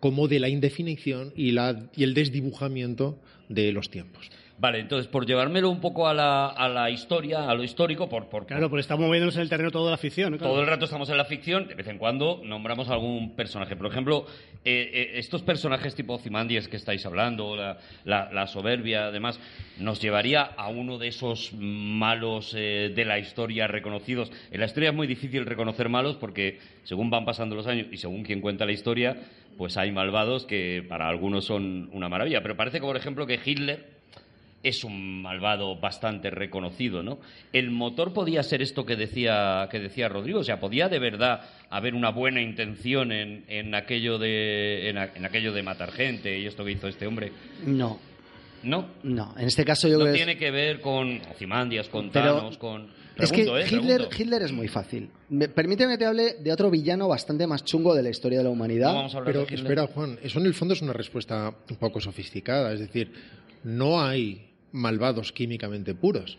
[0.00, 3.18] como de la indefinición y, la, y el desdibujamiento
[3.50, 4.30] de los tiempos.
[4.58, 8.30] Vale, entonces, por llevármelo un poco a la, a la historia, a lo histórico, por,
[8.30, 10.32] por, Claro, porque estamos moviéndonos en el terreno todo de la ficción.
[10.32, 10.38] ¿no?
[10.38, 10.52] Claro.
[10.54, 13.76] Todo el rato estamos en la ficción, de vez en cuando nombramos algún personaje.
[13.76, 14.24] Por ejemplo,
[14.64, 19.38] eh, eh, estos personajes tipo Zimandies que estáis hablando, la, la- la soberbia, además,
[19.78, 24.32] nos llevaría a uno de esos malos eh, de la historia reconocidos.
[24.50, 27.98] En la historia es muy difícil reconocer malos porque según van pasando los años y
[27.98, 29.16] según quien cuenta la historia,
[29.58, 32.40] pues hay malvados que para algunos son una maravilla.
[32.42, 33.95] Pero parece que, por ejemplo, que Hitler
[34.62, 37.18] es un malvado bastante reconocido, ¿no?
[37.52, 41.42] El motor podía ser esto que decía, que decía Rodrigo, o sea, podía de verdad
[41.70, 46.38] haber una buena intención en, en aquello de en, a- en aquello de matar gente
[46.38, 47.30] y esto que hizo este hombre.
[47.64, 47.98] No,
[48.64, 49.34] No, no.
[49.38, 52.34] En este caso yo no creo que es- tiene que ver con Ozymandias, con Pero
[52.36, 53.66] Thanos, con Es que ¿eh?
[53.70, 54.08] Hitler.
[54.18, 55.08] Hitler es muy fácil.
[55.28, 58.44] Me- Permíteme que te hable de otro villano bastante más chungo de la historia de
[58.44, 58.88] la humanidad.
[58.88, 59.60] No vamos a hablar Pero de Hitler.
[59.72, 62.72] espera, Juan, eso en el fondo es una respuesta un poco sofisticada.
[62.72, 63.12] Es decir,
[63.66, 66.38] no hay malvados químicamente puros.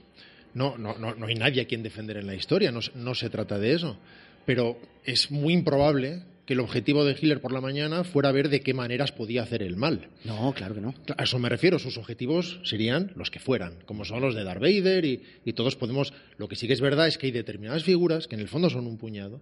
[0.53, 3.13] No, no, no, no hay nadie a quien defender en la historia, no, se- no
[3.15, 3.97] se trata de eso.
[4.45, 8.61] Pero es muy improbable que el objetivo de Hitler por la mañana fuera ver de
[8.61, 10.07] qué maneras podía hacer el mal.
[10.23, 10.95] No, claro que no.
[11.17, 14.61] A eso me refiero, sus objetivos serían los que fueran, como son los de Darth
[14.61, 16.13] Vader y, y todos podemos...
[16.37, 18.69] Lo que sí que es verdad es que hay determinadas figuras, que en el fondo
[18.69, 19.41] son un puñado,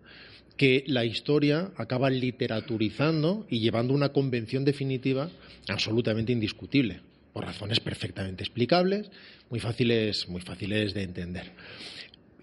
[0.58, 5.30] que la historia acaba literaturizando y llevando una convención definitiva
[5.68, 7.02] absolutamente indiscutible,
[7.36, 9.12] por razones perfectamente explicables,
[9.50, 11.52] muy fáciles, muy fáciles de entender.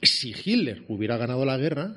[0.03, 1.95] Si Hitler hubiera ganado la guerra,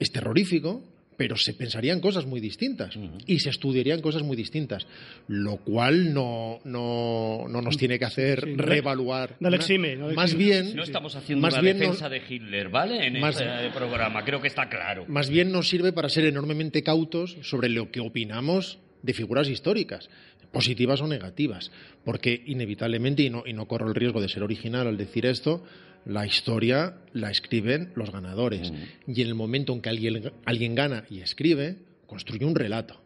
[0.00, 0.82] es terrorífico,
[1.18, 2.94] pero se pensarían cosas muy distintas
[3.26, 4.86] y se estudiarían cosas muy distintas,
[5.28, 9.36] lo cual no, no, no nos tiene que hacer Sí, no le- reevaluar.
[9.38, 10.44] no exime, no le más exime.
[10.62, 13.06] bien, No estamos haciendo más una bien defensa nos- de Hitler, ¿vale?
[13.06, 15.04] En Más- este programa, creo que está claro.
[15.06, 20.08] más bien nos sirve para ser enormemente cautos sobre lo que opinamos de figuras históricas,
[20.52, 21.70] positivas o negativas,
[22.04, 25.64] porque inevitablemente, y no, y no corro el riesgo de ser original al decir esto,
[26.04, 28.72] la historia la escriben los ganadores.
[29.06, 31.76] Y en el momento en que alguien, alguien gana y escribe,
[32.06, 33.00] construye un relato.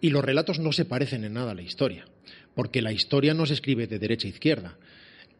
[0.00, 2.04] Y los relatos no se parecen en nada a la historia,
[2.54, 4.78] porque la historia no se escribe de derecha a izquierda.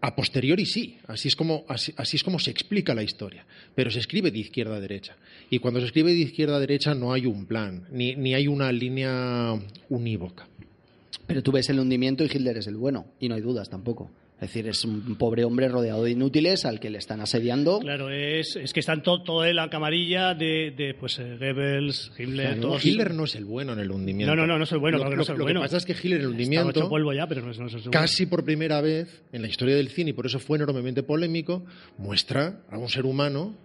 [0.05, 3.91] A posteriori sí, así es, como, así, así es como se explica la historia, pero
[3.91, 5.17] se escribe de izquierda a derecha.
[5.49, 8.47] Y cuando se escribe de izquierda a derecha no hay un plan, ni, ni hay
[8.47, 10.47] una línea unívoca.
[11.27, 14.11] Pero tú ves el hundimiento y Hitler es el bueno, y no hay dudas tampoco.
[14.45, 17.78] Es decir, es un pobre hombre rodeado de inútiles al que le están asediando.
[17.80, 22.12] Claro, es, es que están todo, todo en la camarilla de, de pues, eh, Goebbels,
[22.18, 22.84] Himmler, Claro, todos.
[22.84, 24.34] Hitler no es el bueno en el hundimiento.
[24.34, 25.45] No, no, no, no es el bueno, Lo, claro que lo- no es el lo
[25.45, 25.61] bueno.
[25.61, 27.66] que pasa es que Hitler en el hundimiento, hecho polvo ya, pero no es, no
[27.66, 27.90] es el bueno.
[27.92, 31.64] casi por primera vez en la historia del cine, y por eso fue enormemente polémico,
[31.99, 33.57] muestra a un ser humano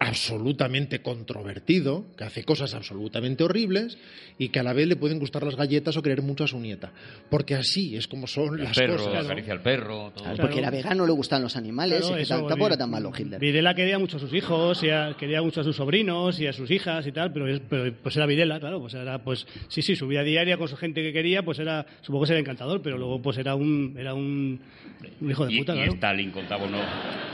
[0.00, 3.98] absolutamente controvertido, que hace cosas absolutamente horribles
[4.38, 6.58] y que a la vez le pueden gustar las galletas o querer mucho a su
[6.58, 6.90] nieta.
[7.28, 9.26] Porque así es como son El las perro, cosas.
[9.26, 10.24] acaricia al perro, todo.
[10.24, 10.40] Claro, Claro.
[10.40, 12.90] Porque era vegano, le gustan los animales, Claro, y que eso, tal- tampoco era tan
[12.90, 13.38] malo Hitler.
[13.38, 16.52] Videla quería mucho a sus hijos, y a- quería mucho a sus sobrinos y a
[16.54, 19.94] sus hijas y tal, pero, pero pues era Videla, claro, pues era pues sí, sí,
[19.96, 22.96] su vida diaria con su gente que quería, pues era supongo que era encantador, pero
[22.96, 24.60] luego pues era un era un,
[25.20, 25.92] un hijo de Y, puta, y claro.
[25.92, 26.80] Stalin contaba unos,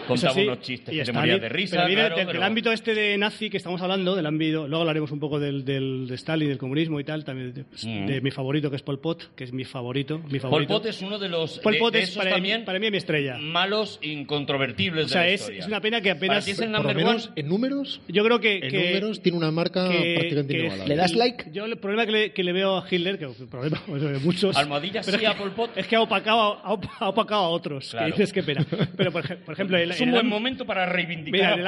[0.08, 1.84] contaba sí, unos chistes y que te morías de risa.
[1.86, 5.10] pero claro, pero- han ámbito este de nazi que estamos hablando, del ámbito, luego hablaremos
[5.10, 8.06] un poco del, del de Stalin, del comunismo y tal, también de, Mm.
[8.06, 10.72] de mi favorito que es Pol Pot, que es mi favorito, mi Pol favorito.
[10.72, 12.86] Pot es uno de los Pol de- Pot de es esos para, también para mí
[12.86, 13.36] es mi estrella.
[13.36, 15.60] malos incontrovertibles O sea, de la es, historia.
[15.60, 17.32] es una pena que Para apenas ti es el Por menos one.
[17.36, 20.94] en números, yo creo que, en que- números tiene una marca que- prácticamente que- inigualable.
[20.94, 21.44] ¿Le das like?
[21.52, 24.18] Yo el problema que le, que le veo a Hitler, que el problema o sea,
[24.24, 24.56] muchos.
[24.56, 25.76] Almohadilla sí es a que- Pol Pot.
[25.76, 27.90] Es que ha opacado, a- ha op- ha opacado a otros.
[27.90, 28.06] Claro.
[28.06, 28.64] Que dices qué pena.
[28.96, 31.32] Pero por, por ejemplo, el, Es un el buen am- momento para reivindicar.
[31.32, 31.66] Mira, en el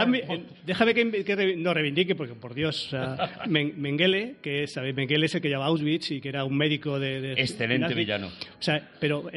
[0.78, 2.94] Déjame que, que no reivindique, porque por Dios,
[3.48, 4.76] Men- Mengele, que es.
[4.94, 7.20] Mengele es el que llevaba a Auschwitz y que era un médico de.
[7.20, 8.28] de- Excelente villano.
[8.28, 9.28] O sea, pero,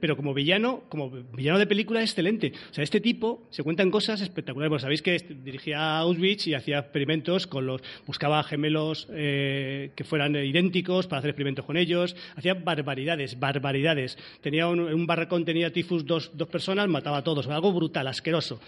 [0.00, 2.52] pero como villano, como villano de película, excelente.
[2.70, 4.70] O sea, este tipo se cuentan cosas espectaculares.
[4.70, 7.80] Porque sabéis que dirigía Auschwitz y hacía experimentos con los.
[8.06, 12.16] buscaba gemelos eh, que fueran idénticos para hacer experimentos con ellos.
[12.34, 14.18] Hacía barbaridades, barbaridades.
[14.40, 17.46] Tenía un, un barracón tenía tifus dos, dos personas, mataba a todos.
[17.46, 18.60] Algo brutal, asqueroso.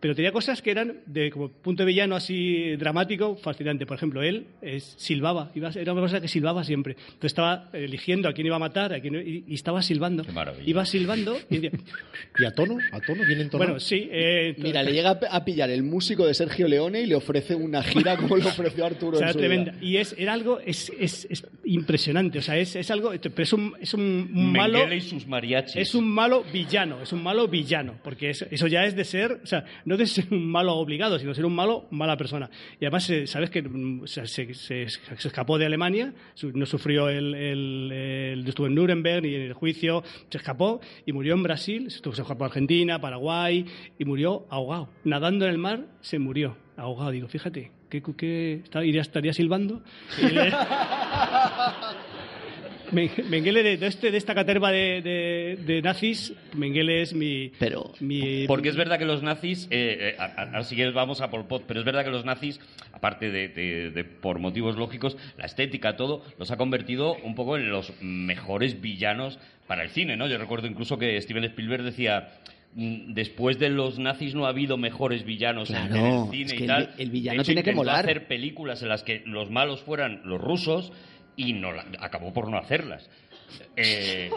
[0.00, 3.86] Pero tenía cosas que eran, de como punto de villano así dramático, fascinante.
[3.86, 6.92] Por ejemplo, él eh, silbaba, iba, era una cosa que silbaba siempre.
[6.98, 10.24] Entonces estaba eligiendo a quién iba a matar a quién, y, y estaba silbando.
[10.24, 10.68] Qué maravilla.
[10.68, 11.80] Iba silbando y decía,
[12.38, 12.78] ¿Y a tono?
[12.92, 13.22] ¿A tono?
[13.26, 13.70] ¿Viene entonado?
[13.72, 14.08] bueno, sí.
[14.10, 17.82] eh, Mira, le llega a pillar el músico de Sergio Leone y le ofrece una
[17.82, 19.74] gira como le ofreció Arturo O sea, en su tremenda.
[19.80, 22.38] Y es, era algo, es, es, es impresionante.
[22.38, 24.78] O sea, es, es algo, pero es un, es un malo.
[24.78, 25.76] Mengele y sus mariachis.
[25.76, 29.40] Es un malo villano, es un malo villano, porque es- eso ya es de ser,
[29.42, 32.50] o sea, no de ser un malo obligado, sino ser un malo mala persona.
[32.80, 36.12] Y además, eh, sabes que mm, o sea, se, se- se escapó de Alemania,
[36.54, 41.34] no sufrió el, el, estuvo en Nuremberg y en el juicio, se escapó y murió
[41.34, 43.64] en Brasil, se escapó a Argentina, Paraguay
[43.98, 44.88] y murió ahogado.
[45.04, 47.10] Nadando en el mar, se murió ahogado.
[47.10, 49.82] Digo, fíjate, ¿qué, qué está- iría, estaría silbando?
[50.20, 50.52] Y le-
[52.92, 57.50] Mengele de, este, de esta caterva de, de- de nazis, Mengele es mi...
[57.58, 61.30] Pero- mi- Porque es verdad que los nazis, eh, eh, ahora sí que vamos a
[61.30, 62.60] Pol Pot, pero es verdad que los nazis,
[62.92, 67.56] aparte de, de- de por motivos lógicos, la estética, todo, los ha convertido un poco
[67.56, 70.26] en los mejores villanos para el cine, ¿no?
[70.28, 72.28] Yo recuerdo incluso que Steven Spielberg decía
[72.74, 76.56] "Mm, después de los nazis no ha habido mejores villanos en- el cine es y
[76.56, 76.94] que el tal.
[76.96, 78.00] vi- el villano hecho, tiene que molar.
[78.04, 80.92] hacer películas en las que los malos fueran los rusos
[81.38, 83.08] y no la- acabó por no hacerlas.
[83.76, 84.28] Eh,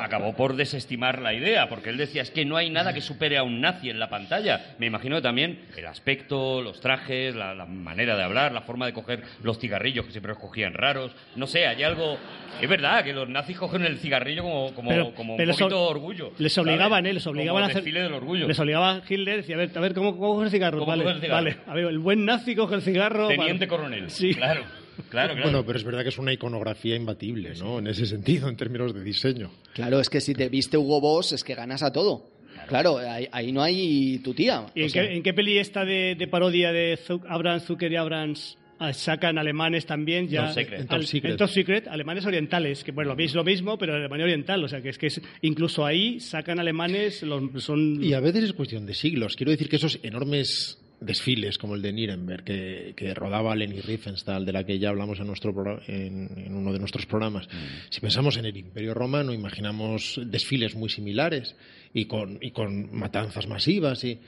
[0.00, 3.36] acabó por desestimar la idea, porque él decía, es que no hay nada que supere
[3.38, 4.74] a un nazi en la pantalla.
[4.78, 8.86] Me imagino que también el aspecto, los trajes, la, la manera de hablar, la forma
[8.86, 11.12] de coger los cigarrillos, que siempre los cogían raros.
[11.36, 12.18] No sé, hay algo...
[12.60, 15.86] Es verdad que los nazis cogen el cigarrillo como, como, Pero- como pero un poquito
[15.86, 16.32] ob- orgullo.
[16.38, 17.12] Les obligaban, ¿eh?
[17.12, 17.82] Les obligaban Como a hacer...
[17.82, 18.48] desfile del orgullo.
[18.48, 20.78] Les obligaba Hitler, decía, a ver, a ver ¿cómo, cómo coge el cigarro?
[20.80, 21.44] ¿Cómo vale, coge el cigarro?
[21.44, 21.56] vale.
[21.66, 23.28] A ver, el buen nazi coge el cigarro...
[23.28, 23.68] Teniente vale.
[23.68, 24.10] coronel.
[24.10, 24.34] Sí.
[24.34, 24.64] Claro,
[25.10, 25.42] claro, claro.
[25.42, 27.78] Bueno, pero es verdad que es una iconografía imbatible, ¿no?
[27.78, 29.50] En ese sentido, en términos de diseño.
[29.74, 32.30] Claro, es que si te viste Hugo Boss es que ganas a todo.
[32.68, 34.66] Claro, ahí, ahí no hay tu tía.
[34.74, 37.96] ¿Y en, sea, qué, en qué peli esta de, de parodia de Abrams, Zucker y
[37.96, 40.80] Abrams ah, sacan alemanes también ya Top Secret.
[40.80, 41.32] En Top al- Secret.
[41.32, 44.68] en Top Secret, alemanes orientales que bueno lo veis lo mismo pero Alemania oriental o
[44.68, 48.52] sea que es que es, incluso ahí sacan alemanes los, son Y a veces es
[48.52, 49.34] cuestión de siglos.
[49.36, 54.44] Quiero decir que esos enormes desfiles como el de Nuremberg que, que rodaba Leni Riefenstahl,
[54.44, 57.48] de la que ya hablamos en, nuestro pro- en, en uno de nuestros programas.
[57.90, 61.54] Si pensamos en el Imperio Romano, imaginamos desfiles muy similares
[61.92, 64.18] y con, y con matanzas masivas y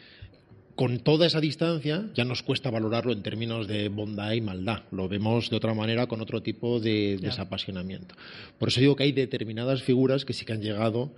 [0.74, 4.82] con toda esa distancia ya nos cuesta valorarlo en términos de bondad y maldad.
[4.90, 8.16] Lo vemos de otra manera con otro tipo de desapasionamiento.
[8.58, 11.12] Por eso digo que hay determinadas figuras que sí que han llegado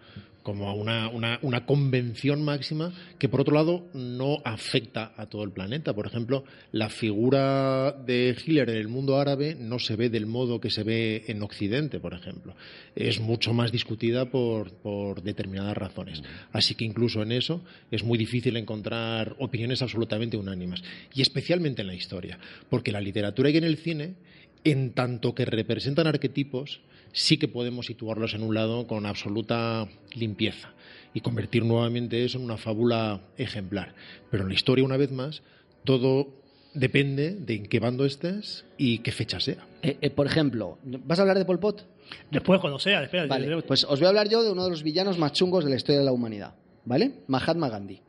[0.46, 5.42] como a una, una, una convención máxima que por otro lado no afecta a todo
[5.42, 5.92] el planeta.
[5.92, 10.60] Por ejemplo, la figura de Hitler en el mundo árabe no se ve del modo
[10.60, 12.54] que se ve en Occidente, por ejemplo.
[12.94, 16.22] Es mucho más discutida por, por determinadas razones.
[16.52, 20.80] Así que incluso en eso es muy difícil encontrar opiniones absolutamente unánimes.
[21.12, 22.38] Y especialmente en la historia,
[22.70, 24.14] porque la literatura y en el cine
[24.62, 26.82] en tanto que representan arquetipos,
[27.16, 30.74] sí que podemos situarlos en un lado con absoluta limpieza
[31.14, 33.94] y convertir nuevamente eso en una fábula ejemplar.
[34.30, 35.42] Pero en la historia, una vez más,
[35.84, 36.28] todo
[36.74, 39.66] depende de en qué bando estés y qué fecha sea.
[39.82, 41.86] eh, eh, por ejemplo, ¿vas a hablar de Pol Pot?
[42.30, 44.84] después cuando sea espera Vale, pues os voy a hablar yo de uno de los
[44.84, 46.54] villanos más chungos de la historia de la humanidad.
[46.86, 47.10] ¿Vale?
[47.26, 48.00] Mahatma Gandhi.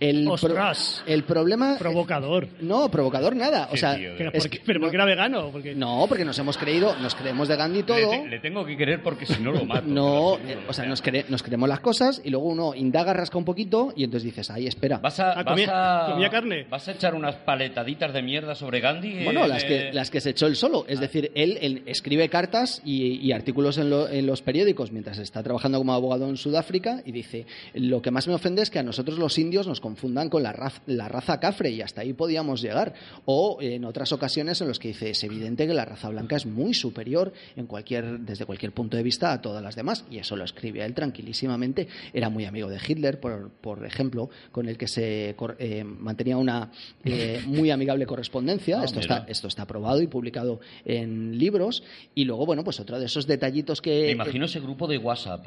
[0.00, 1.04] El, pro- ¡Ostras!
[1.06, 1.76] el problema.
[1.78, 3.68] provocador No, provocador nada.
[3.70, 6.36] O sea, tío, es ¿por qué- que- pero porque era vegano porque no, porque nos
[6.38, 8.10] hemos creído, nos creemos de Gandhi Le, todo.
[8.10, 9.84] te- le tengo que querer porque si no lo mato.
[9.86, 13.36] No, eh, o sea, nos, cre- nos creemos las cosas y luego uno indaga, rasca
[13.38, 14.96] un poquito y entonces dices, ahí, espera.
[14.98, 16.66] ¿Vas a, Ah, vas comía- a- comía carne.
[16.70, 19.24] ¿Vas a echar unas paletaditas de mierda sobre Gandhi?
[19.24, 20.86] Bueno, Eh, las que, las que se echó él solo.
[20.88, 25.18] Es decir, él, él escribe cartas y, y artículos en, lo- en los periódicos mientras
[25.18, 28.70] está trabajando como abogado en Sudáfrica y dice, lo que más más me ofende es
[28.70, 32.02] que a nosotros los indios nos confundan con la, raz- la raza cafre y hasta
[32.02, 32.94] ahí podíamos llegar.
[33.24, 36.46] O en otras ocasiones en los que dice, es evidente que la raza blanca es
[36.46, 40.04] muy superior en cualquier, desde cualquier punto de vista a todas las demás.
[40.10, 41.88] Y eso lo escribía él tranquilísimamente.
[42.12, 46.70] Era muy amigo de Hitler, por, por ejemplo, con el que se eh, mantenía una
[47.04, 48.52] eh, muy amigable correspondencia.
[48.82, 49.16] Ah, esto, mira.
[49.18, 51.82] está, esto está aprobado y publicado en libros.
[52.14, 54.02] Y luego, bueno, pues otro de esos detallitos que...
[54.06, 55.46] Me imagino ese grupo de WhatsApp.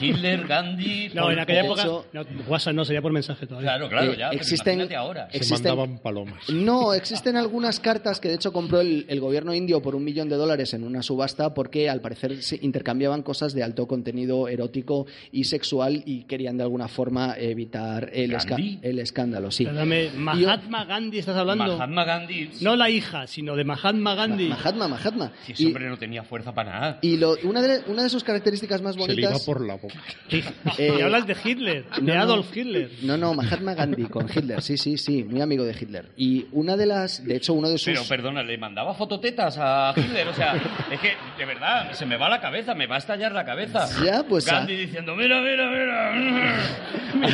[0.00, 1.10] Hitler, Gandhi.
[1.14, 1.84] No, Pol en aquella época.
[2.12, 3.70] No, WhatsApp no, sería por mensaje todavía.
[3.70, 4.30] Claro, claro, ya.
[4.30, 5.28] existen- ahora.
[5.30, 6.48] Se Existen- mandaban palomas.
[6.50, 10.28] No, existen algunas cartas que de hecho compró el, el gobierno indio por un millón
[10.28, 15.06] de dólares en una subasta porque al parecer se intercambiaban cosas de alto contenido erótico
[15.32, 18.78] y sexual y querían de alguna forma evitar el, esca- ¿Gandhi?
[18.82, 19.50] el escándalo.
[19.50, 19.64] Sí.
[19.64, 21.76] Perdóname, Mahatma Gandhi estás hablando.
[21.76, 22.50] Mahatma Gandhi.
[22.60, 24.48] No la hija, sino de Mahatma Gandhi.
[24.48, 25.32] Mahatma, Mahatma.
[25.46, 26.98] Si ese Y, hombre no tenía fuerza para nada.
[27.02, 29.44] y lo- una, de, una de sus características más Se le iba bonitas...
[29.46, 29.94] por la boca.
[30.28, 30.42] Sí.
[30.78, 32.20] Eh, y hablas de Hitler, de no, no.
[32.22, 32.90] Adolf Hitler.
[33.02, 36.06] No, no, Mahatma Gandhi con Hitler, sí, sí, sí, muy amigo de Hitler.
[36.16, 37.86] Y una de las, de hecho, uno de sus...
[37.92, 40.28] Pero perdona, le mandaba fototetas a Hitler.
[40.28, 40.54] O sea,
[40.90, 43.88] es que, de verdad, se me va la cabeza, me va a estallar la cabeza.
[44.04, 44.78] Ya, pues, Gandhi ah.
[44.78, 47.30] diciendo, mira, mira, mira.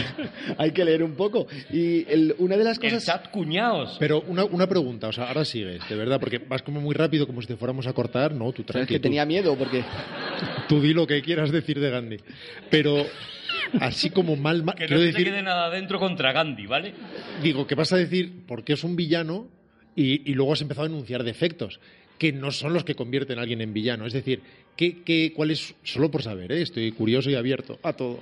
[0.59, 1.47] Hay que leer un poco.
[1.71, 3.05] Y el- una de las El cosas...
[3.05, 3.97] chat cuñados.
[3.99, 7.27] Pero una, una pregunta, o sea, ahora sigues, de verdad, porque vas como muy rápido,
[7.27, 8.33] como si te fuéramos a cortar.
[8.33, 9.85] No, tú Sabes tranqui, que tenía miedo porque...
[10.69, 12.17] tú di lo que quieras decir de Gandhi.
[12.71, 13.07] Pero
[13.81, 16.95] así como mal, mal Que no se decir, quede nada dentro contra Gandhi, ¿vale?
[17.43, 19.49] digo, que vas a decir porque es un villano
[19.95, 21.81] y, y luego has empezado a enunciar defectos
[22.19, 24.07] que no son los que convierten a alguien en villano.
[24.07, 24.41] Es decir,
[24.77, 26.63] ¿qué, qué, cuál es, solo por saber, ¿eh?
[26.63, 28.21] estoy curioso y abierto a todo,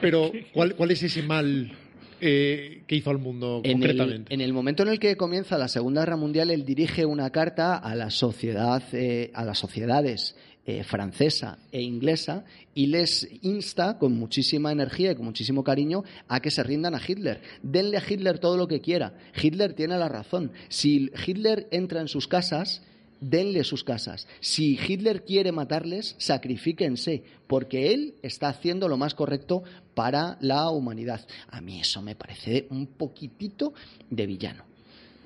[0.00, 1.72] pero ¿cuál, cuál es ese mal
[2.20, 4.34] eh, que hizo al mundo En el, concretamente?
[4.34, 7.76] en el momento en el que comienza la Segunda Guerra Mundial, él dirige una carta
[7.76, 10.36] a la sociedad, eh, a las sociedades
[10.66, 12.44] eh, francesa e inglesa
[12.74, 17.00] y les insta con muchísima energía y con muchísimo cariño a que se rindan a
[17.06, 17.40] Hitler.
[17.62, 19.14] Denle a Hitler todo lo que quiera.
[19.40, 20.50] Hitler tiene la razón.
[20.68, 22.82] Si Hitler entra en sus casas,
[23.20, 24.26] denle sus casas.
[24.40, 29.62] Si Hitler quiere matarles, sacrifíquense, porque él está haciendo lo más correcto
[29.94, 31.26] para la humanidad.
[31.48, 33.72] A mí eso me parece un poquitito
[34.10, 34.75] de villano.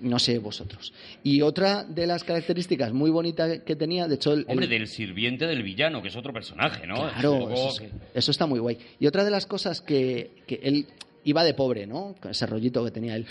[0.01, 0.93] No sé vosotros.
[1.23, 4.87] Y otra de las características muy bonitas que tenía, de hecho, el, Hombre, el- del
[4.89, 6.95] sirviente del villano, que es otro personaje, ¿no?
[7.13, 8.79] Claro, eso, que- eso está muy guay.
[8.99, 10.87] Y otra de las cosas que, que él
[11.25, 12.15] iba de pobre, ¿no?
[12.21, 13.27] Con ese rollito que tenía él.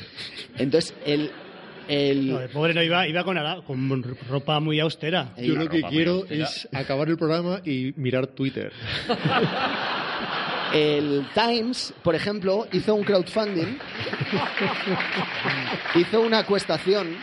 [0.59, 1.31] Entonces, él...
[1.87, 5.33] el- No, de pobre no iba, iba con, ala- con ropa muy austera.
[5.41, 8.71] Yo lo que quiero es acabar el programa y mirar Twitter.
[10.73, 13.77] El Times, por ejemplo, hizo un crowdfunding,
[15.95, 17.17] hizo una cuestación.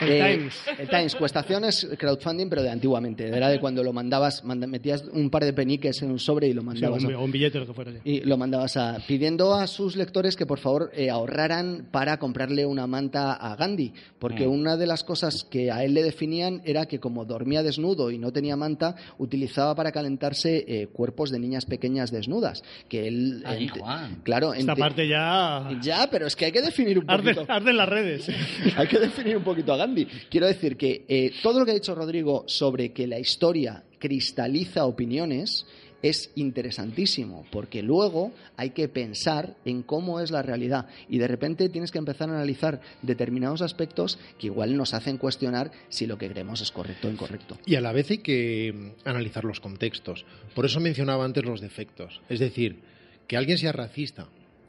[0.00, 0.54] El eh, Times.
[0.78, 3.28] El Times, cuestación es crowdfunding, pero de antiguamente.
[3.28, 6.52] Era de cuando lo mandabas, manda- metías un par de peniques en un sobre y
[6.52, 7.04] lo Sí, mandabas.
[7.04, 7.92] un, a- o un billete, lo que fuera.
[7.92, 7.98] sí.
[8.04, 12.66] y lo mandabas a, pidiendo a sus lectores que por favor eh, ahorraran para comprarle
[12.66, 14.50] una manta a Gandhi, porque Mm.
[14.52, 18.18] una de las cosas que a él le definían era que como dormía desnudo y
[18.18, 23.64] no tenía manta, utilizaba para calentarse eh, cuerpos de niñas pequeñas desnudas, que él Ahí,
[23.68, 24.20] ente- Juan.
[24.22, 27.44] claro, Esta ente- parte ya ya, pero es que hay que definir un poquito.
[27.48, 28.28] arde en las redes.
[28.76, 29.87] Hay que definir un poquito a Gandhi.
[30.30, 34.84] Quiero decir que eh, todo lo que ha dicho Rodrigo sobre que la historia cristaliza
[34.84, 35.66] opiniones
[36.02, 41.68] es interesantísimo, porque luego hay que pensar en cómo es la realidad y de repente
[41.68, 46.28] tienes que empezar a analizar determinados aspectos que igual nos hacen cuestionar si lo que
[46.28, 47.58] creemos es correcto o incorrecto.
[47.66, 50.24] Y a la vez hay que mm, analizar los contextos.
[50.54, 52.20] Por eso mencionaba antes los defectos.
[52.28, 52.80] Es decir,
[53.26, 54.28] que alguien sea racista,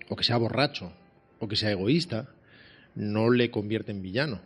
[0.09, 0.91] o que sea borracho,
[1.39, 2.29] o que sea egoísta,
[2.95, 4.41] no le convierte en villano.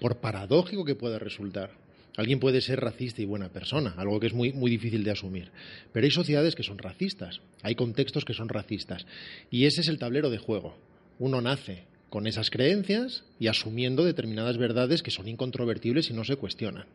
[0.00, 1.70] Por paradójico que pueda resultar.
[2.16, 5.52] Alguien puede ser racista y buena persona, algo que es muy, muy difícil de asumir.
[5.92, 9.06] Pero hay sociedades que son racistas, hay contextos que son racistas.
[9.52, 10.76] Y ese es el tablero de juego.
[11.20, 16.36] Uno nace con esas creencias y asumiendo determinadas verdades que son incontrovertibles y no se
[16.36, 16.86] cuestionan.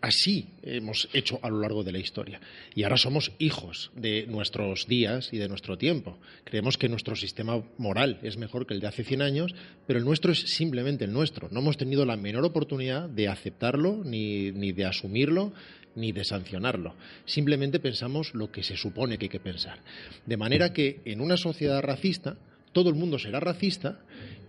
[0.00, 2.40] Así hemos hecho a lo largo de la historia.
[2.74, 6.18] Y ahora somos hijos de nuestros días y de nuestro tiempo.
[6.44, 9.54] Creemos que nuestro sistema moral es mejor que el de hace 100 años,
[9.88, 11.48] pero el nuestro es simplemente el nuestro.
[11.50, 15.52] No hemos tenido la menor oportunidad de aceptarlo, ni, ni de asumirlo,
[15.96, 16.94] ni de sancionarlo.
[17.24, 19.82] Simplemente pensamos lo que se supone que hay que pensar.
[20.26, 22.38] De manera que en una sociedad racista,
[22.72, 24.00] todo el mundo será racista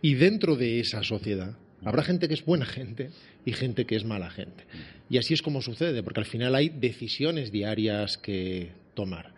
[0.04, 3.10] y dentro de esa sociedad habrá gente que es buena gente
[3.46, 4.64] y gente que es mala gente.
[5.10, 9.34] Y así es como sucede, porque al final hay decisiones diarias que tomar.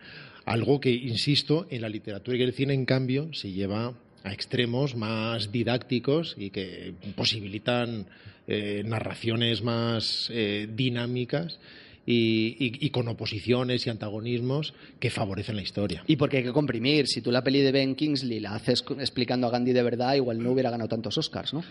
[0.46, 4.96] Algo que, insisto, en la literatura y el cine, en cambio, se lleva a extremos
[4.96, 8.06] más didácticos y que posibilitan
[8.48, 11.60] eh, narraciones más eh, dinámicas
[12.06, 16.04] y, y- con oposiciones y antagonismos que favorecen la historia.
[16.08, 17.08] Y porque hay que comprimir.
[17.08, 20.42] Si tú la peli de Ben Kingsley la haces explicando a Gandhi de verdad, igual
[20.42, 21.64] no hubiera ganado tantos Oscars, ¿no?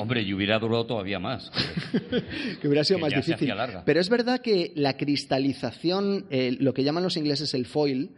[0.00, 1.50] Hombre, y hubiera durado todavía más.
[2.60, 3.52] que hubiera sido Que más difícil.
[3.84, 8.10] Pero es verdad que la cristalización, eh, lo que llaman los ingleses el foil,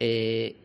[0.00, 0.56] eh,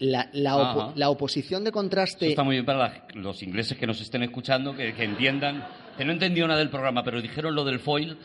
[0.00, 2.28] la, la opo- la oposición de Eso contraste.
[2.28, 5.66] está muy bien para la- los ingleses que nos estén escuchando, que, que entiendan.
[5.96, 8.16] Que no he entendido nada del programa, pero dijeron lo del foil.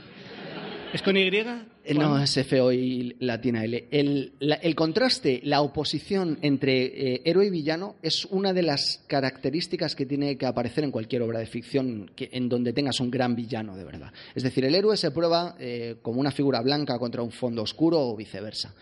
[0.94, 1.22] ¿Es con Y?
[1.22, 3.88] Eh, No, es FOI latina L.
[3.90, 9.04] El, la- el contraste, la oposición entre eh, héroe y villano es una de las
[9.08, 13.10] características que tiene que aparecer en cualquier obra de ficción que, en donde tengas un
[13.10, 14.14] gran villano de verdad.
[14.36, 18.00] Es decir, el héroe se prueba eh, como una figura blanca contra un fondo oscuro
[18.00, 18.76] o viceversa.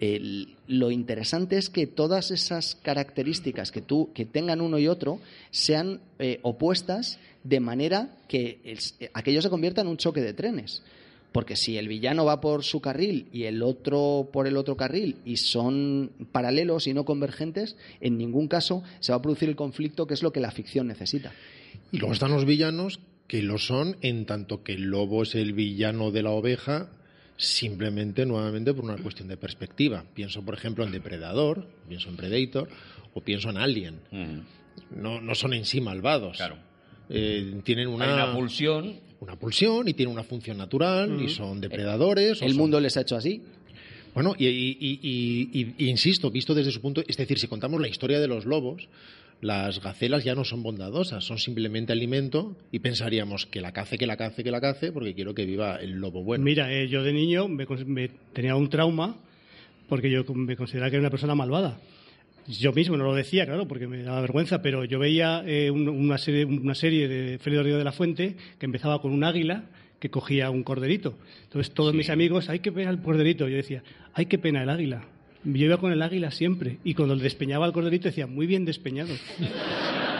[0.00, 5.20] El- lo interesante es que todas esas características que, tú, que tengan uno y otro
[5.50, 8.78] sean eh, opuestas de manera que el-
[9.12, 10.82] aquello se convierta en un choque de trenes.
[11.32, 15.16] Porque si el villano va por su carril y el otro por el otro carril
[15.24, 20.06] y son paralelos y no convergentes, en ningún caso se va a producir el conflicto
[20.06, 21.32] que es lo que la ficción necesita.
[21.92, 25.52] Y luego están los villanos que lo son en tanto que el lobo es el
[25.52, 26.88] villano de la oveja,
[27.36, 30.04] simplemente nuevamente por una cuestión de perspectiva.
[30.14, 32.68] Pienso, por ejemplo, en Depredador, pienso en Predator
[33.14, 34.00] o pienso en Alien.
[34.10, 36.36] Mm, No, no son en sí malvados.
[36.38, 36.56] claro.
[37.10, 39.00] Eh, tienen Hay una, una pulsión.
[39.20, 42.40] Una pulsión y tienen una función natural y son depredadores.
[42.42, 43.42] El son- mundo les ha hecho así.
[44.14, 47.46] Bueno, y, y- y- y- y- y insisto, visto desde su punto, es decir, si
[47.46, 48.88] contamos la historia de los lobos,
[49.40, 54.06] las gacelas ya no son bondadosas, son simplemente alimento y pensaríamos que la cace, que
[54.06, 56.42] la cace, que la cace, porque quiero que viva el lobo bueno.
[56.44, 59.16] Mira, eh, yo de niño me, me tenía un trauma
[59.88, 61.78] porque yo me consideraba que era una persona malvada.
[62.48, 65.88] Yo mismo no lo decía, claro, porque me daba vergüenza, pero yo veía eh, un-
[65.88, 69.64] una, serie, una serie de Félix Río de la Fuente que empezaba con un águila
[70.00, 71.18] que cogía un corderito.
[71.44, 73.48] Entonces todos mis amigos, hay que pena el corderito.
[73.48, 73.82] Yo decía,
[74.14, 75.04] hay que pena el águila.
[75.44, 76.78] Yo iba con el águila siempre.
[76.84, 79.14] Y cuando despeñaba el corderito decía, muy bien despeñado.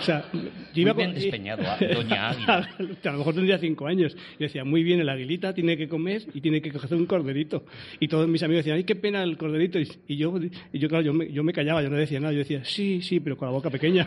[0.00, 2.68] O sea, yo iba Muy bien con- despeñado, ah, doña Águila.
[2.78, 4.16] a lo mejor tendría cinco años.
[4.38, 7.64] Y decía, muy bien, el aguilita tiene que comer y tiene que coger un corderito.
[8.00, 9.78] Y todos mis amigos decían, ay, qué pena el corderito.
[9.78, 10.34] Y, y yo,
[10.72, 12.32] y yo, claro, yo me, yo me callaba, yo no decía nada.
[12.32, 14.06] Yo decía, sí, sí, pero con la boca pequeña.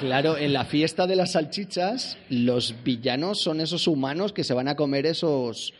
[0.00, 4.68] Claro, en la fiesta de las salchichas, los villanos son esos humanos que se van
[4.68, 5.72] a comer esos.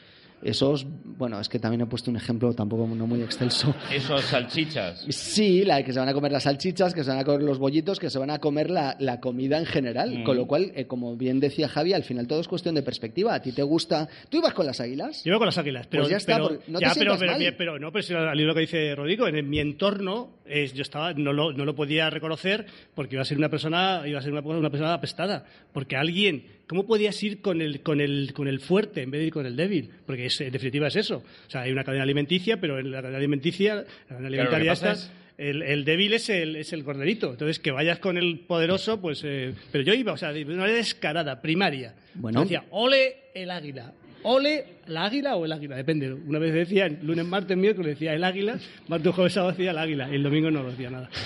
[0.42, 0.86] Esos.
[1.04, 3.74] Bueno, es que también he puesto un ejemplo tampoco no muy extenso.
[3.92, 5.04] Esos salchichas.
[5.10, 7.58] Sí, la que se van a comer las salchichas, que se van a comer los
[7.58, 10.20] bollitos, que se van a comer la, la comida en general.
[10.20, 10.24] Mm.
[10.24, 13.34] Con lo cual, eh, como bien decía Javi, al final todo es cuestión de perspectiva.
[13.34, 14.08] ¿A ti te gusta?
[14.28, 15.22] ¿Tú ibas con las águilas?
[15.24, 17.32] Yo iba con las águilas, pero Pues ya está, pero- no te ya, pero, pero,
[17.32, 17.54] mal.
[17.58, 21.12] pero no, pero si al libro que dice Rodrigo, en mi entorno es, yo estaba
[21.14, 24.32] no lo, no lo podía reconocer porque iba a ser una persona iba a ser
[24.32, 28.60] una, una persona apestada, porque alguien ¿Cómo podías ir con el, con, el, con el
[28.60, 29.90] fuerte en vez de ir con el débil?
[30.06, 31.16] Porque es, en definitiva es eso.
[31.16, 34.92] O sea, hay una cadena alimenticia, pero en la cadena alimenticia, la cadena alimentaria esta,
[34.92, 37.32] es- el, el débil es el, es el corderito.
[37.32, 39.20] Entonces, que vayas con el poderoso, pues...
[39.24, 41.92] eh, pero yo iba, o sea, de una manera descarada, primaria.
[42.14, 42.42] Bueno.
[42.42, 43.92] Decía, ole el águila.
[44.22, 46.12] Ole la águila o el águila, depende.
[46.12, 48.58] Una vez decía, lunes, martes, miércoles decía el águila,
[48.88, 50.08] martes, jueves, sábado decía el águila.
[50.10, 51.08] Y el domingo no lo decía nada.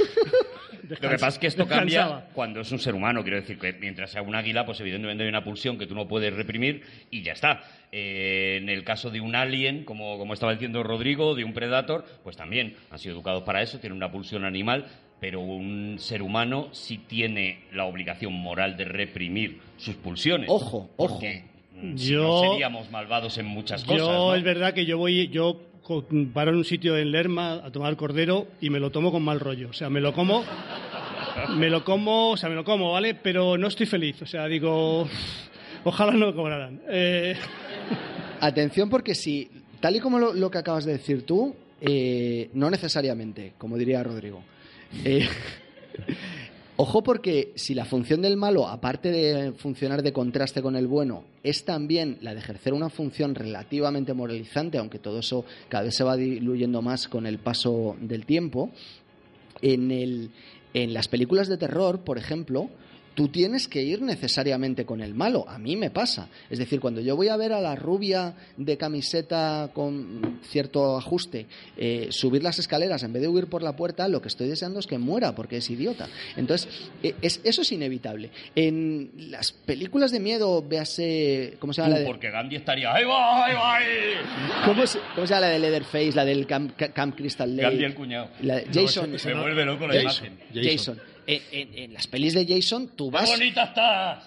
[0.89, 3.23] Lo que pasa es que esto cambia cuando es un ser humano.
[3.23, 6.07] Quiero decir que mientras sea un águila, pues evidentemente hay una pulsión que tú no
[6.07, 7.63] puedes reprimir y ya está.
[7.91, 12.05] Eh, en el caso de un alien, como, como estaba diciendo Rodrigo, de un predator,
[12.23, 14.87] pues también han sido educados para eso, tienen una pulsión animal,
[15.21, 20.51] pero un ser humano sí tiene la obligación moral de reprimir sus pulsiones.
[20.51, 21.15] Ojo, ojo.
[21.15, 21.45] Porque,
[21.95, 23.99] Yo- no seríamos malvados en muchas cosas.
[23.99, 24.35] Yo ¿no?
[24.35, 25.61] es verdad que yo voy, yo
[26.33, 29.41] paro en un sitio en Lerma a tomar cordero y me lo tomo con mal
[29.41, 29.69] rollo.
[29.71, 30.45] O sea, me lo como,
[31.57, 33.15] me lo como, o sea, me lo como, ¿vale?
[33.15, 34.23] Pero no estoy feliz.
[34.23, 35.09] O sea, digo,
[35.85, 36.81] ojalá no me cobraran.
[36.89, 37.35] Eh,
[38.41, 39.51] Atención porque si,
[39.81, 44.03] tal y como lo, lo que acabas de decir tú, eh, no necesariamente, como diría
[44.03, 44.43] Rodrigo.
[45.05, 45.27] Eh,
[46.77, 51.25] ojo porque si la función del malo, aparte de funcionar de contraste con el bueno,
[51.43, 56.05] es también la de ejercer una función relativamente moralizante, aunque todo eso cada vez se
[56.05, 58.71] va diluyendo más con el paso del tiempo,
[59.63, 60.31] en, el,
[60.75, 62.69] en las películas de terror, por ejemplo,
[63.15, 65.45] tú tienes que ir necesariamente con el malo.
[65.49, 66.29] A mí me pasa.
[66.51, 71.47] Es decir, cuando yo voy a ver a la rubia de camiseta con cierto ajuste
[71.77, 74.81] eh, subir las escaleras en vez de huir por la puerta, lo que estoy deseando
[74.81, 76.09] es que muera porque es idiota.
[76.37, 76.69] Entonces,
[77.03, 78.31] eh, es, eso es inevitable.
[78.55, 81.57] En las películas de miedo, véase.
[81.59, 82.07] ¿Cómo se llama la de.?
[82.07, 83.77] porque Gandhi estaría ¡ahí va, ahí va!
[83.77, 83.85] ahí!
[84.65, 87.69] ¿Cómo se, cómo se llama la de Leatherface, la del Camp, Camp Crystal Lake?
[87.69, 88.29] Gandhi el cuñado.
[88.43, 89.11] La de Jason.
[89.11, 90.27] Me vuelve loco la Jason.
[90.27, 90.65] imagen.
[90.73, 91.14] Jason.
[91.27, 93.31] En, en- en las pelis de Jason, tú ¡Qué vas.
[93.31, 94.25] bonita estás!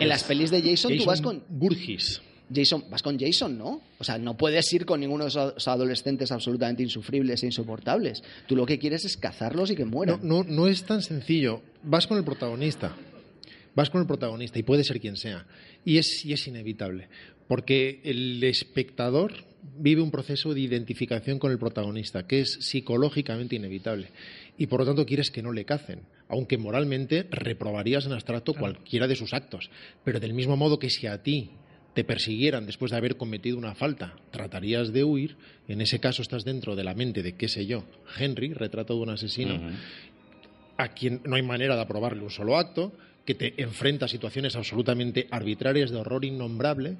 [0.00, 1.42] En las pelis de Jason, tú vas con.
[1.48, 2.20] Burgis.
[2.54, 3.82] Jason, vas con Jason, ¿no?
[3.98, 8.22] O sea, no puedes ir con ninguno de esos adolescentes absolutamente insufribles e insoportables.
[8.46, 10.20] Tú lo que quieres es cazarlos y que mueran.
[10.22, 11.60] No, no, no es tan sencillo.
[11.82, 12.96] Vas con el protagonista.
[13.74, 15.44] Vas con el protagonista y puede ser quien sea.
[15.84, 17.08] Y es, y es inevitable.
[17.48, 19.32] Porque el espectador
[19.78, 24.08] vive un proceso de identificación con el protagonista, que es psicológicamente inevitable.
[24.56, 29.06] Y por lo tanto quieres que no le cacen, aunque moralmente reprobarías en abstracto cualquiera
[29.06, 29.70] de sus actos.
[30.04, 31.50] Pero del mismo modo que si a ti
[31.94, 36.44] te persiguieran después de haber cometido una falta, tratarías de huir, en ese caso estás
[36.44, 37.84] dentro de la mente de, qué sé yo,
[38.18, 39.58] Henry, retrato de un asesino,
[40.76, 42.92] a quien no hay manera de aprobarle un solo acto,
[43.24, 46.96] que te enfrenta a situaciones absolutamente arbitrarias de horror innombrable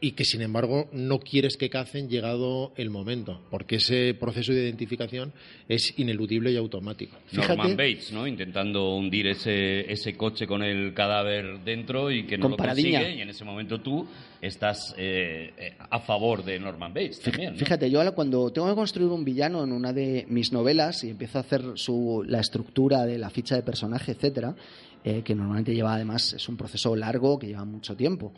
[0.00, 4.62] y que sin embargo no quieres que cacen llegado el momento, porque ese proceso de
[4.62, 5.32] identificación
[5.68, 7.16] es ineludible y automático.
[7.32, 8.26] Norman Bates, ¿no?
[8.26, 13.20] Intentando hundir ese, ese coche con el cadáver dentro y que no lo consigue, y
[13.20, 14.06] en ese momento tú
[14.40, 17.56] estás eh, eh, a favor de Norman Bates también.
[17.56, 21.38] Fíjate, yo cuando tengo que construir un villano en una de mis novelas y empiezo
[21.38, 24.54] a hacer su, la estructura de la ficha de personaje, etcétera,
[25.04, 28.32] eh, que normalmente lleva además, es un proceso largo que lleva mucho tiempo.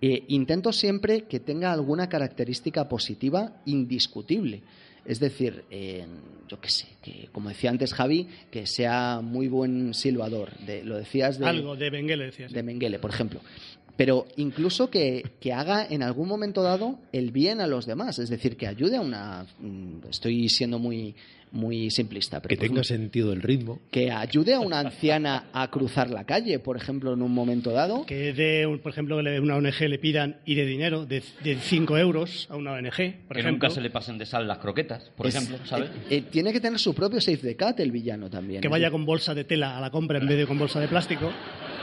[0.00, 4.62] Eh, intento siempre que tenga alguna característica positiva indiscutible.
[5.04, 5.64] Es decir,
[6.48, 10.56] yo qué sé, que como decía antes Javi, que sea muy buen silbador.
[10.60, 11.46] De, lo decías de.
[11.46, 12.50] Algo de Mengele, decías.
[12.50, 13.40] De Mengele, por ejemplo.
[13.96, 18.18] Pero incluso que, que, haga en algún momento dado el bien a los demás.
[18.18, 19.46] Es decir, que ayude a una.
[19.60, 21.14] Mm, estoy siendo muy
[21.54, 22.42] muy simplista.
[22.42, 23.80] Pero que tenga sentido el ritmo.
[23.90, 28.04] Que ayude a una anciana a cruzar la calle, por ejemplo, en un momento dado.
[28.04, 32.48] Que de, por ejemplo, que una ONG le pidan y de dinero, de 5 euros
[32.50, 35.58] a una ONG, por que nunca se le pasen de sal las croquetas, por ejemplo,
[35.64, 35.90] ¿sabes?
[36.10, 38.60] Eh, eh, tiene que tener su propio safe the cat el villano también.
[38.60, 40.88] Que vaya con bolsa de tela a la compra en vez de con bolsa de
[40.88, 41.30] plástico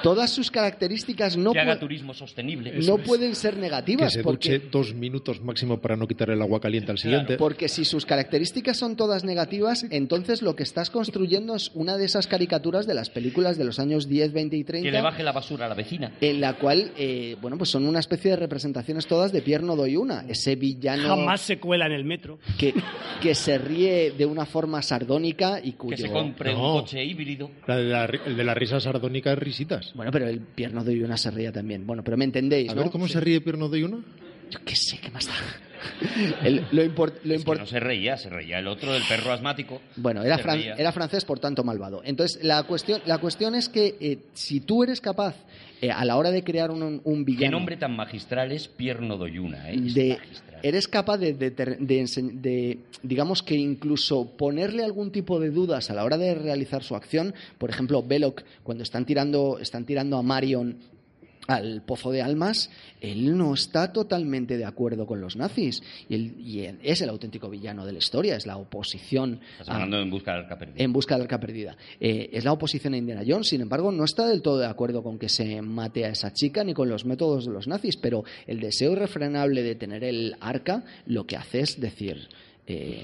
[0.01, 2.73] todas sus características no, que haga turismo sostenible.
[2.85, 4.13] no pueden ser negativas.
[4.13, 4.59] Que se porque...
[4.59, 7.37] dos minutos máximo para no quitar el agua caliente al siguiente.
[7.37, 12.05] porque si sus características son todas negativas, entonces lo que estás construyendo es una de
[12.05, 14.85] esas caricaturas de las películas de los años 10, 20 y 30.
[14.85, 16.11] Que le baje la basura a la vecina.
[16.21, 19.75] En la cual, eh, bueno, pues son una especie de representaciones todas de Pierre no
[19.75, 20.25] doy una.
[20.27, 21.07] Ese villano.
[21.07, 22.39] Jamás se cuela en el metro.
[22.57, 22.73] Que,
[23.21, 25.95] que se ríe de una forma sardónica y cuyo.
[25.95, 27.51] Que se compre un coche híbrido.
[27.67, 29.90] el de la risa sardónica es risitas.
[29.93, 31.85] Bueno, pero el Pierno de Una se ría también.
[31.85, 33.97] Bueno, pero me entendéis, A ver, ¿cómo se ríe Pierno de Una?
[34.49, 35.33] Yo qué sé, ¿qué más da?
[36.71, 39.81] lo lo no se reía, se reía el otro, el perro asmático.
[39.95, 42.01] Bueno, era, era francés, por tanto malvado.
[42.03, 45.35] Entonces, la cuestión, la cuestión es que eh, si tú eres capaz,
[45.81, 47.45] eh, a la hora de crear un, un villano...
[47.45, 49.71] ¿Qué nombre tan magistral es Pierno Doyuna?
[49.71, 49.79] ¿eh?
[49.79, 50.19] De,
[50.63, 56.17] eres capaz de, de, digamos que incluso ponerle algún tipo de dudas a la hora
[56.17, 57.33] de realizar su acción.
[57.57, 60.77] Por ejemplo, Belloc, cuando están tirando, están tirando a Marion
[61.47, 62.69] al Pozo de Almas,
[62.99, 65.81] él no está totalmente de acuerdo con los nazis.
[66.09, 69.39] Y, es el auténtico villano de la historia, es la oposición.
[69.67, 70.83] hablando en busca del arca perdida.
[70.83, 71.77] En busca del arca perdida.
[71.99, 75.03] Eh, es la oposición a Indiana Jones, sin embargo, no está del todo de acuerdo
[75.03, 78.23] con que se mate a esa chica ni con los métodos de los nazis, pero
[78.47, 82.27] el deseo irrefrenable de tener el arca lo que hace es decir.
[82.67, 83.03] Eh,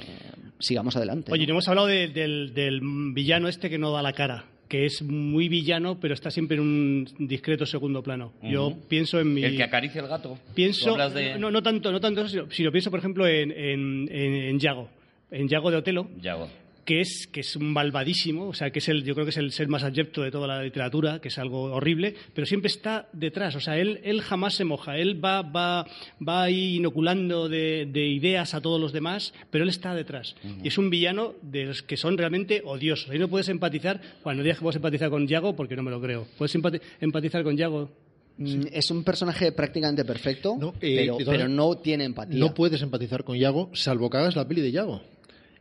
[0.60, 1.32] sigamos adelante.
[1.32, 1.54] Oye, ¿no?
[1.54, 2.80] hemos hablado del, del
[3.14, 6.64] villano este que no da la cara que es muy villano, pero está siempre en
[6.64, 8.34] un discreto segundo plano.
[8.44, 9.44] Yo pienso en mi...
[9.44, 10.38] El que acaricia el gato.
[10.54, 10.98] Pienso...
[11.40, 14.90] No, no, tanto, no tanto eso, sino, pienso, por ejemplo, en, en, en, en Yago.
[15.32, 16.10] En Yago de Otelo.
[16.22, 16.50] Yago
[16.88, 19.38] que es, que es un malvadísimo, o sea, que es el, yo creo que es
[19.38, 23.10] el ser más abyecto de toda la literatura, que es algo horrible, pero siempre está
[23.12, 25.86] detrás, o sea, él, él jamás se moja, él va, va,
[26.26, 30.38] va ahí inoculando de, ideas a todos los demás, pero él está detrás.
[30.64, 33.10] Y es un villano de los que son realmente odiosos.
[33.10, 35.92] Ahí no puedes empatizar, bueno, no digas que puedes empatizar con Yago porque no me
[35.92, 36.26] lo creo.
[36.38, 36.56] ¿Puedes
[37.02, 37.92] empatizar con Yago?
[38.38, 42.40] Mm, es un personaje prácticamente perfecto, eh, pero, pero, no tiene empatía.
[42.40, 45.02] No puedes empatizar con Yago, salvo que hagas la peli de Yago.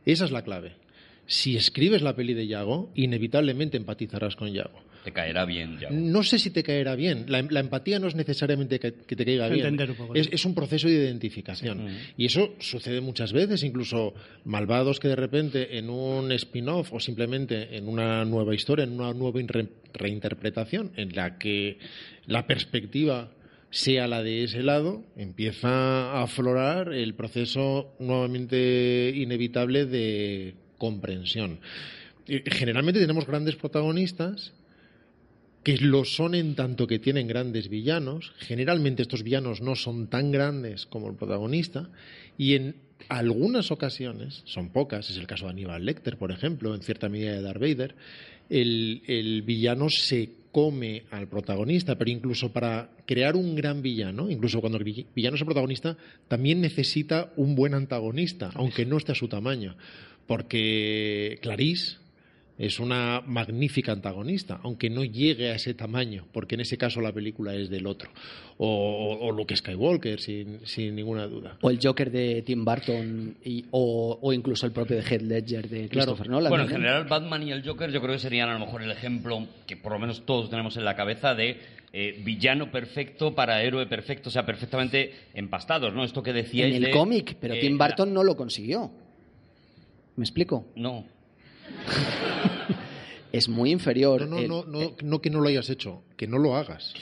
[0.05, 0.86] Esa es la clave
[1.27, 4.81] si escribes la peli de Yago, inevitablemente empatizarás con Yago.
[5.03, 5.93] Te caerá bien, Yago.
[5.93, 7.25] No sé si te caerá bien.
[7.27, 9.77] La, empatía no es necesariamente que, te caiga bien.
[10.13, 11.87] es, un proceso de identificación.
[12.17, 14.13] Y eso sucede muchas veces, incluso
[14.43, 19.13] malvados que de repente en un spin-off o simplemente en una nueva historia, en una
[19.13, 19.39] nueva
[19.93, 21.77] reinterpretación, en la que
[22.25, 23.31] la perspectiva
[23.69, 31.59] sea la de ese lado, empieza a aflorar el proceso nuevamente inevitable de comprensión.
[32.25, 34.53] Generalmente tenemos grandes protagonistas
[35.63, 38.33] que lo son en tanto que tienen grandes villanos.
[38.37, 41.89] Generalmente estos villanos no son tan grandes como el protagonista
[42.37, 46.81] y en algunas ocasiones, son pocas, es el caso de Aníbal Lecter, por ejemplo, en
[46.81, 47.95] cierta medida de Darth Vader,
[48.49, 54.59] el, el villano se come al protagonista, pero incluso para crear un gran villano, incluso
[54.61, 55.97] cuando el vi- villano es el protagonista,
[56.27, 59.75] también necesita un buen antagonista, aunque no esté a su tamaño.
[60.25, 61.97] Porque Clarice
[62.57, 67.11] es una magnífica antagonista, aunque no llegue a ese tamaño, porque en ese caso la
[67.13, 68.09] película es del otro.
[68.57, 71.57] O, o- o Luke Skywalker, sin, sin ninguna duda.
[71.61, 75.69] O el Joker de Tim Burton y- o, o incluso el propio de Heath Ledger
[75.69, 76.49] de Christopher Nolan.
[76.49, 78.89] Bueno, en general Batman y el Joker yo creo que serían a lo mejor el
[78.91, 81.57] ejemplo que por lo menos todos tenemos en la cabeza de
[81.93, 86.03] eh, villano perfecto para héroe perfecto, o sea, perfectamente empastados, ¿no?
[86.03, 88.91] Esto que decíais en el de, cómic, pero eh, Tim la- Burton no lo consiguió.
[90.15, 90.65] ¿Me explico?
[90.75, 91.05] No,
[93.33, 94.21] Es muy inferior.
[94.21, 96.93] No, no, el- no, no, no que no lo hayas hecho, que no lo hagas.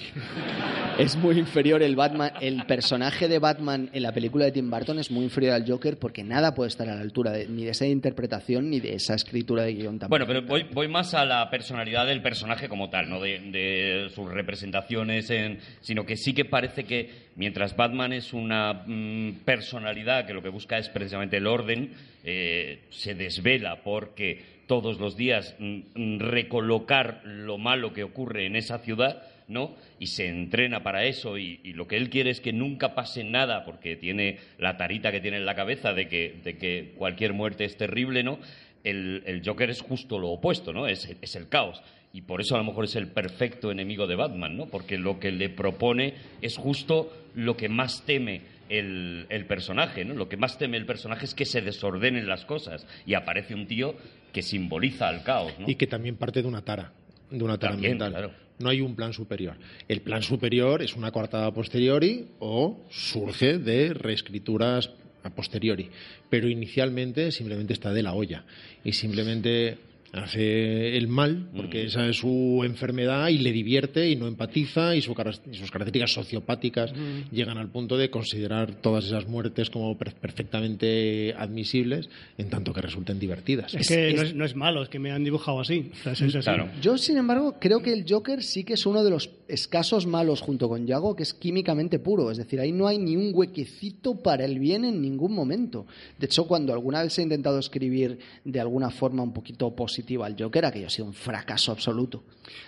[0.97, 4.97] Es muy inferior el Batman, el personaje de Batman en la película de Tim Burton
[4.99, 7.69] es muy inferior al Joker porque nada puede estar a la altura de- ni de
[7.71, 11.25] esa interpretación ni de esa escritura de guion tan Bueno, pero voy, voy más a
[11.25, 16.33] la personalidad del personaje como tal, no de, de sus representaciones, en, sino que sí
[16.33, 21.37] que parece que mientras Batman es una mm, personalidad que lo que busca es precisamente
[21.37, 21.91] el orden,
[22.23, 28.55] eh, se desvela porque todos los días mm, mm, recolocar lo malo que ocurre en
[28.55, 29.75] esa ciudad, ¿no?
[29.99, 33.63] Y se entrena para eso y, lo que él quiere es que nunca pase nada
[33.65, 37.65] porque tiene la tarita que tiene en la cabeza de que, de que cualquier muerte
[37.65, 38.39] es terrible, ¿no?
[38.85, 40.87] el, el Joker es justo lo opuesto, ¿no?
[40.87, 41.81] Es, es el caos.
[42.13, 44.67] Y por eso a lo mejor es el perfecto enemigo de Batman, ¿no?
[44.67, 50.13] Porque lo que le propone es justo lo que más teme el, el personaje, ¿no?
[50.13, 52.87] Lo que más teme el personaje es que se desordenen las cosas.
[53.05, 53.95] Y aparece un tío
[54.35, 55.69] que simboliza al caos, ¿no?
[55.69, 56.91] Y que también parte de una tara,
[57.31, 58.11] de una tara También, mental.
[58.11, 58.31] claro.
[58.59, 59.55] No hay un plan superior.
[59.87, 64.91] El plan superior es una coartada a posteriori o surge de reescrituras
[65.23, 65.89] a posteriori.
[66.29, 68.43] Pero inicialmente simplemente está de la olla
[68.83, 69.77] y simplemente
[70.13, 71.87] hace el mal porque Mm.
[71.87, 76.13] esa es su enfermedad y le divierte y no empatiza y, su y sus características
[76.13, 76.93] sociopáticas
[77.31, 82.81] llegan al punto de considerar todas esas muertes como per- perfectamente admisibles en tanto que
[82.81, 83.73] resulten divertidas.
[83.75, 85.91] Es que es- no, es, no es malo, es que me han dibujado así.
[85.99, 86.43] O sea, es- es así.
[86.45, 86.69] Claro.
[86.81, 90.41] Yo, sin embargo, creo que el Joker sí que es uno de los escasos malos
[90.41, 92.31] junto con Yago, que es químicamente puro.
[92.31, 95.85] Es decir, ahí no hay ni un huequecito para el bien en ningún momento.
[96.17, 100.35] De hecho, cuando alguna vez ha intentado escribir de alguna forma un poquito positiva al
[100.39, 102.23] Joker, aquello ha sido un fracaso absoluto.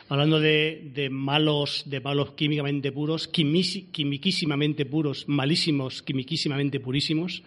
[0.10, 7.44] Hablando de, de malos, de malos químicamente puros, quimiquísimamente puros, malísimos, quimiquísimamente purísimos,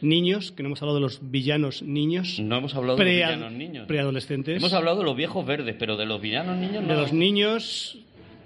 [0.00, 3.52] niños, que no hemos hablado de los villanos niños, No hemos hablado de los villanos
[3.52, 3.86] niños.
[3.86, 4.56] preadolescentes.
[4.58, 6.88] Hemos hablado de los viejos verdes, pero de los villanos niños no.
[6.88, 7.98] De los niños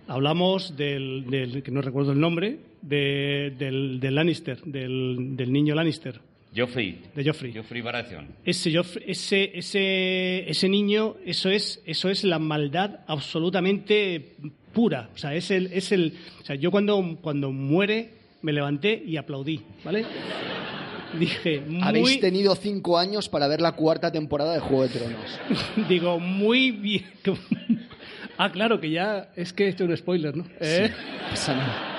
[0.09, 5.75] hablamos del, del- que no recuerdo el nombre, de- del, del Lannister, del, del niño
[5.75, 6.21] Lannister,
[6.55, 7.01] Joffrey.
[7.15, 7.53] de Joffrey.
[7.55, 8.29] Joffrey Baratheon.
[8.45, 14.37] Ese, Joffrey- ese, ese, ese niño, eso es, eso es la maldad absolutamente
[14.73, 15.09] pura.
[15.15, 18.11] O sea, es el, es el, o sea, yo cuando, cuando muere
[18.43, 20.05] me levanté y aplaudí, ¿vale?
[21.19, 25.41] Dije, muy, Habéis tenido cinco años para ver la cuarta temporada de Juego de Tronos.
[25.89, 27.05] digo, muy bien.
[28.39, 30.47] ah, claro, que ya es que esto es un spoiler, ¿no?
[30.61, 30.91] ¿Eh?
[31.31, 31.92] Pasa nada.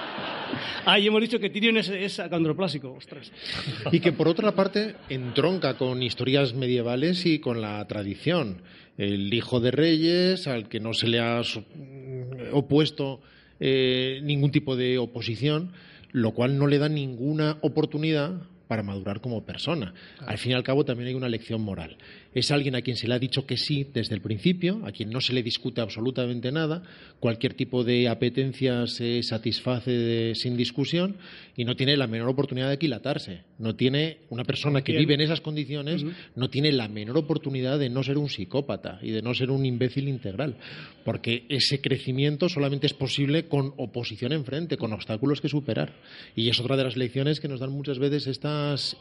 [0.86, 2.94] Ah, y hemos dicho que Tyrion es, acondroplásico.
[2.94, 3.32] Ostras.
[3.92, 8.62] Y que por otra parte entronca con historias medievales y con la tradición.
[8.98, 11.64] El hijo de reyes, al que no se le ha su-
[12.52, 13.22] opuesto
[13.60, 15.72] eh, ningún tipo de oposición,
[16.12, 18.34] lo cual no le da ninguna oportunidad
[18.74, 19.94] para madurar como persona.
[20.26, 21.96] Al fin y al cabo también hay una lección moral.
[22.34, 25.12] Es alguien a quien se le ha dicho que sí desde el principio, a quien
[25.12, 26.82] no se le discute absolutamente nada,
[27.20, 31.18] cualquier tipo de apetencia se satisface de- sin discusión
[31.56, 33.42] y no tiene la menor oportunidad de aquilatarse.
[33.60, 36.04] No tiene una persona que vive en esas condiciones,
[36.36, 39.64] no tiene la menor oportunidad de no ser un psicópata y de no ser un
[39.68, 40.56] imbécil integral,
[41.06, 45.94] porque ese crecimiento solamente es posible con oposición enfrente, con obstáculos que superar.
[46.36, 48.26] Y es otra de las lecciones que nos dan muchas veces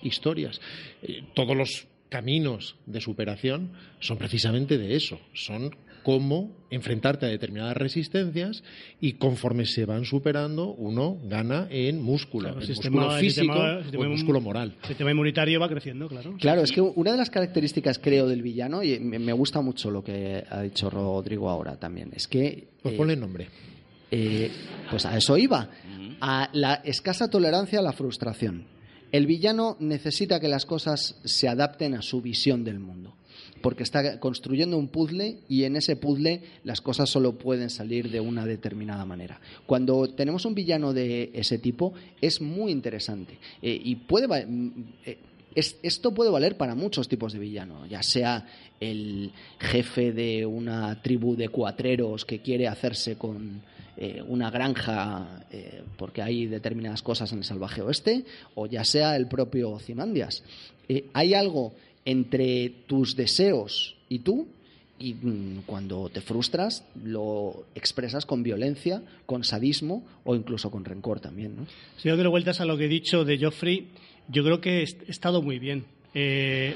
[0.03, 0.61] historias.
[1.03, 7.77] Eh, todos los caminos de superación son precisamente de eso, son cómo enfrentarte a determinadas
[7.77, 8.65] resistencias
[9.01, 13.25] y conforme se van superando uno gana en músculo, Claro, en el músculo sistema- el
[13.25, 14.75] físico sistema- o sistema en músculo moral.
[14.83, 16.35] El sistema inmunitario va creciendo, claro.
[16.41, 19.91] Claro, es que una de las características, creo, del villano, y me me gusta mucho
[19.93, 23.47] lo que ha dicho Rodrigo ahora también, es que Pues eh, ponle nombre.
[24.11, 24.51] Eh,
[24.91, 25.71] pues a eso iba,
[26.21, 28.65] a la escasa tolerancia a la frustración.
[29.13, 33.15] El villano necesita que las cosas se adapten a su visión del mundo,
[33.61, 38.21] porque está construyendo un puzzle y en ese puzzle las cosas solo pueden salir de
[38.21, 39.39] una determinada manera.
[39.67, 44.71] Cuando tenemos un villano de ese tipo es muy interesante eh, y puede mm,
[45.05, 45.19] eh,
[45.55, 48.47] es- esto puede valer para muchos tipos de villano, ya sea
[48.81, 49.31] el
[49.61, 53.61] jefe de una tribu de cuatreros que quiere hacerse con
[53.97, 58.25] eh, una granja eh, porque hay determinadas cosas en el salvaje oeste,
[58.55, 60.43] o ya sea el propio Ozymandias.
[60.89, 61.75] Eh, hay algo
[62.05, 64.47] entre tus deseos y tú
[64.99, 71.21] y mm, cuando te frustras lo expresas con violencia, con sadismo o incluso con rencor
[71.21, 71.55] también.
[71.99, 73.89] Si yo doy vueltas a lo que he dicho de Joffrey,
[74.29, 75.85] yo creo que he estado muy bien.
[76.15, 76.75] Eh,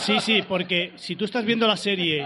[0.00, 2.24] sí, sí, porque si tú estás viendo la serie,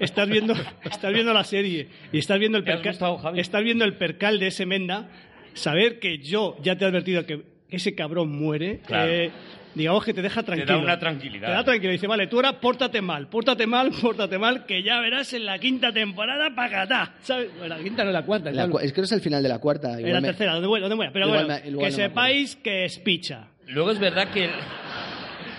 [0.00, 0.54] estás viendo,
[0.84, 4.38] estás viendo la serie y estás viendo el ¿Te percal, gustado, estás viendo el percal
[4.38, 5.08] de ese Menda,
[5.54, 9.10] saber que yo ya te he advertido que ese cabrón muere, Claro.
[9.12, 9.30] eh,
[9.74, 10.78] digamos que te deja tranquilo.
[10.78, 11.48] una tranquilidad.
[11.48, 11.92] Te da tranquilo.
[11.92, 15.58] Dice, vale, tú ahora pórtate mal, pórtate mal, pórtate mal, que ya verás en la
[15.58, 17.14] quinta temporada pacatá.
[17.20, 17.50] ¿Sabes?
[17.58, 18.50] Bueno, la quinta no es la cuarta.
[18.52, 20.00] La cua- es que no es el final de la cuarta.
[20.00, 21.08] En la me- tercera, donde voy, donde voy.
[21.12, 23.48] Pero Igual bueno, me- que no sepáis que es picha.
[23.66, 24.50] Luego es verdad que el,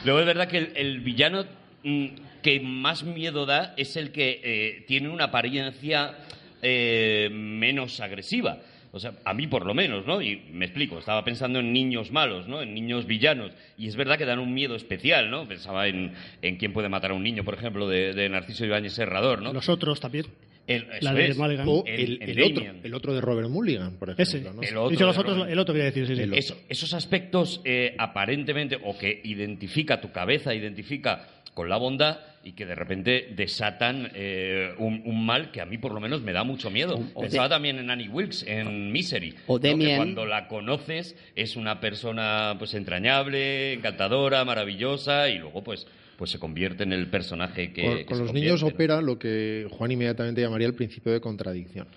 [0.07, 1.45] luego es verdad que el, villano
[1.83, 2.05] mm,
[2.41, 6.15] que más miedo da es el que eh, tiene una apariencia
[6.61, 8.59] eh, menos agresiva.
[8.93, 10.21] O sea, a mí por lo menos, ¿no?
[10.21, 12.61] Y me explico, estaba pensando en niños malos, ¿no?
[12.61, 13.51] En niños villanos.
[13.77, 15.45] Y es verdad que dan un miedo especial, ¿no?
[15.45, 18.93] Pensaba en, en quién puede matar a un niño, por ejemplo, de, de Narciso Ibáñez
[18.93, 19.51] Serrador, ¿no?
[19.51, 20.25] Los otros también.
[20.67, 21.37] El, la de es.
[21.37, 21.65] Mulligan.
[21.67, 24.39] O El- el, el el otro, el otro de Robert Mulligan, por Ese.
[24.39, 24.53] ejemplo.
[24.53, 24.61] ¿no?
[24.61, 26.29] El otro Dicho los de otros, el otro quería decir, sí, sí.
[26.33, 32.51] Eso- esos aspectos eh, aparentemente o que identifica tu cabeza, identifica con la bondad y
[32.51, 36.31] que de repente desatan eh, un, un mal que a mí por lo menos me
[36.31, 36.99] da mucho miedo.
[37.15, 39.33] O- Pensaba también en Annie Wilkes, en Misery.
[39.47, 39.61] O ¿no?
[39.61, 39.97] Que Damien.
[39.97, 45.87] cuando la conoces es una persona pues entrañable, encantadora, maravillosa y luego pues
[46.17, 47.83] pues se convierte en el personaje que...
[47.83, 51.21] Con, que con se los niños opera lo que Juan inmediatamente llamaría el principio de
[51.21, 51.87] contradicción,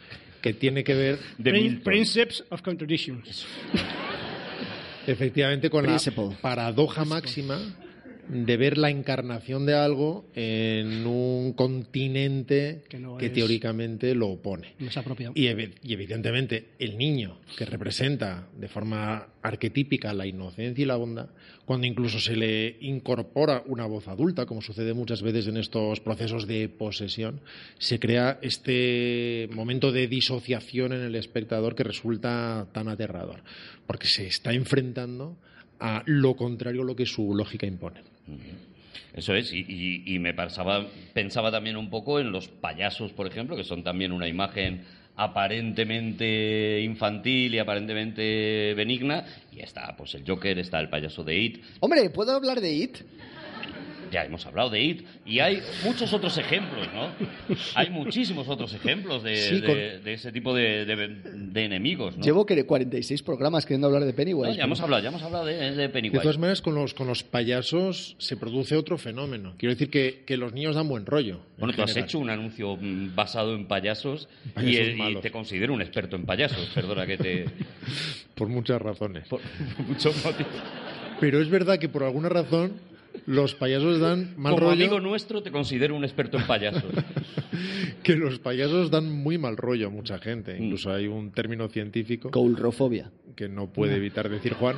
[0.40, 1.82] que tiene que ver Milton.
[1.82, 3.46] Principles of Contradictions.
[5.06, 6.28] efectivamente con Principle.
[6.28, 7.58] la paradoja máxima
[8.32, 14.28] de ver la encarnación de algo en un continente Que no que es- teóricamente lo
[14.28, 14.74] opone.
[14.78, 15.32] No es apropiado.
[15.34, 20.96] Y, evi- y evidentemente el niño que representa de forma arquetípica la inocencia y la
[20.96, 21.28] bondad,
[21.64, 26.46] cuando incluso se le incorpora una voz adulta, como sucede muchas veces en estos procesos
[26.46, 27.40] de posesión,
[27.78, 33.42] se crea este momento de disociación en el espectador que resulta tan aterrador,
[33.86, 35.36] porque se está enfrentando
[35.78, 38.02] a lo contrario a lo que su lógica impone.
[39.12, 43.64] Eso es, y, me pensaba, pensaba también un poco en los payasos, por ejemplo, que
[43.64, 44.84] son también una imagen
[45.16, 51.64] aparentemente infantil y aparentemente benigna, y está pues el Joker, está el payaso de It,
[51.80, 52.98] Hombre, ¿puedo hablar de It?
[54.10, 57.08] Ya hemos hablado de It, y hay muchos otros ejemplos, ¿no?
[57.74, 62.16] Hay muchísimos otros ejemplos de, Sí, de- con- de ese tipo de, de- de enemigos,
[62.16, 62.22] ¿no?
[62.24, 64.56] Llevo que 46 programas queriendo hablar de No, Pennywise.
[64.56, 66.22] ya hemos hablado, ya hemos hablado de, de De Pennywise.
[66.22, 69.54] todas maneras, con los, con los payasos se produce otro fenómeno.
[69.58, 71.34] Quiero decir que, que los niños dan buen rollo.
[71.36, 74.96] en Bueno, tú has hecho un anuncio mm, basado en payasos, Payasos y, el- y
[74.98, 75.22] malos.
[75.22, 77.44] te considero un experto en payasos, perdona que te...
[78.34, 79.28] Por muchas razones.
[79.28, 79.40] por
[79.86, 80.52] muchos motivos.
[81.20, 82.72] Pero es verdad que por alguna razón
[83.26, 84.72] los payasos dan mal Como rollo.
[84.84, 86.84] amigo nuestro te considero un experto en payasos.
[88.02, 90.54] Que los payasos dan muy mal rollo a mucha gente.
[90.58, 90.62] Mm.
[90.64, 93.10] Incluso hay un término científico Coulrofobia.
[93.36, 94.76] que no puede evitar decir Juan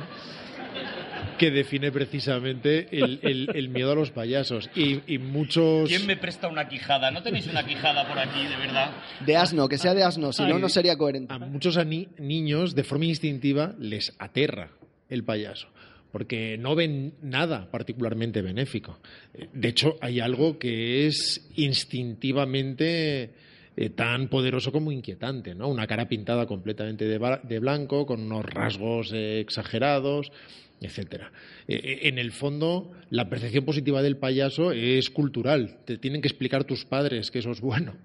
[1.37, 4.69] que define precisamente el, el- el miedo a los payasos.
[4.75, 5.89] Y, y muchos.
[5.89, 7.09] ¿Quién me presta una quijada?
[7.11, 8.91] ¿No tenéis una quijada por aquí, de verdad?
[9.25, 11.33] De asno, que sea de asno, si no, no sería coherente.
[11.33, 11.77] a muchos
[12.19, 14.69] niños de forma instintiva les aterra
[15.09, 15.67] el payaso
[16.13, 18.99] porque no ven nada particularmente benéfico.
[19.33, 23.31] Eh, De hecho, hay algo que es instintivamente
[23.75, 25.67] eh, tan poderoso como inquietante, ¿no?
[25.67, 30.31] Una cara pintada completamente de, de blanco, con unos rasgos eh, exagerados,
[30.79, 31.31] etcétera.
[31.65, 35.77] En el fondo, la percepción positiva del payaso es cultural.
[35.85, 37.95] Te tienen que explicar tus padres que eso es bueno,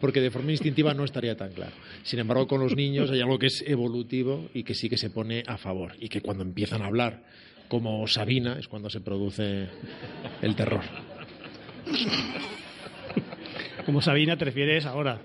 [0.00, 1.72] porque de forma instintiva no estaría tan claro.
[2.04, 5.10] Sin embargo, con los niños hay algo que es evolutivo y que sí que se
[5.10, 7.24] pone a favor, y que cuando empiezan a hablar
[7.68, 9.68] como Sabina es cuando se produce
[10.42, 10.82] el terror.
[13.86, 15.20] Como Sabina te refieres ahora.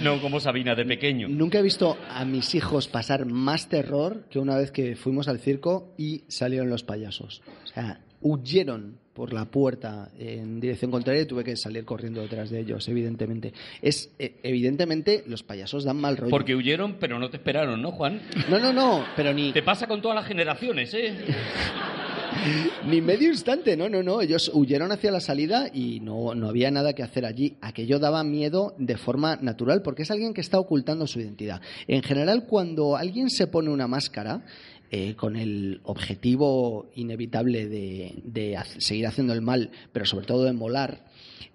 [0.00, 1.28] No, como Sabina de pequeño.
[1.28, 5.40] Nunca he visto a mis hijos pasar más terror que una vez que fuimos al
[5.40, 7.42] circo y salieron los payasos.
[7.64, 12.48] O sea, huyeron por la puerta en dirección contraria y tuve que salir corriendo detrás
[12.50, 13.52] de ellos, evidentemente.
[13.82, 16.30] Es eh, evidentemente los payasos dan mal rollo.
[16.30, 18.22] Porque huyeron, pero no te esperaron, ¿no, Juan?
[18.48, 21.14] No, no, no, pero ni Te pasa con todas las generaciones, ¿eh?
[22.86, 24.20] Ni medio instante, no, no, no.
[24.20, 27.56] Ellos huyeron hacia la salida y no, no había nada que hacer allí.
[27.60, 31.60] Aquello daba miedo de forma natural porque es alguien que está ocultando su identidad.
[31.86, 34.44] En general, cuando alguien se pone una máscara,
[34.92, 41.04] eh, con el objetivo inevitable de, seguir haciendo el mal, pero sobre todo de molar,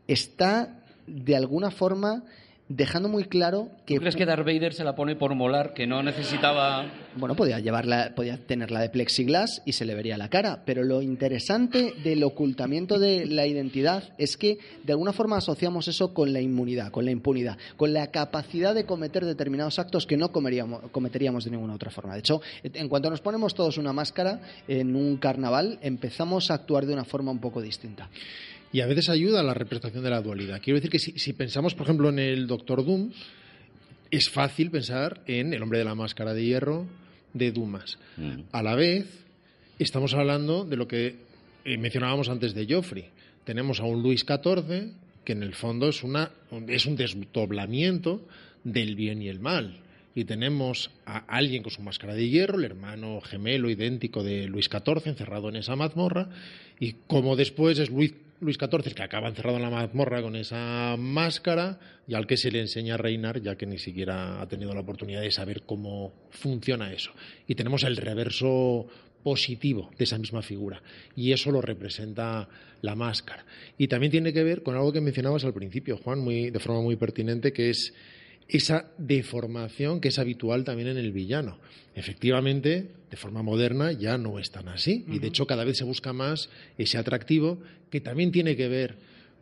[0.08, 2.24] está de alguna forma
[2.68, 5.86] dejando muy claro que ¿Tú crees que Darth Vader se la pone por molar, que
[5.86, 6.86] no necesitaba...
[7.16, 11.04] bueno, podía llevarla, podía tenerla de plexiglas y se le vería la cara, pero lo
[11.04, 16.42] interesante del ocultamiento de la identidad es que de alguna forma asociamos eso con la
[16.42, 21.46] inmunidad, con la impunidad, con la capacidad de cometer determinados actos que no comeríamos- cometeríamos
[21.46, 22.14] de ninguna otra forma.
[22.14, 26.88] De hecho, en cuanto nos ponemos todos una máscara en un carnaval, empezamos a actuar
[26.88, 28.10] de una forma un poco distinta.
[28.76, 30.60] Y a veces ayuda a la representación de la dualidad.
[30.62, 33.10] Quiero decir que si, si pensamos, por ejemplo, en el Doctor Doom,
[34.12, 36.86] es fácil pensar en el hombre de la máscara de hierro
[37.32, 37.98] de Dumas.
[38.18, 38.42] Mm.
[38.52, 39.08] A la vez,
[39.80, 41.16] estamos hablando de lo que
[41.64, 43.06] eh, mencionábamos antes de Joffrey.
[43.46, 44.92] Tenemos a un Luis XIV
[45.24, 46.32] que en el fondo es, una,
[46.68, 48.28] es un desdoblamiento
[48.66, 49.80] del bien y el mal.
[50.16, 54.66] Y tenemos a alguien con su máscara de hierro, el hermano gemelo idéntico de Luis
[54.66, 56.28] XIV, encerrado en esa mazmorra,
[56.78, 60.96] y como después es Luis, Luis XIV que acaba encerrado en la mazmorra con esa
[60.98, 64.74] máscara y al que se le enseña a reinar, ya que ni siquiera ha tenido
[64.74, 67.12] la oportunidad de saber cómo funciona eso.
[67.48, 68.88] Y tenemos el reverso
[69.24, 70.84] positivo de esa misma figura.
[71.16, 72.48] Y eso lo representa
[72.82, 73.46] la máscara.
[73.78, 76.82] Y también tiene que ver con algo que mencionabas al principio, Juan, muy, de forma
[76.82, 77.94] muy pertinente, que es
[78.48, 81.58] esa deformación que es habitual también en el villano.
[81.96, 85.06] Efectivamente, de forma moderna ya no es tan así.
[85.10, 87.58] Y de hecho cada vez se busca más ese atractivo
[87.90, 88.96] que también tiene que ver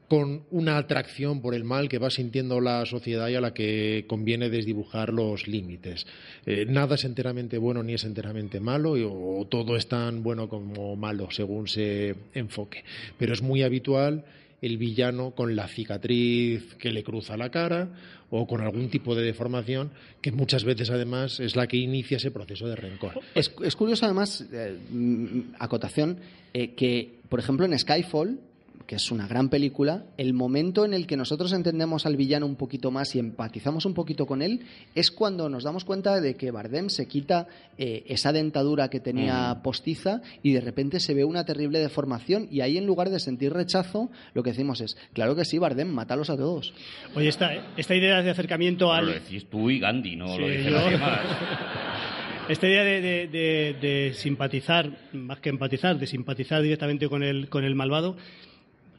[0.08, 4.06] con una atracción por el mal que va sintiendo la sociedad y a la que
[4.08, 6.06] conviene desdibujar los límites.
[6.46, 10.50] Eh, nada es enteramente bueno ni es enteramente malo, y- o todo es tan bueno
[10.50, 12.84] como malo según se enfoque.
[13.18, 14.24] Pero es muy habitual
[14.64, 17.90] el villano con la cicatriz que le cruza la cara
[18.30, 19.92] o con algún tipo de deformación
[20.22, 23.20] que muchas veces además es la que inicia ese proceso de rencor.
[23.36, 26.18] Es, curioso, además, eh, mm, acotación,
[26.54, 28.40] eh, que, por ejemplo, en Skyfall,
[28.88, 32.56] que es una gran película, el momento en el que nosotros entendemos al villano un
[32.56, 34.62] poquito más y empatizamos un poquito con él
[34.94, 37.48] es cuando nos damos cuenta de que Bardem se quita
[37.78, 42.62] eh, esa dentadura que tenía postiza y de repente se ve una terrible deformación y
[42.62, 46.30] ahí en lugar de sentir rechazo, lo que decimos es, claro que sí, Bardem, mátalos
[46.30, 46.74] a todos.
[47.16, 49.06] Oye, esta, esta idea de acercamiento al...
[49.08, 51.20] Lo decís tú y Gandhi, no lo dice yo- nadie más.
[52.50, 57.48] Esta idea de, de- de- de simpatizar, más que empatizar, de simpatizar directamente con el,
[57.48, 58.18] con el malvado,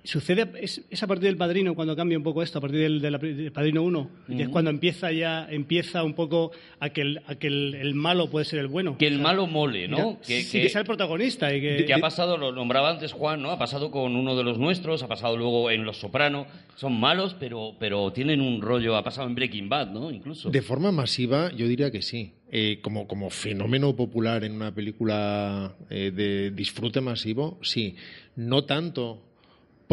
[0.05, 3.51] sucede es, es a partir del padrino cuando cambia un poco esto, a partir del,
[3.53, 7.47] padrino 1, y es cuando empieza ya, empieza un poco a que el, a que
[7.47, 8.99] el, el malo puede ser el bueno.
[8.99, 9.97] Que el malo mole, ¿no?
[9.97, 12.91] Mira, que, sí, que- que sea el protagonista y que, que ha pasado, lo nombraba
[12.91, 13.51] antes Juan, ¿no?
[13.51, 16.47] Ha pasado con uno de los nuestros, ha pasado luego en Los Soprano.
[16.77, 20.11] Son malos, pero, pero tienen un rollo, ha pasado en Breaking Bad, ¿no?
[20.11, 20.51] Incluso.
[20.51, 22.33] De forma masiva, yo diría que sí.
[22.57, 27.97] Eh, como, como fenómeno popular en una película eh, de disfrute masivo, sí.
[28.37, 29.23] No tanto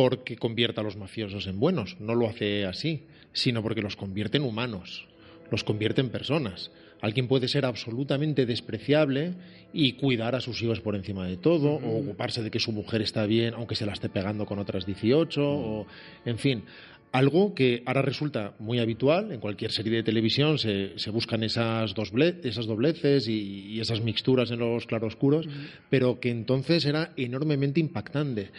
[0.01, 3.03] porque convierta a los mafiosos en buenos, no lo hace así,
[3.33, 5.05] sino porque los convierte en humanos,
[5.51, 6.71] los convierte en personas.
[7.01, 9.33] Alguien puede ser absolutamente despreciable
[9.73, 13.03] y cuidar a sus hijos por encima de todo, o ocuparse de que su mujer
[13.03, 15.85] está bien, aunque se la esté pegando con otras 18, o
[16.25, 16.63] en fin.
[17.11, 21.93] Algo que ahora resulta muy habitual, en cualquier serie de televisión se, se buscan esas,
[21.93, 25.47] doble- esas dobleces y, y esas mixturas en los claroscuros,
[25.89, 28.51] pero que entonces era enormemente impactante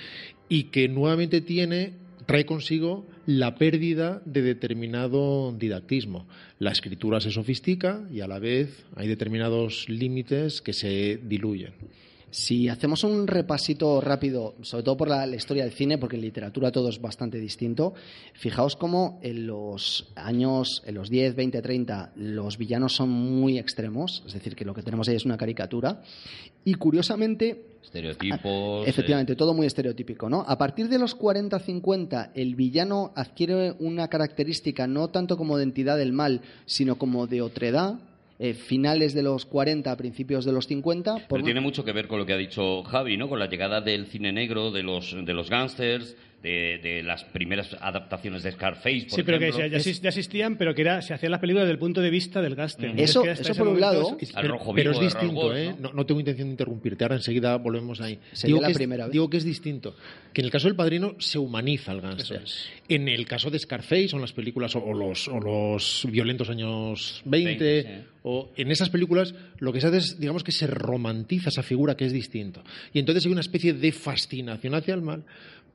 [0.51, 1.95] y que nuevamente tiene
[2.27, 6.29] trae consigo la pérdida de determinado didactismo.
[6.59, 11.73] La escritura se sofistica y a la vez hay determinados límites que se diluyen.
[12.33, 16.23] Si hacemos un repasito rápido, sobre todo por la, la historia del cine, porque en
[16.23, 17.93] literatura todo es bastante distinto,
[18.33, 24.23] fijaos cómo en los años, en los 10, 20, 30, los villanos son muy extremos,
[24.27, 26.01] es decir, que lo que tenemos ahí es una caricatura,
[26.65, 28.89] y curiosamente Estereotipos.
[28.89, 30.45] Efectivamente, todo muy estereotípico, ¿no?
[30.47, 35.99] A partir de los 40-50, el villano adquiere una característica no tanto como de entidad
[35.99, 37.99] del mal, sino como de otredad,
[38.45, 41.15] eh, finales de los 40, principios de los 50.
[41.15, 43.29] por- Pero tiene mucho que ver con lo que ha dicho Javi, ¿no?
[43.29, 47.73] Con la llegada del cine negro, de los, de los gángsters, de, de las primeras
[47.81, 49.67] adaptaciones de Scarface, por Sí, pero que ejemplo.
[49.69, 52.01] ya, ya exis- ya existían, pero que era, se hacían las películas desde el punto
[52.01, 52.91] de vista del gángster.
[52.91, 52.99] Ujú.
[53.01, 54.17] Es Eso- eso por un lado.
[54.21, 55.75] es- Pero, rojo pero vivo es distinto, ¿eh?
[55.79, 55.89] ¿no?
[55.91, 58.19] No, no tengo intención de interrumpirte, ahora enseguida volvemos ahí.
[58.33, 59.13] Sería la que es- primera vez.
[59.13, 59.95] digo que es distinto,
[60.33, 62.43] que en el caso del Padrino se humaniza al gángster.
[62.89, 67.23] En el caso de Scarface, son las películas o, o los, o los violentos años
[67.25, 68.05] 20, 20, sí.
[68.25, 71.97] o en esas películas lo que se hace es, digamos que se romantiza esa figura
[71.97, 72.65] que es distinto.
[72.93, 75.23] Y entonces hay una especie de fascinación hacia el mal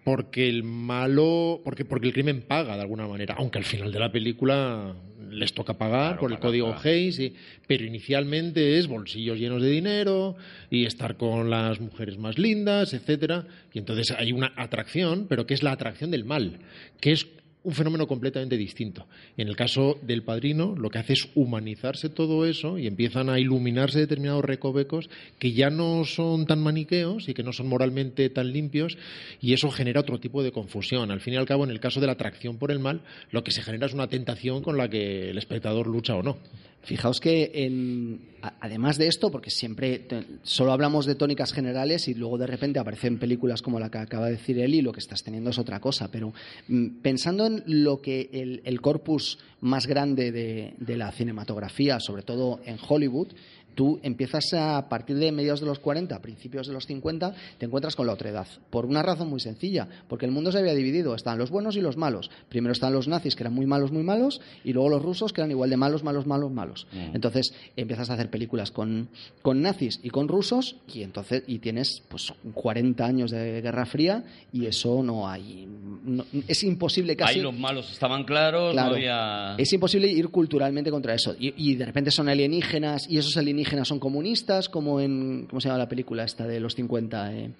[0.08, 4.00] porque el malo, porque, porque el crimen paga de alguna manera, aunque al final de
[4.00, 4.94] la película
[5.30, 6.88] les toca pagar Claro, por el código pagar.
[6.88, 7.34] Hayes, y-
[7.68, 10.38] pero inicialmente es bolsillos llenos de dinero
[10.72, 15.54] y estar con las mujeres más lindas, etcétera, y entonces hay una atracción, pero que
[15.56, 16.60] es la atracción del mal,
[17.02, 17.28] que es
[17.68, 19.08] un fenómeno completamente distinto.
[19.36, 23.42] En el caso del padrino, lo que hace es humanizarse todo eso y empiezan a
[23.42, 28.54] iluminarse determinados recovecos que ya no son tan maniqueos y que no son moralmente tan
[28.54, 28.98] limpios
[29.42, 31.12] y eso genera otro tipo de confusión.
[31.12, 33.44] Al fin y al cabo, en el caso de la atracción por el mal, lo
[33.44, 36.38] que se genera es una tentación con la que el espectador lucha o no.
[36.84, 38.22] Fijaos que en-
[38.62, 40.08] además de esto, porque siempre
[40.44, 44.28] solo hablamos de tónicas generales y luego de repente aparecen películas como la que acaba
[44.28, 46.34] de decir él y lo que estás teniendo es otra cosa, pero
[46.70, 48.30] mm, pensando en lo que
[48.64, 53.34] el, corpus más grande de, de la cinematografía, sobre todo en Hollywood,
[53.78, 57.68] tú empiezas a, a partir de mediados de los 40, principios de los 50, te
[57.68, 58.48] encuentras con la otredad.
[58.72, 61.82] Por una razón muy sencilla, porque el mundo se había dividido, están los buenos y
[61.82, 62.32] los malos.
[62.50, 65.42] Primero están los nazis, que eran muy malos, muy malos, y luego los rusos, que
[65.42, 66.88] eran igual de malos, malos, malos, malos.
[67.14, 69.10] Entonces empiezas a hacer películas con,
[69.44, 74.24] con nazis y con rusos, y entonces y tienes pues 40 años de Guerra Fría,
[74.52, 75.68] y eso no hay.
[76.04, 77.36] no- es imposible casi.
[77.36, 78.90] Ahí los malos estaban claros, Claro.
[78.90, 79.56] no había...
[79.60, 81.36] Es imposible ir culturalmente contra eso.
[81.40, 85.48] Y, y de repente son alienígenas, y esos alienígenas son comunistas, como en.
[85.50, 87.34] ¿Cómo se llama la película esta de los 50?
[87.36, 87.52] eh,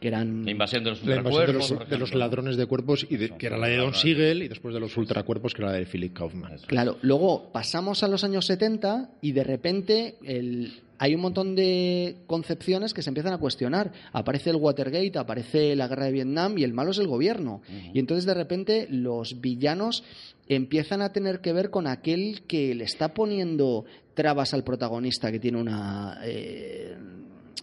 [0.00, 0.44] que eran.
[0.44, 3.16] La invasión de los La invasión de ultracuerpos, los, de los ladrones de cuerpos, y
[3.16, 5.78] de- que era la de Don Siegel, y después de los ultracuerpos, que era la
[5.78, 6.58] de Philip Kaufman.
[6.66, 12.16] Claro, luego pasamos a los años 70 y de repente el- hay un montón de
[12.28, 13.92] concepciones que se empiezan a cuestionar.
[14.12, 17.62] Aparece el Watergate, aparece la guerra de Vietnam y el malo es el gobierno.
[17.92, 20.04] Y entonces de repente los villanos
[20.48, 23.84] empiezan a tener que ver con aquel que le está poniendo
[24.14, 26.20] trabas al protagonista que tiene una...
[26.24, 26.96] eh,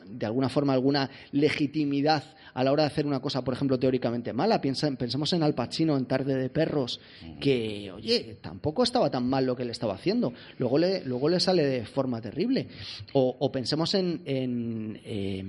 [0.05, 4.33] de alguna forma alguna legitimidad a la hora de hacer una cosa, por ejemplo, teóricamente
[4.33, 4.59] mala.
[4.59, 6.99] Piensa, pensemos en Al Pacino en Tarde de Perros,
[7.39, 10.33] que, oye, tampoco estaba tan mal lo que le estaba haciendo.
[10.57, 12.67] Luego le, luego le sale de forma terrible.
[13.13, 14.21] O, o pensemos en...
[14.25, 15.45] en eh,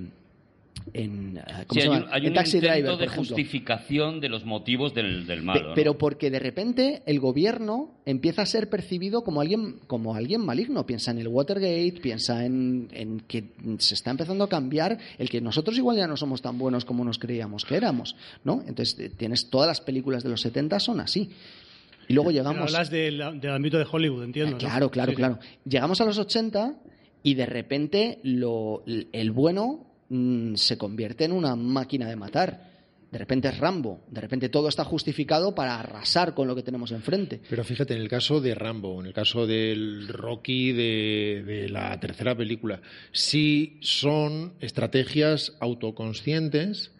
[0.93, 2.05] en, eh, ¿cómo Sí, se hay llama?
[2.07, 5.39] un, hay En un Taxi intento Driver, de por justificación de los motivos del, del
[5.39, 5.69] Pe- malo.
[5.69, 5.75] ¿no?
[5.75, 10.85] Pero porque de repente el gobierno empieza a ser percibido como alguien, como alguien maligno.
[10.85, 15.41] Piensa en el Watergate, piensa en, en que se está empezando a cambiar el que
[15.41, 18.63] nosotros igual ya no somos tan buenos como nos creíamos que éramos, ¿no?
[18.67, 21.29] Entonces eh, tienes todas las películas de los 70 son así.
[22.09, 22.59] Y luego llegamos.
[22.73, 24.51] Hablas del, del ámbito de Hollywood, entiendo.
[24.51, 24.57] ¿no?
[24.57, 25.15] Claro, claro, sí.
[25.15, 25.39] claro.
[25.63, 26.75] Llegamos a los 80
[27.23, 32.71] y de repente lo, el bueno mm, se convierte en una máquina de matar.
[33.11, 34.01] De repente es Rambo.
[34.09, 37.41] De repente todo está justificado para arrasar con lo que tenemos enfrente.
[37.47, 41.99] Pero fíjate, en el caso de Rambo, en el caso del Rocky de, de la
[41.99, 42.81] tercera película,
[43.11, 46.92] sí son estrategias autoconscientes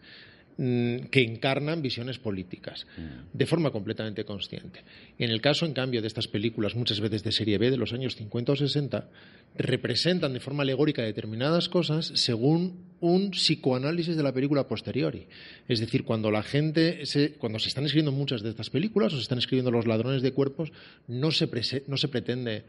[0.56, 2.86] que encarnan visiones políticas
[3.32, 4.80] de forma completamente consciente.
[5.18, 7.92] En el caso, en cambio, de estas películas, muchas veces de serie B de los
[7.92, 9.08] años 50 o 60,
[9.56, 15.26] representan de forma alegórica determinadas cosas según un psicoanálisis de la película posteriori.
[15.68, 19.16] Es decir, cuando la gente, se, cuando se están escribiendo muchas de estas películas o
[19.16, 20.72] se están escribiendo Los ladrones de cuerpos,
[21.08, 22.64] no se, prese- no se pretende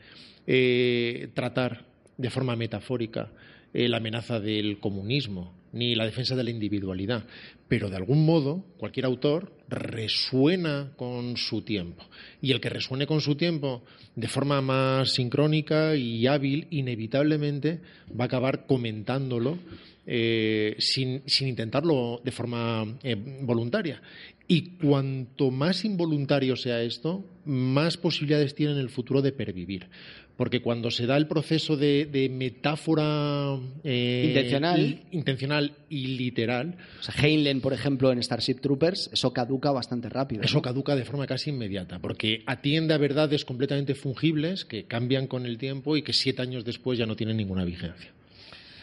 [0.47, 1.85] eh, tratar
[2.17, 3.31] de forma metafórica
[3.73, 7.25] eh, la amenaza del comunismo ni la defensa de la individualidad,
[7.67, 12.03] pero de algún modo cualquier autor resuena con su tiempo
[12.41, 13.83] y el que resuene con su tiempo
[14.15, 19.57] de forma más sincrónica y hábil inevitablemente va a acabar comentándolo
[20.07, 24.01] eh, sin, sin intentarlo de forma eh, voluntaria.
[24.47, 29.87] Y cuanto más involuntario sea esto, más posibilidades tiene en el futuro de pervivir.
[30.37, 34.81] Porque cuando se da el proceso de, de metáfora eh, Intencional.
[34.81, 40.09] li- intencional y literal, O sea, Heinlein, por ejemplo, en Starship Troopers, eso caduca bastante
[40.09, 40.41] rápido.
[40.41, 40.45] ¿no?
[40.45, 45.45] eso caduca de forma casi inmediata, porque atiende a verdades completamente fungibles que cambian con
[45.45, 48.11] el tiempo y que siete años después ya no tienen ninguna vigencia.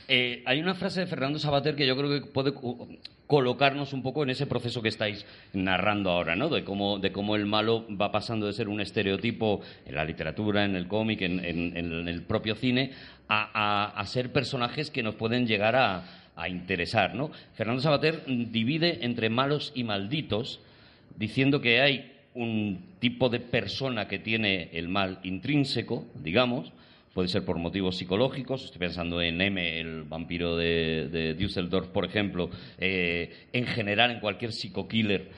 [0.08, 2.88] Eh, hay una frase de Fernando Sabater que yo creo que puede co-
[3.26, 6.48] colocarnos un poco en ese proceso que estáis narrando ahora, ¿no?
[6.48, 10.64] De cómo, de cómo el malo va pasando de ser un estereotipo en la literatura,
[10.64, 12.90] en el cómic, en, en- en el propio cine,
[13.28, 16.04] a, ser personajes que nos pueden llegar a,
[16.36, 17.30] a interesar, ¿no?
[17.54, 20.60] Fernando Sabater divide entre malos y malditos,
[21.16, 26.72] diciendo que hay un tipo de persona que tiene el mal intrínseco, digamos,
[27.12, 32.04] puede ser por motivos psicológicos, estoy pensando en M, el vampiro de, de Düsseldorf, por
[32.04, 35.30] ejemplo, eh, en general en cualquier psicokiller,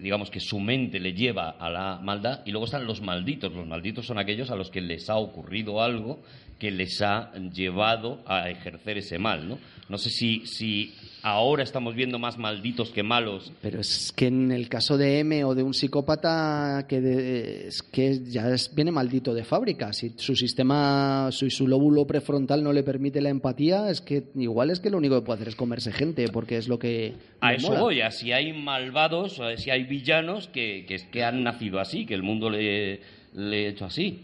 [0.00, 3.66] digamos que su mente le lleva a la maldad, y luego están los malditos, los
[3.66, 6.22] malditos son aquellos a los que les ha ocurrido algo
[6.58, 9.58] que les ha llevado a ejercer ese mal, ¿no?
[9.88, 13.52] No sé si, si ahora estamos viendo más malditos que malos.
[13.62, 17.82] Pero es que en el caso de M o de un psicópata que de- es
[17.82, 19.92] que ya es- viene maldito de fábrica.
[19.92, 24.70] Si su sistema, su, su lóbulo prefrontal no le permite la empatía, es que igual
[24.70, 27.54] es que lo único que puede hacer es comerse gente, porque es lo que A
[27.54, 27.80] eso mola.
[27.80, 32.04] voy, a si hay malvados, a si hay villanos que, que, que han nacido así,
[32.06, 33.00] que el mundo le,
[33.34, 34.20] le ha hecho así.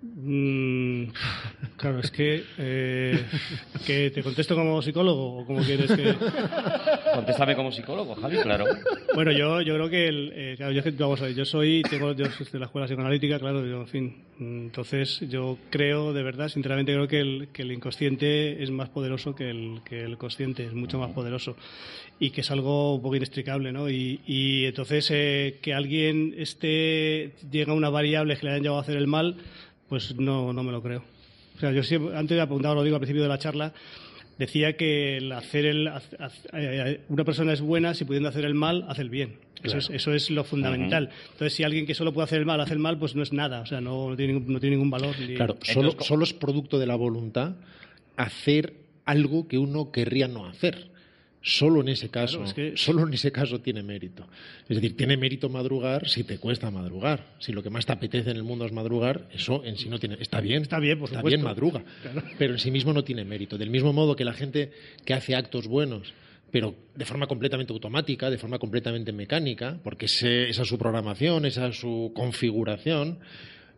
[0.00, 1.06] Mm,
[1.76, 3.24] claro, es que, eh,
[3.84, 6.14] que te contesto como psicólogo o como quieres que...
[7.14, 8.66] Contéstame como psicólogo, Javi, claro.
[9.14, 12.12] Bueno, yo, yo creo que, el, eh, claro, yo, vamos a ver, yo soy, tengo,
[12.12, 16.48] yo soy de la escuela psicoanalítica, claro, yo, en fin, entonces yo creo, de verdad,
[16.48, 20.64] sinceramente creo que el, que el inconsciente es más poderoso que el, que el consciente,
[20.64, 21.56] es mucho más poderoso
[22.20, 23.88] y que es algo un poco inextricable, ¿no?
[23.88, 28.80] Y, y entonces eh, que alguien esté, llega a una variable que le hayan llevado
[28.80, 29.36] a hacer el mal,
[29.88, 31.02] pues no, no me lo creo.
[31.56, 33.72] O sea, yo siempre, antes de apuntar, lo digo al principio de la charla,
[34.38, 36.08] decía que el hacer el, haz-
[36.52, 39.36] eh, una persona es buena si pudiendo hacer el mal, hace el bien.
[39.64, 41.10] Eso, es, eso es lo fundamental.
[41.32, 43.32] Entonces, si alguien que solo puede hacer el mal hace el mal, pues no es
[43.32, 43.60] nada.
[43.60, 45.16] O sea, no, no tiene, ningún- no tiene ningún valor.
[45.18, 45.56] ni- Claro,
[46.04, 47.56] solo es producto de la voluntad
[48.16, 48.74] hacer
[49.04, 50.90] algo que uno querría no hacer.
[51.50, 54.26] Solo en ese caso, Claro, es que- solo en ese caso tiene mérito.
[54.68, 57.24] Es decir, tiene mérito madrugar si te cuesta madrugar.
[57.38, 59.98] Si lo que más te apetece en el mundo es madrugar, eso en sí no
[59.98, 60.18] tiene.
[60.20, 61.36] Está bien, Está bien, por está supuesto.
[61.38, 61.82] bien madruga,
[62.38, 63.56] pero en sí mismo no tiene mérito.
[63.56, 64.72] Del mismo modo que la gente
[65.06, 66.12] que hace actos buenos,
[66.50, 71.46] pero de forma completamente automática, de forma completamente mecánica, porque ese- esa es su programación,
[71.46, 73.20] esa es su configuración,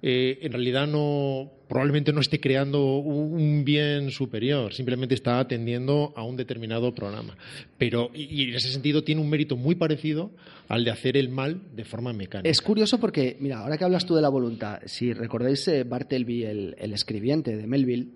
[0.02, 6.24] eh, en realidad no probablemente no esté creando un, bien superior, simplemente está atendiendo a
[6.24, 7.36] un determinado programa.
[7.78, 10.32] Pero y, en ese sentido tiene un mérito muy parecido
[10.68, 12.50] al de hacer el mal de forma mecánica.
[12.50, 16.44] Es curioso porque, mira, ahora que hablas tú de la voluntad, si recordáis eh, Bartleby,
[16.44, 18.08] el escribiente de Melville,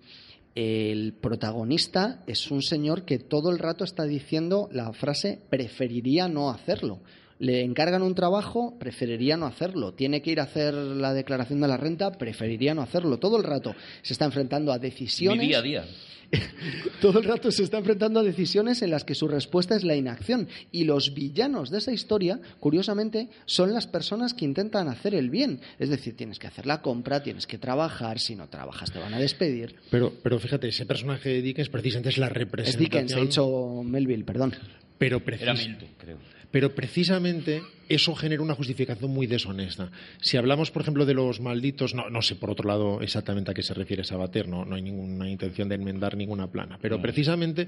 [0.55, 6.51] el protagonista es un señor que todo el rato está diciendo la frase preferiría no
[6.51, 7.01] hacerlo.
[7.39, 9.93] Le encargan un trabajo, preferiría no hacerlo.
[9.93, 13.19] Tiene que ir a hacer la declaración de la renta, preferiría no hacerlo.
[13.19, 15.85] Todo el rato se está enfrentando a Mi decisiones día a día.
[17.01, 19.95] todo el rato se está enfrentando a decisiones en las que su respuesta es la
[19.97, 20.49] inacción.
[20.73, 25.61] Y los villanos de esa historia, curiosamente, son las personas que intentan hacer el bien.
[25.79, 29.15] Es decir, tienes que hacer la compra, tienes que trabajar, si no trabajas te van
[29.15, 29.77] a despedir.
[29.91, 32.85] Pero, pero fíjate, ese personaje de Dickens precisamente es la Es representación.
[32.85, 34.55] Dickens, he dicho Melville, perdón.
[34.99, 35.25] pero, Era
[35.55, 36.34] precis- Milton, creo.
[36.55, 39.91] Pero precisamente eso genera una justificación muy deshonesta.
[40.21, 43.55] Si hablamos, por ejemplo, de los malditos, no, no sé por otro lado exactamente a
[43.55, 47.67] qué se refiere Sabater, no, no hay ninguna intención de enmendar ninguna plana, pero precisamente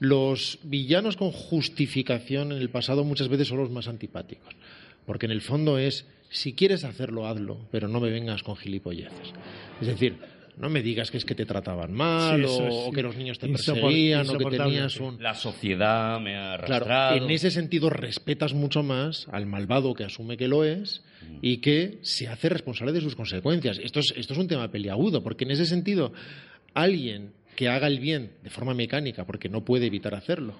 [0.00, 4.52] los villanos con justificación en el pasado muchas veces son los más antipáticos.
[5.06, 9.32] Porque en el fondo es, si quieres hacerlo, hazlo, pero no me vengas con gilipolleces.
[9.80, 10.16] Es decir,
[10.58, 13.02] no me digas que es que te trataban mal Sí, eso o, es o que
[13.02, 15.22] los niños te perseguían o que tenías un...
[15.22, 16.84] La sociedad me ha arrastrado.
[16.84, 21.04] Claro, en ese sentido respetas mucho más al malvado que asume que lo es
[21.42, 23.78] y que se hace responsable de sus consecuencias.
[23.78, 26.12] Esto es, esto es un tema peliagudo, porque en ese sentido,
[26.74, 30.54] alguien que haga el bien de forma mecánica, porque no puede evitar hacerlo,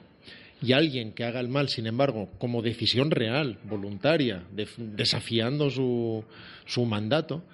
[0.61, 4.45] y alguien que haga el mal, sin embargo, como decisión real, voluntaria,
[4.77, 6.25] desafiando su,
[6.67, 7.45] su mandato,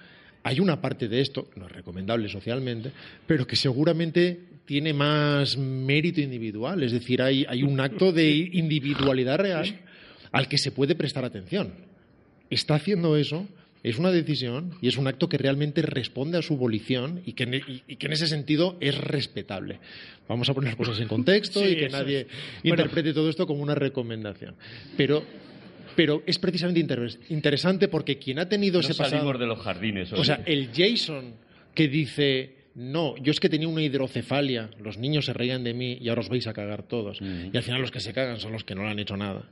[0.45, 2.93] hay una parte de esto, no es recomendable socialmente,
[3.27, 6.83] pero que seguramente tiene más mérito individual.
[6.83, 9.81] Es decir, hay, hay un acto de individualidad real
[10.33, 11.73] al que se puede prestar atención.
[12.51, 13.47] Está haciendo eso,
[13.83, 17.45] es una decisión y es un acto que realmente responde a su volición y que,
[17.45, 19.81] en- y- y que en ese sentido es respetable.
[20.29, 22.27] Vamos a poner las cosas en contexto Sí, y que nadie es.
[22.62, 22.83] Bueno.
[22.83, 24.55] interprete todo esto como una recomendación.
[24.97, 25.23] Pero,
[25.97, 29.33] pero es precisamente inter- interesante porque quien ha tenido No ese pasado...
[29.39, 30.12] de los jardines.
[30.12, 31.35] O sea, el Jason
[31.75, 35.99] que dice, no, yo es que tenía una hidrocefalia, los niños se reían de mí
[36.01, 37.21] y ahora os vais a cagar todos.
[37.21, 37.51] Mm.
[37.53, 39.43] Y al final los que se cagan son los que no le han hecho nada.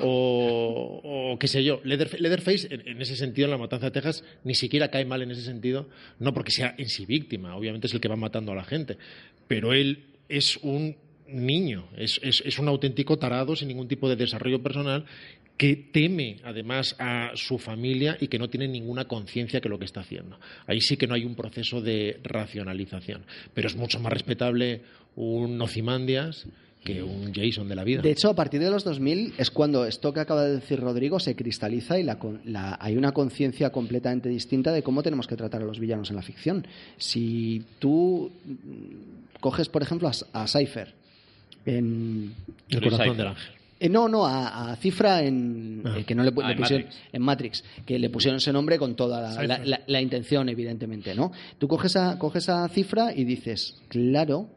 [0.00, 1.00] O,
[1.32, 4.24] o qué sé yo, Leatherf- Leatherface, en, en ese sentido, en la matanza de Texas,
[4.44, 5.88] ni siquiera cae mal en ese sentido,
[6.18, 8.96] no porque sea en sí víctima, obviamente es el que va matando a la gente,
[9.48, 10.96] pero él es un
[11.28, 15.04] niño, es, es- es un auténtico tarado sin ningún tipo de desarrollo personal
[15.56, 19.84] que teme además a su familia y que no tiene ninguna conciencia que lo que
[19.84, 20.38] está haciendo.
[20.66, 23.22] Ahí sí que no hay un proceso de racionalización,
[23.54, 24.82] pero es mucho más respetable
[25.14, 26.46] un Nocimandias
[26.84, 28.02] que un Jason de la vida.
[28.02, 31.20] De hecho, a partir de los 2000 es cuando esto que acaba de decir Rodrigo
[31.20, 35.62] se cristaliza y la la- hay una conciencia completamente distinta de cómo tenemos que tratar
[35.62, 36.66] a los villanos en la ficción.
[36.96, 38.32] Si tú
[39.38, 40.92] coges, por ejemplo, a, a Cypher
[41.66, 42.34] en,
[42.68, 43.54] el corazón del ángel.
[43.84, 45.98] Eh, no, no, a, a Cifra en Ah.
[45.98, 47.02] eh, que no le, Ah, le en pusieron Matrix.
[47.12, 49.48] en Matrix, que le pusieron ese nombre con toda la, Cypher.
[49.48, 51.32] la- la- la intención, evidentemente, ¿no?
[51.58, 54.48] Tú coges a, coges a Cifra y dices, claro,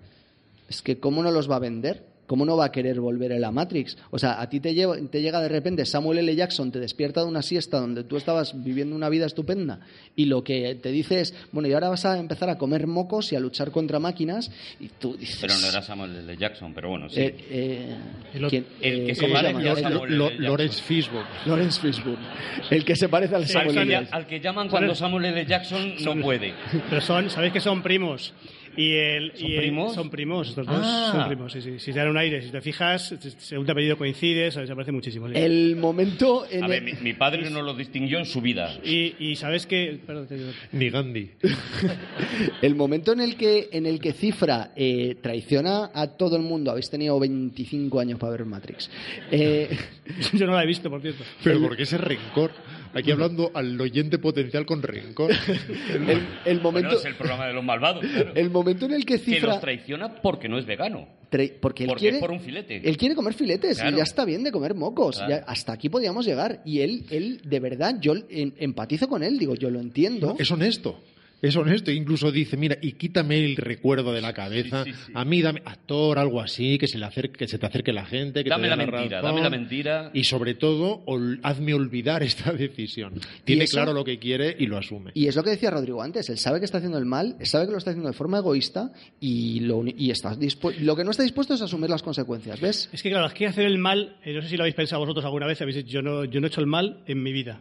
[0.69, 3.41] es que cómo no los va a vender ¿cómo no va a querer volver en
[3.41, 3.97] la Matrix?
[4.11, 6.35] O sea, a ti te, lleva- te llega de repente Samuel L.
[6.35, 9.79] Jackson, te despierta de una siesta donde tú estabas viviendo una vida estupenda
[10.15, 13.31] y lo que te dice es, bueno, y ahora vas a empezar a comer mocos
[13.31, 15.37] y a luchar contra máquinas y tú dices...
[15.41, 16.37] Pero no era Samuel L.
[16.37, 17.19] Jackson, pero bueno, sí.
[17.21, 17.95] Eh, eh,
[18.33, 19.69] El ¿quién- el que eh, se ¿cómo parece llama?
[19.69, 20.29] a El- Samuel Lo- L.
[20.31, 20.43] Jackson.
[20.45, 21.29] Lawrence Fishburne.
[21.45, 22.25] Lawrence Fishburne.
[22.69, 23.91] El que se parece al Samuel L.
[23.91, 24.15] Jackson.
[24.15, 25.45] al que llaman cuando Samuel L.
[25.45, 26.53] Jackson no puede.
[26.89, 28.33] Pero son, sabéis que son primos.
[28.77, 29.93] Y el, ¿Son y el- primos?
[29.95, 31.09] son primos, estos dos Ah.
[31.13, 31.79] son primos, sí, sí.
[31.79, 34.69] Si te dan un aire, si te fijas, según tu apellido coincide, ¿sabes?
[34.69, 35.27] se parece muchísimo.
[35.27, 35.33] sí.
[35.35, 38.77] El momento en A ver, mi, mi padre no lo distinguió en su vida.
[38.83, 39.99] Y, y sabes que...
[40.05, 40.49] Perdón, te digo.
[40.73, 41.31] Ni Gandhi.
[42.61, 46.71] El momento en el que, en el que Cifra eh, traiciona a todo el mundo,
[46.71, 48.89] habéis tenido 25 años para ver Matrix.
[49.31, 49.69] Eh,
[50.33, 51.23] Yo no la he visto, por cierto.
[51.43, 52.51] Pero porque ese rencor.
[52.95, 55.29] Aquí hablando al oyente potencial con rencor.
[55.93, 58.31] el, el Bueno, momento, es el programa de los malvados, claro.
[58.33, 59.49] el momento en el que que Cifra.
[59.53, 61.07] los traiciona porque no es vegano.
[61.31, 62.17] tra- porque él Porque quiere.
[62.17, 62.81] es por un filete.
[62.87, 63.95] Él quiere comer filetes Claro.
[63.95, 65.17] y ya está bien de comer mocos.
[65.17, 65.29] Claro.
[65.31, 66.61] Ya- hasta aquí podíamos llegar.
[66.65, 69.37] Y él, él de verdad, yo en- empatizo con él.
[69.37, 70.35] Digo, yo lo entiendo.
[70.39, 70.99] Es honesto.
[71.41, 71.91] Es honesto.
[71.91, 74.83] Incluso dice, mira, y quítame el recuerdo de la cabeza.
[74.83, 75.11] Sí, sí, sí.
[75.15, 78.05] A mí dame actor, algo así, que se, le acerque, que se te acerque la
[78.05, 78.43] gente.
[78.43, 79.29] Que Dame te dé la mentira, razón.
[79.35, 80.11] dame la mentira.
[80.13, 83.13] Y sobre todo, ol- hazme olvidar esta decisión.
[83.43, 83.77] Tiene eso?
[83.77, 85.11] claro lo que quiere y lo asume.
[85.13, 87.65] Y es lo que decía Rodrigo antes, él sabe que está haciendo el mal, sabe
[87.65, 91.11] que lo está haciendo de forma egoísta y lo, y está dispu- lo que no
[91.11, 92.89] está dispuesto es asumir las consecuencias, ¿ves?
[92.91, 95.01] Es que claro, es que hacer el mal, eh, no sé si lo habéis pensado
[95.01, 97.31] vosotros alguna vez, habéis dicho, yo no, yo no he hecho el mal en mi
[97.33, 97.59] vida.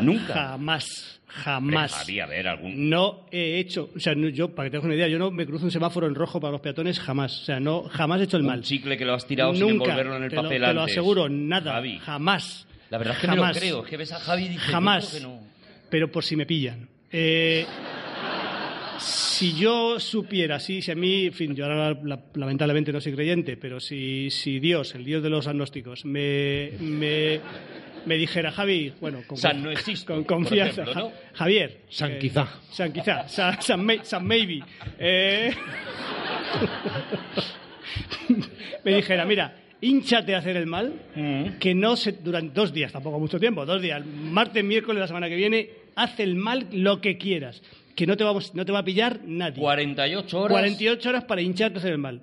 [0.00, 0.32] Nunca.
[0.34, 2.06] Jamás, jamás.
[2.06, 2.88] Ver, algún...
[2.90, 5.30] No he hecho, o sea, no- yo, para que te hagas una idea, yo no
[5.30, 7.40] me cruzo un semáforo en rojo para los peatones jamás.
[7.42, 8.62] O sea, no, jamás he hecho el un mal.
[8.62, 10.92] chicle que lo has tirado sin envolverlo en el te lo, papel te lo antes.
[10.96, 11.72] aseguro, nada.
[11.74, 12.66] Javi, Jamás.
[12.90, 13.54] la verdad es que jamás.
[13.56, 13.82] lo creo.
[13.84, 15.14] Es que ves a Javi y dices, Jamás.
[15.14, 15.40] que no.
[15.90, 16.88] Pero por si me pillan.
[17.10, 17.66] Eh,
[18.98, 23.12] si yo supiera, sí, si a mí, en fin, yo ahora la- lamentablemente no soy
[23.14, 27.40] creyente, pero si, si Dios, el Dios de los agnósticos, me, me,
[28.06, 31.10] me dijera, Javi, bueno, con, San no existe, con confianza, ejemplo, ¿no?
[31.10, 31.78] Ja- Javier.
[31.88, 32.48] San eh, quizá.
[32.70, 34.60] San quizá, San, San, may- San maybe.
[34.98, 35.52] Eh,
[38.84, 41.58] me dijera, mira, hinchate a hacer el mal, Mm.
[41.58, 45.28] que no se durante dos días, tampoco mucho tiempo, dos días, martes, miércoles, la semana
[45.28, 47.62] que viene, haz el mal lo que quieras,
[47.94, 49.60] que no te, vamos, no te va a pillar nadie.
[49.60, 52.20] 48 horas 48 horas para hincharte a hacer el mal.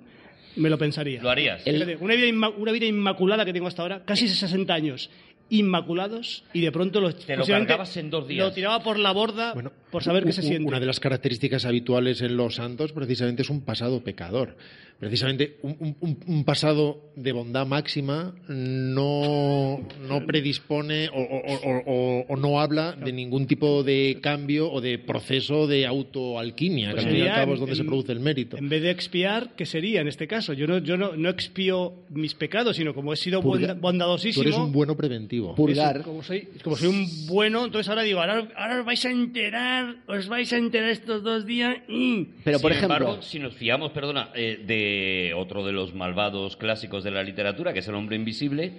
[0.56, 1.22] Me lo pensaría.
[1.22, 1.64] lo harías.
[1.64, 5.08] El- una, vida inma- una vida inmaculada que tengo hasta ahora, casi 60 años
[5.50, 8.46] inmaculados, y de pronto lo, Te lo cargabas en dos días.
[8.46, 10.66] Lo tiraba por la borda Bueno, por saber qué se siente.
[10.66, 14.56] Una de las características habituales en los santos precisamente es un pasado pecador.
[15.00, 22.26] Precisamente un, un- un- pasado de bondad máxima no, no predispone o, o- o- o-
[22.28, 27.08] o no habla de ningún tipo de cambio o de proceso de autoalquimia, Pues que
[27.08, 28.56] al fin y al sería cabo es en- donde se en- produce el mérito.
[28.58, 30.52] En vez de expiar, ¿qué sería en este caso?
[30.52, 33.80] Yo no, yo no, no expío mis pecados, sino como he sido Purga- bonda- Tú
[33.80, 34.42] bondadosísimo.
[34.42, 35.54] eres un bueno preventivo.
[35.54, 35.96] Purgar.
[35.96, 39.10] Eso, como, soy, como soy un bueno, entonces ahora digo, ahora, ahora os vais a
[39.10, 41.78] enterar, os vais a enterar estos dos días.
[41.88, 44.89] y Pero por Sin ejemplo, embargo, si nos fiamos, perdona, eh, de
[45.36, 48.72] otro de los malvados clásicos de la literatura, que es el hombre invisible,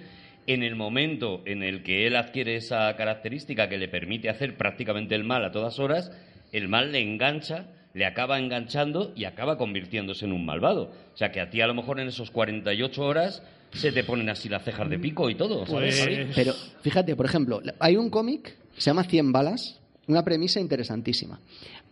[0.46, 5.14] en el momento en el que él adquiere esa característica que le permite hacer prácticamente
[5.14, 6.10] el mal a todas horas,
[6.52, 10.92] el mal le engancha, le acaba enganchando y acaba convirtiéndose en un malvado.
[11.14, 14.28] O sea que a ti a lo mejor en esos 48 horas se te ponen
[14.28, 15.64] así las cejas de pico y todo.
[15.66, 16.28] ¿sabes, Pues-?
[16.34, 16.52] Pero
[16.82, 21.38] fíjate, por ejemplo, hay un cómic que se llama 100 balas, una premisa interesantísima.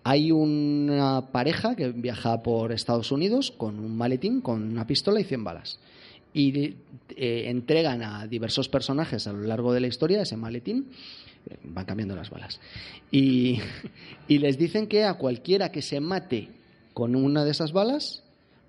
[0.03, 5.25] Hay una pareja que viaja por Estados Unidos con un maletín, con una pistola y
[5.25, 5.79] 100 balas.
[6.33, 6.77] Y
[7.17, 10.89] eh, entregan a diversos personajes a lo largo de la historia ese maletín.
[11.51, 12.61] eh, Van cambiando las balas.
[13.11, 13.59] Y,
[14.29, 16.49] y les dicen que a cualquiera que se mate
[16.95, 18.23] con una de esas balas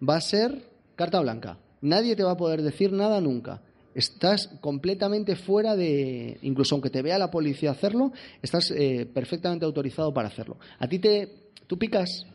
[0.07, 0.63] va a ser
[0.95, 1.57] carta blanca.
[1.81, 3.61] Nadie te va a poder decir nada nunca.
[3.93, 6.37] Estás completamente fuera de.
[6.41, 8.11] Incluso aunque te vea la policía hacerlo,
[8.41, 10.57] estás eh, perfectamente autorizado para hacerlo.
[10.79, 11.51] A ti te.
[11.67, 12.25] Tú picas.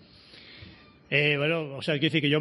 [1.08, 2.38] Eh, bueno, o sea, quiere decir que yo.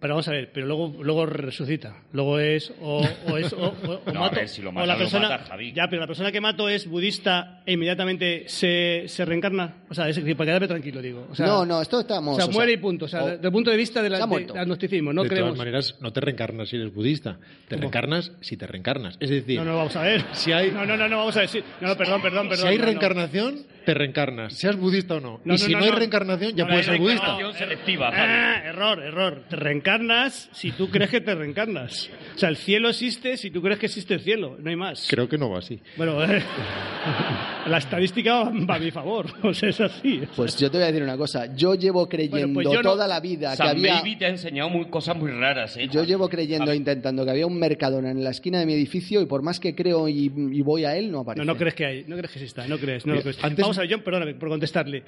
[0.00, 1.98] Pero vamos a ver, pero luego, luego resucita.
[2.12, 2.72] Luego es.
[2.80, 3.52] O, o es.
[3.52, 4.36] O, o- o No, a mato.
[4.36, 5.38] ver, si lo o matas, la lo persona.
[5.38, 5.72] Javi.
[5.72, 9.84] ya, pero la persona que mato es budista e inmediatamente se, se reencarna.
[9.88, 11.28] O sea, es decir, para quedarme tranquilo, digo.
[11.30, 12.34] O sea, no, no, esto estamos.
[12.34, 13.04] O sea, o muere sea, y punto.
[13.04, 15.12] O sea, o- desde el punto de vista de ha de- del agnosticismo.
[15.12, 15.50] No de creemos.
[15.50, 17.38] todas maneras, no te reencarnas si eres budista.
[17.68, 17.82] Te ¿Cómo?
[17.82, 19.16] reencarnas si te reencarnas.
[19.20, 20.24] Es decir, No, no, vamos a ver.
[20.32, 21.48] Si hay- No, no, no, no, vamos a ver.
[21.48, 21.62] sí.
[21.80, 22.62] No, perdón, perdón, perdón.
[22.64, 22.86] si hay no, no.
[22.90, 24.54] reencarnación, te reencarnas.
[24.54, 25.40] Seas budista o no.
[25.44, 25.96] No, y no, si no, no, hay no.
[25.98, 27.26] reencarnación, ya No, puedes ser budista.
[27.26, 29.42] Reencarnación selectiva, Ah, error, error.
[29.48, 32.10] Te reencarnas si tú crees que te reencarnas.
[32.34, 34.56] O sea, el cielo existe si tú crees que existe el cielo.
[34.60, 35.06] No hay más.
[35.10, 35.80] Creo que no va así.
[35.96, 36.42] Bueno, eh,
[37.66, 39.26] La estadística va a mi favor.
[39.42, 40.22] O sea, es así.
[40.36, 41.54] Pues yo te voy a decir una cosa.
[41.54, 43.94] Yo llevo creyendo pues yo no- toda la vida que había...
[43.96, 45.88] Baby te ha enseñado muy, cosas muy raras, ¿eh?
[45.90, 49.26] Yo llevo creyendo, intentando que había un Mercadona en la esquina de mi edificio y
[49.26, 51.46] por más que creo y, y voy a él, no No, aparece.
[51.46, 53.42] no crees que hay, no crees que exista, no crees, no lo crees.
[53.42, 55.02] antes- Vamos a ver, John, perdóname por contestarle.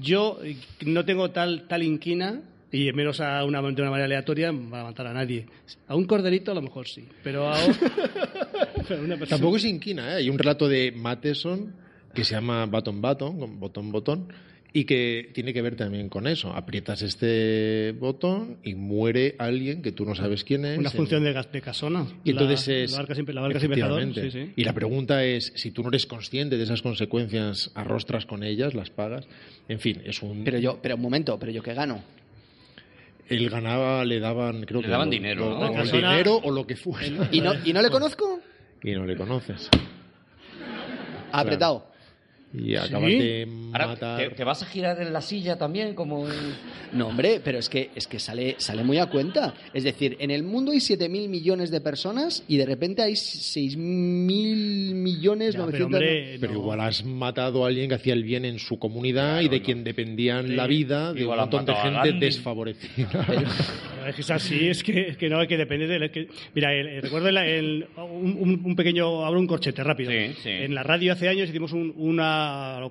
[0.00, 2.40] Yo eh, no tengo tal, tal inquina,
[2.76, 5.46] y menos a una, de una manera aleatoria, para matar a nadie.
[5.88, 7.56] A un corderito a lo mejor sí, pero a,
[8.88, 9.26] pero a una persona...
[9.38, 10.16] Tampoco es inquina, ¿eh?
[10.16, 11.72] Hay un relato de Matheson
[12.14, 14.28] que se llama Button Button, con botón botón,
[14.72, 16.52] y que tiene que ver también con eso.
[16.52, 20.78] Aprietas este botón y muere alguien que tú no sabes quién es.
[20.78, 22.06] Una en- función de, gas- de casona.
[22.24, 22.90] Y entonces la, es.
[22.92, 24.52] La barca sin, la barca sí, sí.
[24.56, 28.74] Y la pregunta es: si tú no eres consciente de esas consecuencias, arrostras con ellas,
[28.74, 29.26] las pagas.
[29.68, 30.44] En fin, es un.
[30.44, 32.02] Pero yo, pero un momento, pero yo que gano.
[33.28, 34.90] Él ganaba, le daban, creo Le que.
[34.92, 35.80] daban lo- dinero, lo- ¿no?
[35.80, 37.28] o dinero o lo que fuera.
[37.32, 38.40] ¿Y no, y no le conozco?
[38.82, 39.68] Y no le conoces.
[41.32, 41.86] Apretado.
[42.54, 43.18] Y acabas ¿Sí?
[43.18, 44.18] de Ahora, matar.
[44.18, 45.94] ¿te, te vas a girar en la silla también?
[45.94, 46.54] Como en-
[46.92, 49.52] No, hombre, pero es que, es que sale, sale muy a cuenta.
[49.74, 54.94] Es decir, en el mundo hay 7.000 millones de personas y de repente hay 6.000
[54.94, 55.70] millones Ya, 900...
[55.70, 56.58] pero hombre, Pero no.
[56.60, 59.84] igual has matado a alguien que hacía el bien en su comunidad y de quien
[59.84, 63.26] dependían la vida de Igual un montón de gente desfavorecida.
[64.06, 66.10] Es que es así, es que, es que no, es que depende de...
[66.12, 70.12] que- mira, el- el- recuerdo el- el- un, un- un pequeño, abro un corchete rápido.
[70.12, 70.48] Sí, sí.
[70.48, 72.35] En la radio hace años hicimos un- una,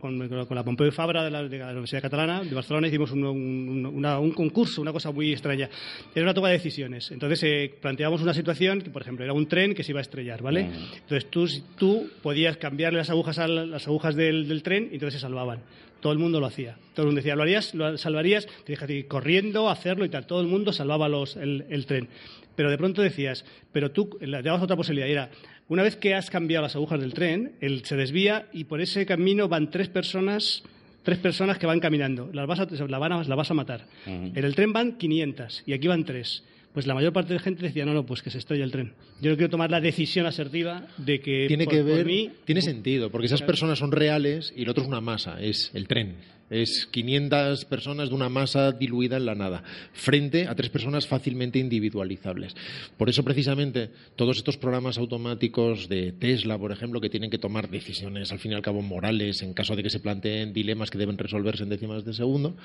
[0.02, 3.24] con, con la Pompeu Fabra de la, de la Universidad Catalana de Barcelona, hicimos un,
[3.26, 5.70] un- una- un concurso, una cosa muy extraña.
[6.14, 7.12] Era una toma de decisiones.
[7.12, 10.02] Entonces eh, planteábamos una situación que, por ejemplo, era un tren que se iba a
[10.02, 10.62] estrellar, ¿vale?
[11.02, 11.48] Entonces tú,
[11.78, 15.20] tú podías cambiarle las agujas, a la- las agujas del, del tren y entonces se
[15.20, 15.60] salvaban.
[16.02, 16.78] Todo el mundo lo hacía.
[16.94, 17.74] Todo el mundo decía, ¿lo harías?
[17.74, 18.48] ¿Lo salvarías?
[18.64, 20.28] Te a ti, corriendo, hacerlo y tal.
[20.28, 22.08] Todo el mundo salvaba los, el, el tren.
[22.56, 23.44] Pero de pronto decías,
[23.74, 25.08] pero tú le dabas otra posibilidad.
[25.08, 25.30] y Era,
[25.68, 29.06] una vez que has cambiado las agujas del tren, él se desvía y por ese
[29.06, 30.64] camino van tres personas
[31.04, 32.32] tres personas que van caminando.
[32.34, 33.86] Las vas a, la, van a- la vas a matar.
[34.08, 36.44] En el tren van 500 y aquí van tres.
[36.74, 38.72] Pues la mayor parte de la gente decía, no, no, pues que se estrella el
[38.72, 38.94] tren.
[39.22, 42.32] Yo no quiero tomar la decisión asertiva de que tiene por- que por ver, mí-
[42.44, 45.88] tiene sentido, porque esas personas son reales y el otro es una masa, es el
[45.88, 46.16] tren.
[46.50, 49.64] Es 500 personas de una masa diluida en la nada,
[49.94, 52.56] frente a tres personas fácilmente individualizables.
[52.98, 57.70] Por eso, precisamente, todos estos programas automáticos de Tesla, por ejemplo, que tienen que tomar
[57.70, 60.98] decisiones, al fin y al cabo, morales, en caso de que se planteen dilemas que
[60.98, 62.56] deben resolverse en décimas de segundo,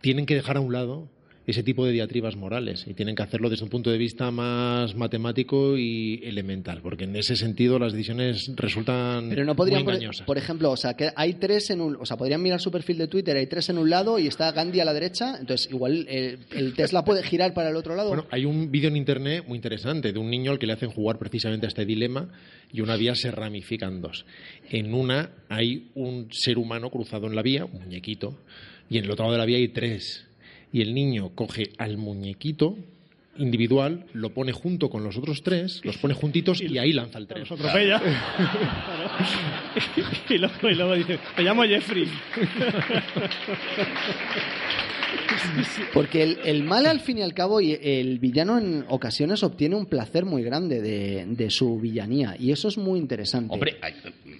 [0.00, 1.08] tienen que dejar a un lado
[1.46, 4.94] ese tipo de diatribas morales y tienen que hacerlo desde un punto de vista más
[4.96, 10.38] matemático y elemental, porque en ese sentido las decisiones resultan Pero no podrían, muy por,
[10.38, 13.06] ejemplo, o sea, que hay tres en un, o sea, podrían mirar su perfil de
[13.06, 16.40] Twitter, hay tres en un lado y está Gandhi a la derecha, entonces igual el,
[16.50, 18.08] el Tesla puede girar para el otro lado.
[18.08, 20.90] Bueno, hay un vídeo en internet muy interesante de un niño al que le hacen
[20.90, 22.28] jugar precisamente a este dilema
[22.72, 24.26] y una vía se ramifica en dos.
[24.70, 28.36] En una hay un ser humano cruzado en la vía, un muñequito,
[28.88, 30.26] y en el otro lado de la vía hay tres.
[30.76, 32.76] Y el niño coge al muñequito
[33.38, 37.26] individual, lo pone junto con los otros tres, los pone juntitos y ahí lanza el
[37.26, 37.40] tren.
[37.40, 38.00] Los atropella.
[38.00, 39.10] Claro.
[40.28, 42.08] y, luego, y luego dice, me llamo Jeffrey.
[45.92, 49.76] Porque el, el mal, al fin y al cabo, y el villano en ocasiones obtiene
[49.76, 52.36] un placer muy grande de, de su villanía.
[52.38, 53.52] Y eso es muy interesante.
[53.52, 53.94] Hombre, hay,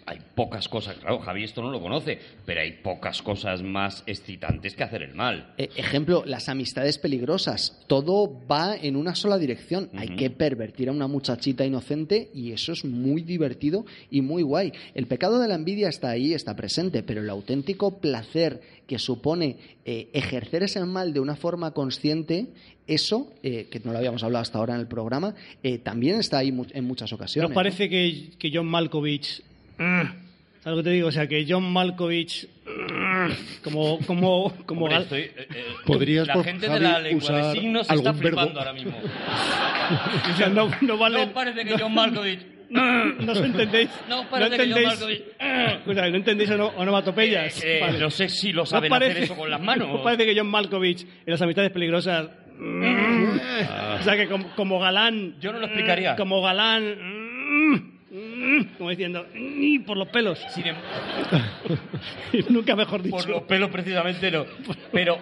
[0.07, 4.75] hay pocas cosas, claro, Javi esto no lo conoce, pero hay pocas cosas más excitantes
[4.75, 5.55] que hacer el mal.
[5.59, 7.85] Eh, ejemplo, las amistades peligrosas.
[7.87, 9.89] Todo va en una sola dirección.
[9.95, 14.73] Hay que pervertir a una muchachita inocente y eso es muy divertido y muy guay.
[14.95, 19.57] El pecado de la envidia está ahí, está presente, pero el auténtico placer que supone
[19.85, 22.47] eh, ejercer ese mal de una forma consciente,
[22.87, 26.39] eso, eh, que no lo habíamos hablado hasta ahora en el programa, eh, también está
[26.39, 27.51] ahí mu- en muchas ¿No ocasiones.
[27.51, 29.43] os parece que, que John Malkovich...
[29.79, 30.26] mm,
[30.67, 31.07] ¿Sabes lo que te digo?
[31.07, 32.49] O sea, que John Malkovich...
[33.63, 37.31] Como, como, como Hombre, estoy, eh, eh, ¿Podrías, la por gente Javi, de la lengua
[37.31, 38.39] de signos se está algún verbo?
[38.41, 38.97] flipando ahora mismo.
[40.33, 41.27] o sea, no, no vale...
[41.27, 42.41] No parece que John Malkovich...
[42.71, 43.91] No os entendéis.
[44.09, 44.83] No parece que John.
[44.83, 45.23] Malkovich...
[45.79, 47.63] Escucha, ¿no entendéis ono- onomatopeyas?
[47.65, 47.99] Eh, eh, Vale.
[48.01, 49.89] No sé si lo ¿No saben parece- hacer eso con las manos.
[49.93, 52.27] ¿No parece que John Malkovich en las amistades peligrosas...
[52.27, 55.37] o sea, que como, como galán...
[55.41, 56.17] Yo no lo explicaría.
[56.17, 57.96] Como galán...
[58.11, 59.27] mm, como diciendo...
[59.35, 60.39] "Ni por los pelos.
[60.55, 60.77] Sin em-
[62.51, 63.17] Nunca mejor dicho.
[63.17, 64.45] Por los pelos precisamente no.
[64.93, 65.19] Pero,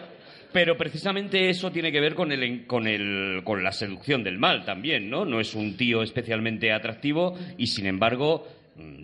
[0.52, 4.65] pero precisamente eso tiene que ver con, el, con, el, con la seducción del mal
[4.65, 5.24] también, ¿no?
[5.24, 8.47] No es un tío especialmente atractivo y sin embargo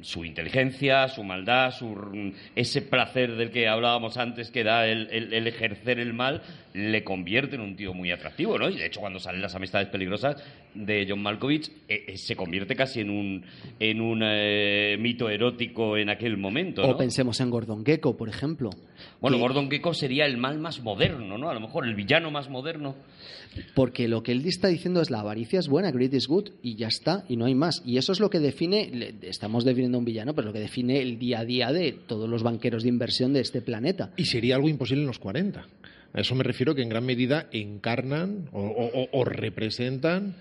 [0.03, 5.09] su inteligencia, su maldad, su, mm, ese placer del que hablábamos antes que da el,
[5.13, 6.43] el- el ejercer el mal,
[6.75, 8.69] le convierte en un tío muy atractivo, ¿no?
[8.69, 10.43] Y de hecho, cuando salen las amistades peligrosas
[10.75, 13.45] de John Malkovich, eh, eh, se convierte casi en un,
[13.79, 16.89] en un eh, mito erótico en aquel momento, ¿no?
[16.95, 18.71] O pensemos en Gordon Gecko, por ejemplo.
[19.21, 21.49] Bueno, que- Gordon Gekko sería el mal más moderno, ¿no?
[21.49, 22.97] A lo mejor el villano más moderno.
[23.75, 26.77] Porque lo que él está diciendo es la avaricia es buena, greed is good, y
[26.77, 27.83] ya está, y no hay más.
[27.85, 31.19] Y eso es lo que define, estamos definiendo un villano, pero lo que define el
[31.19, 34.13] día a día de todos los banqueros de inversión de este planeta.
[34.17, 35.67] Y sería algo imposible en los 40.
[36.13, 40.35] A eso me refiero que en gran medida encarnan o representan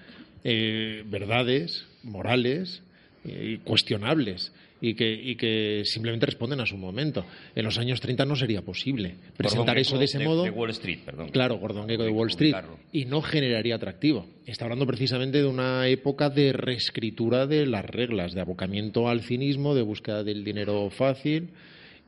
[0.43, 2.81] eh, verdades morales
[3.25, 7.25] eh, cuestionables y que, y que simplemente responden a su momento.
[7.55, 10.43] En los años 30 no sería posible presentar Gordon eso de ese modo.
[10.43, 11.29] De Wall Street, perdón.
[11.29, 12.55] Claro, Gordon Gekko de Wall Street.
[12.91, 14.27] Y no generaría atractivo.
[14.45, 19.75] Está hablando precisamente de una época de reescritura de las reglas, de abocamiento al cinismo,
[19.75, 21.49] de búsqueda del dinero fácil.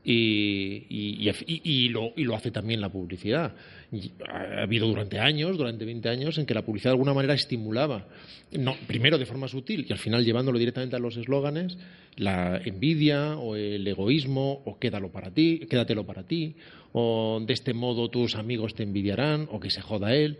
[0.04, 1.30] Y, y-
[1.64, 3.54] y- lo, y lo hace también la publicidad.
[4.28, 8.08] Ha habido durante años, durante 20 años, en que la publicidad de alguna manera estimulaba,
[8.50, 11.78] no, primero de forma sutil y al final llevándolo directamente a los eslóganes,
[12.16, 16.56] la envidia o el egoísmo o quédalo para ti, quédatelo para ti,
[16.92, 20.38] o de este modo tus amigos te envidiarán o que se joda él.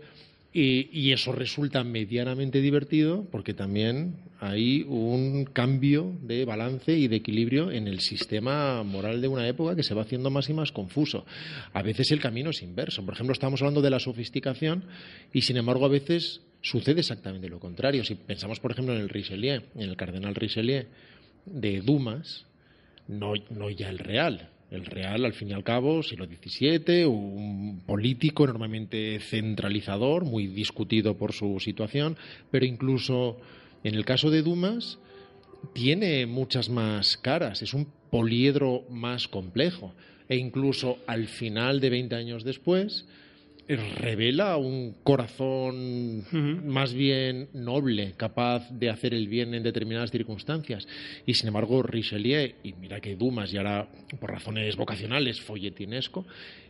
[0.55, 7.71] Y, eso resulta medianamente divertido porque también hay un cambio de balance y de equilibrio
[7.71, 11.25] en el sistema moral de una época que se va haciendo más y más confuso.
[11.73, 13.03] A veces el camino es inverso.
[13.03, 14.83] Por ejemplo, estamos hablando de la sofisticación
[15.33, 18.03] y, sin embargo, a veces sucede exactamente lo contrario.
[18.03, 20.85] Si pensamos, por ejemplo, en el Richelieu, en el cardenal Richelieu
[21.47, 22.45] de Dumas,
[23.07, 24.52] no, no ya el real.
[24.73, 31.15] El real, al fin y al cabo, siglo XVII, un político enormemente centralizador, muy discutido
[31.15, 32.17] por su situación,
[32.49, 33.37] pero incluso
[33.83, 34.97] en el caso de Dumas
[35.73, 39.93] tiene muchas más caras, es un poliedro más complejo.
[40.27, 43.05] E incluso al final de 20 años después
[43.67, 46.65] revela un corazón Ujú.
[46.65, 50.87] más bien noble, capaz de hacer el bien en determinadas circunstancias.
[51.25, 53.87] Y sin embargo, Richelieu, y mira que Dumas ya era,
[54.19, 56.25] por razones vocacionales, folletinesco,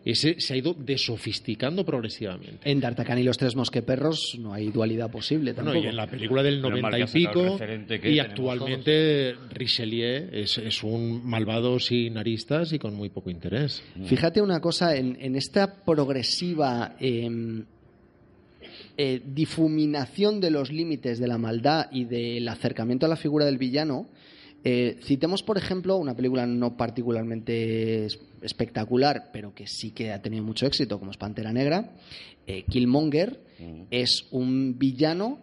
[0.06, 2.70] ese se ha ido desofisticando progresivamente.
[2.70, 5.86] En D'Artagnan y los tres mosqueperros no hay dualidad posible Bueno, tampoco.
[5.86, 10.58] y en la película del Menos mal 90 que y pico, y actualmente Richelieu es,
[10.58, 13.82] es un malvado sin aristas y con muy poco interés.
[14.06, 17.64] Fíjate una cosa, en, en esta progresiva eh,
[18.98, 23.58] eh, difuminación de los límites de la maldad y del acercamiento a la figura del
[23.58, 24.08] villano,
[24.64, 30.22] eh, citemos, por ejemplo, una película no particularmente es- espectacular, pero que sí que ha
[30.22, 31.92] tenido mucho éxito, como es Pantera Negra.
[32.48, 33.40] Eh, Killmonger
[33.90, 35.40] es un villano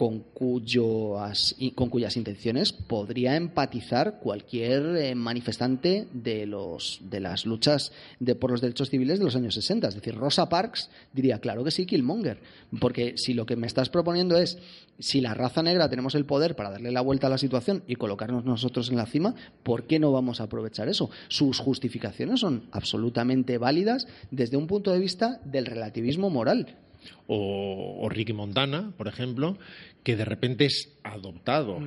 [0.00, 8.34] con, con cuyas intenciones podría empatizar cualquier eh, manifestante de, los, de las luchas de,
[8.34, 9.88] por los derechos civiles de los años 60.
[9.88, 12.40] Es decir, Rosa Parks diría, claro que sí, Killmonger.
[12.80, 14.56] Porque si lo que me estás proponiendo es,
[14.98, 17.96] si la raza negra tenemos el poder para darle la vuelta a la situación y
[17.96, 21.10] colocarnos nosotros en la cima, ¿por qué no vamos a aprovechar eso?
[21.28, 26.78] Sus justificaciones son absolutamente válidas desde un punto de vista del relativismo moral.
[27.26, 29.56] O, o Ricky Montana, por ejemplo,
[30.02, 31.78] que de repente es adoptado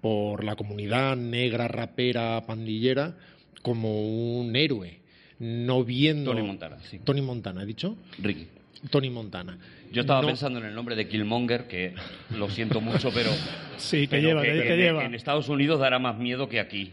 [0.00, 3.16] por la comunidad negra, rapera, pandillera,
[3.62, 4.00] como
[4.40, 5.00] un héroe,
[5.38, 6.30] no viendo...
[6.32, 6.98] Tony Montana, sí.
[7.04, 7.96] Tony Montana, ¿he dicho?
[8.18, 8.46] Ricky.
[8.90, 9.58] Tony Montana.
[9.92, 11.94] Yo estaba No- pensando en el nombre de Killmonger, que
[12.36, 13.30] lo siento mucho, pero.
[13.76, 15.04] Sí, pero lleva, que lleva.
[15.04, 16.92] En Estados Unidos dará más miedo que aquí.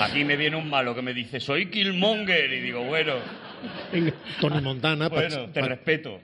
[0.00, 3.14] Aquí me viene un malo que me dice, soy Killmonger, y digo, bueno,
[4.40, 6.20] Tony Montana, bueno, Pac- te Pac- respeto,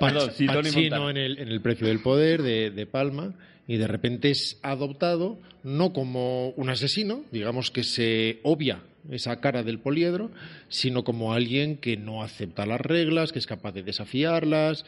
[0.00, 1.10] Perdón, sí, Tony Pacino Montana.
[1.10, 3.34] en el, en el precio del poder de, de Palma
[3.66, 9.62] y de repente es adoptado no como un asesino, digamos que se obvia esa cara
[9.62, 10.30] del poliedro,
[10.68, 14.84] sino como alguien que no acepta las reglas, que es capaz de desafiarlas,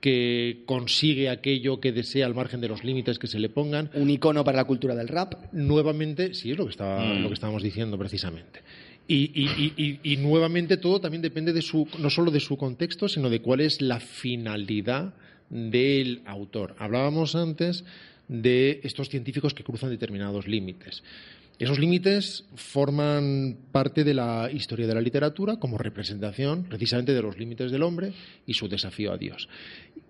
[0.00, 3.88] que consigue aquello que desea al margen de los límites que se le pongan.
[3.94, 5.34] Un icono para la cultura del rap.
[5.52, 7.22] Nuevamente, sí, es lo que, estaba, Mm.
[7.22, 8.60] lo que estábamos diciendo precisamente.
[9.08, 13.60] Y, nuevamente todo también depende de su, no solo de su contexto, sino de cuál
[13.60, 15.14] es la finalidad
[15.50, 16.74] del autor.
[16.78, 17.84] Hablábamos antes
[18.28, 21.02] de estos científicos que cruzan determinados límites.
[21.58, 27.38] Esos límites forman parte de la historia de la literatura como representación precisamente de los
[27.38, 28.12] límites del hombre
[28.46, 29.48] y su desafío a Dios.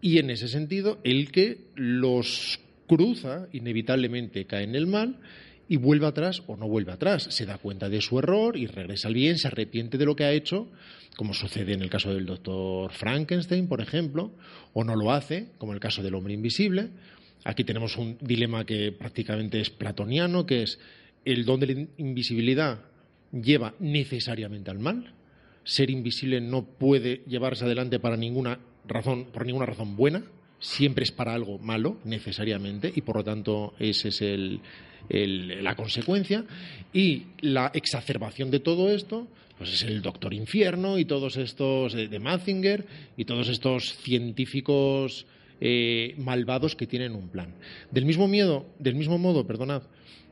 [0.00, 5.18] Y en ese sentido, el que los cruza inevitablemente cae en el mal
[5.68, 7.28] y vuelve atrás o no vuelve atrás.
[7.30, 10.24] Se da cuenta de su error y regresa al bien, se arrepiente de lo que
[10.24, 10.68] ha hecho,
[11.16, 14.32] como sucede en el caso del doctor Frankenstein, por ejemplo,
[14.72, 16.90] o no lo hace, como en el caso del hombre invisible,
[17.44, 20.78] Aquí tenemos un dilema que prácticamente es platoniano, que es
[21.24, 22.80] el don de la invisibilidad
[23.32, 25.14] lleva necesariamente al mal.
[25.64, 30.22] Ser invisible no puede llevarse adelante para ninguna razón, por ninguna razón buena,
[30.62, 34.60] siempre es para algo malo, necesariamente, y por lo tanto esa es el,
[35.10, 36.44] la consecuencia.
[36.94, 39.26] Y la exacerbación de todo esto
[39.58, 42.86] pues es el Doctor Infierno y todos estos de, Mazinger
[43.16, 45.26] y todos estos científicos
[45.60, 47.54] eh, malvados que tienen un plan.
[47.90, 49.82] Del mismo miedo, del mismo modo, perdonad,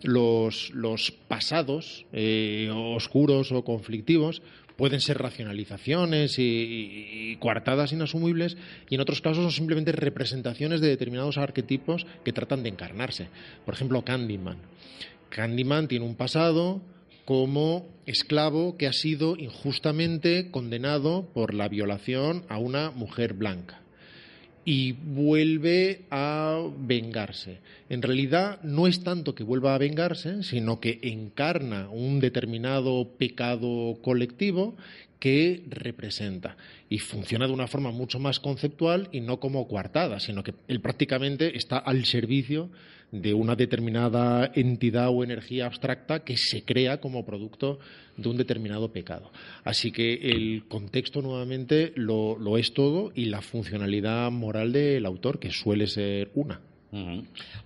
[0.02, 4.42] los, los pasados eh, oscuros o conflictivos
[4.80, 8.56] pueden ser racionalizaciones y, coartadas inasumibles
[8.88, 13.28] y en otros casos son simplemente representaciones de determinados arquetipos que tratan de encarnarse.
[13.66, 14.56] Por ejemplo, Candyman.
[15.28, 16.80] Candyman tiene un pasado
[17.26, 23.82] como esclavo que ha sido injustamente condenado por la violación a una mujer blanca
[24.70, 27.58] y vuelve a vengarse.
[27.88, 33.98] En realidad no es tanto que vuelva a vengarse, sino que encarna un determinado pecado
[34.00, 34.76] colectivo
[35.18, 36.56] que representa
[36.88, 40.80] y funciona de una forma mucho más conceptual y no como coartada, sino que él
[40.80, 42.70] prácticamente está al servicio
[43.12, 47.78] de una determinada entidad o energía abstracta que se crea como producto
[48.16, 49.32] de un determinado pecado.
[49.64, 55.50] Así que el contexto nuevamente lo, es todo y la funcionalidad moral del autor, que
[55.50, 56.60] suele ser una.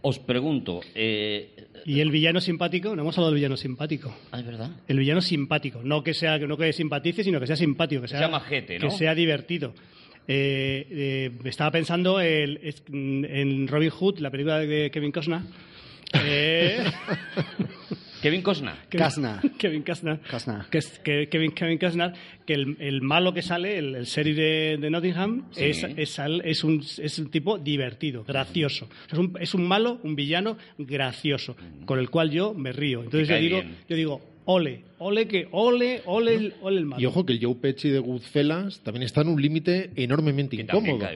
[0.02, 0.80] Os pregunto.
[0.94, 1.48] Eh,
[1.86, 2.94] ¿Y el villano simpático?
[2.94, 4.14] No hemos hablado del villano simpático.
[4.30, 4.70] Ah, es verdad.
[4.86, 5.82] El villano simpático.
[5.82, 8.02] No que sea no que simpatice, sino que sea simpático.
[8.02, 9.72] Que sea, majete, Que sea divertido.
[10.26, 15.40] Eh, eh, estaba pensando en Robin Hood, la película de Kevin Costner.
[16.14, 16.84] Eh,
[18.22, 18.74] Kevin Costner.
[19.58, 20.20] Kevin Costner.
[20.70, 22.12] Que, es, Kevin, Kevin Costner,
[22.46, 24.36] que el, malo que sale, el, el sheriff
[24.80, 28.88] de, Nottingham, es, es, un, es un tipo divertido, gracioso.
[29.12, 33.02] Es un, es un malo, un villano gracioso, con el cual yo me río.
[33.02, 36.88] Entonces yo digo, yo digo, ole, ole que ole, ole, el, ole el.
[36.98, 41.06] Y ojo que el Joe Pesci de Goodfellas también está en un límite enormemente incómodo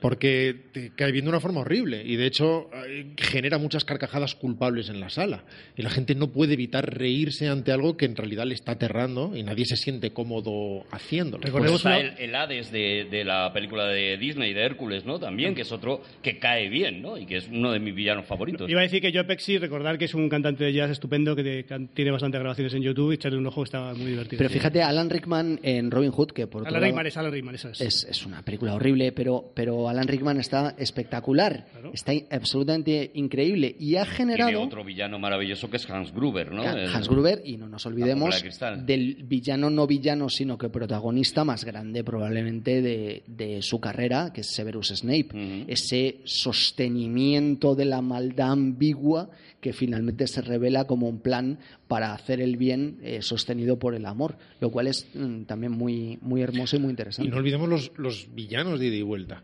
[0.00, 2.70] porque te cae bien de una forma horrible y de hecho
[3.16, 5.44] genera muchas carcajadas culpables en la sala
[5.76, 9.36] y la gente no puede evitar reírse ante algo que en realidad le está aterrando
[9.36, 11.42] y nadie se siente cómodo haciéndolo.
[11.42, 15.18] Recordemos pues el, Hades de, la película de Disney de Hércules, ¿no?
[15.18, 17.18] También que es otro que cae bien, ¿no?
[17.18, 18.70] Y que es uno de mis villanos favoritos.
[18.70, 21.64] Iba a decir que Joe Pexi, recordar que es un cantante de jazz estupendo que
[21.94, 24.38] tiene bastantes grabaciones en YouTube y echarle un ojo que está muy divertido.
[24.38, 27.68] Pero fíjate Alan Rickman en Robin Hood que por Alan Rickman es Alan Rickman, eso
[27.68, 27.80] es.
[27.80, 28.26] es.
[28.26, 34.50] una película horrible, pero pero Alan Rickman está espectacular, está absolutamente increíble y ha generado...
[34.50, 36.62] Tiene otro villano maravilloso que es Hans Gruber, ¿no?
[36.62, 38.42] Hans Gruber, y no nos olvidemos
[38.84, 44.54] del villano no villano, sino que protagonista más grande probablemente de, su carrera, que es
[44.54, 45.64] Severus Snape.
[45.68, 49.30] Ese sostenimiento de la maldad ambigua
[49.60, 51.58] que finalmente se revela como un plan
[51.90, 56.20] para hacer el bien eh, sostenido por el amor, lo cual es mm, también muy,
[56.22, 57.28] muy hermoso y muy interesante.
[57.28, 59.42] Y no olvidemos los, los villanos de ida y vuelta.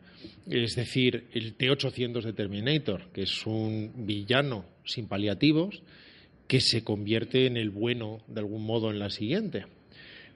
[0.49, 5.83] Es decir, el T-800 de Terminator, que es un villano sin paliativos
[6.47, 9.67] que se convierte en el bueno de algún modo en la siguiente.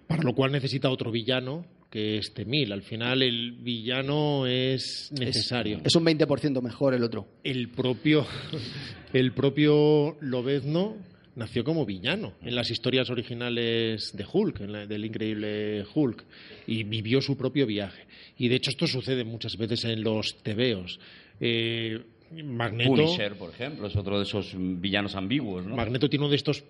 [0.09, 2.73] Para lo cual necesita otro villano que este mil.
[2.73, 5.81] Al final el villano es necesario.
[5.85, 7.29] Es, un 20% mejor el otro.
[7.45, 8.27] El propio,
[9.13, 10.97] el propio Lobezno
[11.41, 16.23] nació como villano en las historias originales de Hulk, en del increíble Hulk,
[16.67, 18.05] y vivió su propio viaje.
[18.37, 21.01] Y de hecho esto sucede muchas veces en los tebeos.
[21.41, 21.99] Eh,
[22.45, 25.65] Magneto, Punisher, por ejemplo, es otro de esos villanos ambiguos.
[25.65, 25.75] ¿no?
[25.75, 26.63] Magneto tiene uno de estos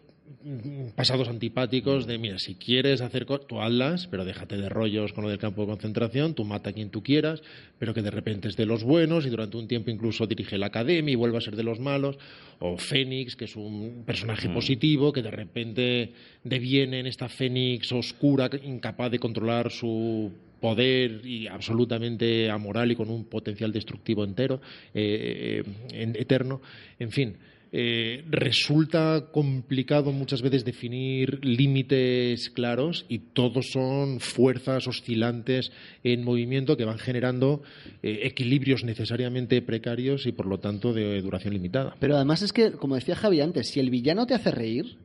[0.95, 5.25] pasados antipáticos de, mira, si quieres hacer cosas, tú hazlas, pero déjate de rollos con
[5.25, 7.43] lo del campo de concentración, tú mata a quien tú quieras,
[7.79, 10.67] pero que de repente es de los buenos y durante un tiempo incluso dirige la
[10.67, 12.19] academia y vuelve a ser de los malos,
[12.59, 14.55] o Fénix, que es un personaje mm.
[14.55, 16.13] positivo, que de repente
[16.45, 20.31] deviene en esta Fénix oscura, incapaz de controlar su
[20.61, 24.61] poder y absolutamente amoral y con un potencial destructivo entero,
[24.95, 25.63] eh,
[25.93, 26.61] eh, eterno,
[26.99, 27.37] en fin.
[27.73, 35.71] Eh, resulta complicado muchas veces definir límites claros y todos son fuerzas oscilantes
[36.03, 37.63] en movimiento que van generando
[38.03, 41.95] eh, equilibrios necesariamente precarios y por lo tanto de duración limitada.
[42.01, 44.97] Pero además es que, como decía Javi antes, si el villano te hace reír,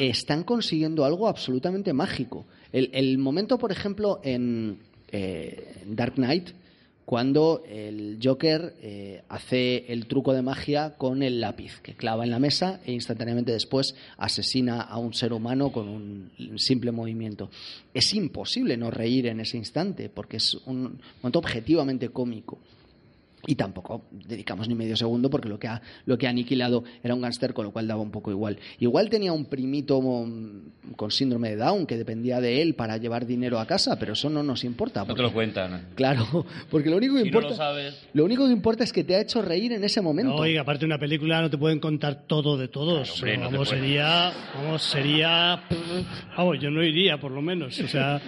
[0.00, 2.46] están consiguiendo algo absolutamente mágico.
[2.72, 4.78] El, momento, por ejemplo, en
[5.12, 6.50] eh, Dark Knight,
[7.12, 12.30] cuando el Joker eh, hace el truco de magia con el lápiz, que clava en
[12.30, 17.50] la mesa e instantáneamente después asesina a un ser humano con un simple movimiento.
[17.92, 22.56] Es imposible no reír en ese instante, porque es un momento objetivamente cómico.
[23.46, 27.14] Y tampoco dedicamos ni medio segundo porque lo que ha, lo que ha aniquilado era
[27.14, 28.58] un gángster, con lo cual daba un poco igual.
[28.78, 33.26] Igual tenía un primito mm, con síndrome de Down que dependía de él para llevar
[33.26, 35.04] dinero a casa, pero eso no nos importa.
[35.04, 35.88] No te lo cuentan.
[35.96, 37.48] Claro, porque lo único que Si no importa.
[37.50, 38.06] lo sabes.
[38.12, 40.34] lo único que importa es que te ha hecho reír en ese momento.
[40.34, 43.10] No, oiga, aparte de una película no te pueden contar todo de todos.
[43.10, 45.62] Claro, hombre, no te vamos, sería, vamos, sería,
[46.36, 47.78] vamos, yo no iría por lo menos.
[47.80, 48.20] O sea,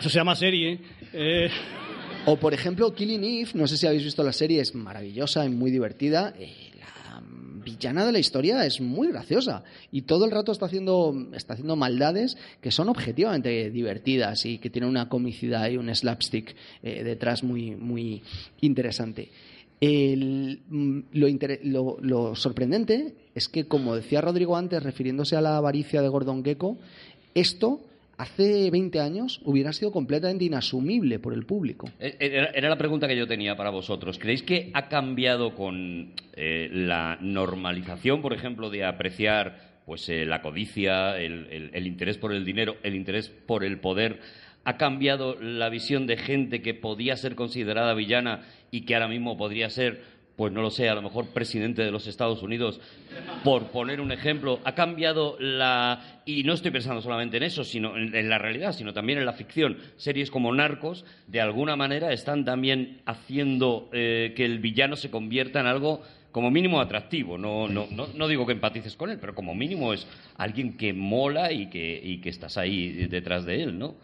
[0.00, 0.80] eso se llama serie.
[1.12, 1.50] Eh,
[2.24, 5.48] O, por ejemplo, Killing Eve, no sé si habéis visto la serie, es maravillosa y
[5.48, 6.32] muy divertida.
[6.38, 7.20] Eh, la
[7.64, 11.74] villana de la historia es muy graciosa y todo el rato está haciendo, está haciendo
[11.74, 16.54] maldades que son objetivamente divertidas y que tienen una comicidad y un slapstick
[16.84, 18.22] eh, detrás muy, muy
[18.60, 19.30] interesante.
[19.80, 26.08] Mm, lo- lo sorprendente es que, como decía Rodrigo antes, refiriéndose a la avaricia de
[26.08, 26.78] Gordon Gecko,
[27.34, 27.80] esto
[28.16, 31.88] hace 20 años hubiera sido completamente inasumible por el público.
[31.98, 34.18] Eh, Era, era la pregunta que yo tenía para vosotros.
[34.18, 40.42] ¿Creéis que ha cambiado con eh, la normalización, por ejemplo, de apreciar pues eh, la
[40.42, 44.20] codicia, el interés por el dinero, el interés por el poder?
[44.64, 49.36] ¿Ha cambiado la visión de gente que podía ser considerada villana y que ahora mismo
[49.36, 50.04] podría ser,
[50.42, 52.80] pues no lo sé, a lo mejor presidente de los Estados Unidos,
[53.44, 54.58] por poner un ejemplo?
[54.64, 56.20] ¿Ha cambiado la...
[56.26, 59.34] Y no estoy pensando solamente en eso, sino en, la realidad, sino también en la
[59.34, 59.78] ficción.
[59.96, 65.60] Series como Narcos, de alguna manera, están también haciendo eh, que el villano se convierta
[65.60, 66.02] en algo
[66.32, 67.38] como mínimo atractivo.
[67.38, 70.08] No, no, no, no digo que empatices con él, pero como mínimo es
[70.38, 73.94] alguien que mola y que, y que estás ahí detrás de él, ¿no?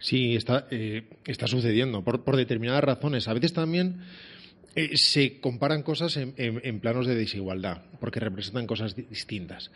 [0.00, 3.28] Sí, está, eh, está sucediendo por, por determinadas razones.
[3.28, 4.00] A veces también
[4.74, 9.70] eh, se comparan cosas en, en- en planos de desigualdad, porque representan cosas di- distintas.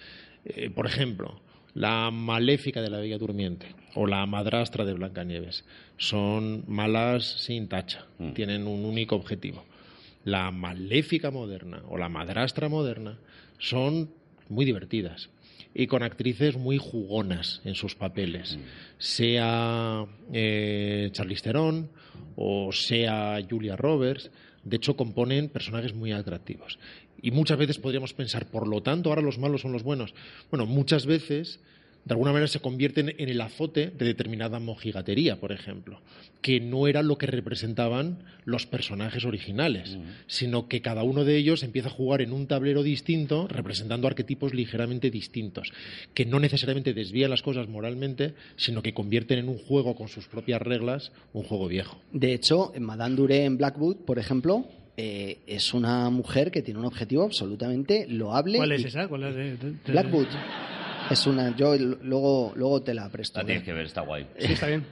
[0.44, 1.40] Eh, por ejemplo,
[1.74, 5.64] la maléfica de la Bella Durmiente o la madrastra de Blancanieves
[5.96, 8.32] son malas sin tacha, Mm.
[8.32, 9.64] tienen un único objetivo.
[10.24, 13.18] La maléfica moderna o la madrastra moderna
[13.58, 14.10] son
[14.48, 15.30] muy divertidas
[15.74, 18.58] y con actrices muy jugonas en sus papeles,
[18.98, 21.90] sea eh, Charlize Theron
[22.36, 24.30] o sea Julia Roberts.
[24.64, 26.78] De hecho, componen personajes muy atractivos.
[27.20, 30.14] Y muchas veces podríamos pensar, por lo tanto, ahora los malos son los buenos.
[30.50, 31.60] Bueno, muchas veces,
[32.04, 36.00] de alguna manera, se convierten en el azote de determinada mojigatería, por ejemplo,
[36.40, 41.62] que no era lo que representaban los personajes originales, sino que cada uno de ellos
[41.62, 45.72] empieza a jugar en un tablero distinto, representando arquetipos ligeramente distintos,
[46.12, 50.26] que no necesariamente desvían las cosas moralmente, sino que convierten en un juego con sus
[50.26, 52.00] propias reglas un juego viejo.
[52.12, 54.66] De hecho, Madame Duré en Blackwood, por ejemplo,
[54.96, 58.58] eh, es una mujer que tiene un objetivo absolutamente loable.
[58.58, 59.06] ¿Cuál es y- esa?
[59.08, 60.26] ¿Cuál es de- de- de- Blackwood.
[61.12, 63.38] Es una, yo luego, luego te la presto.
[63.40, 64.26] La tienes que ver, está guay.
[64.38, 64.84] Sí, está bien.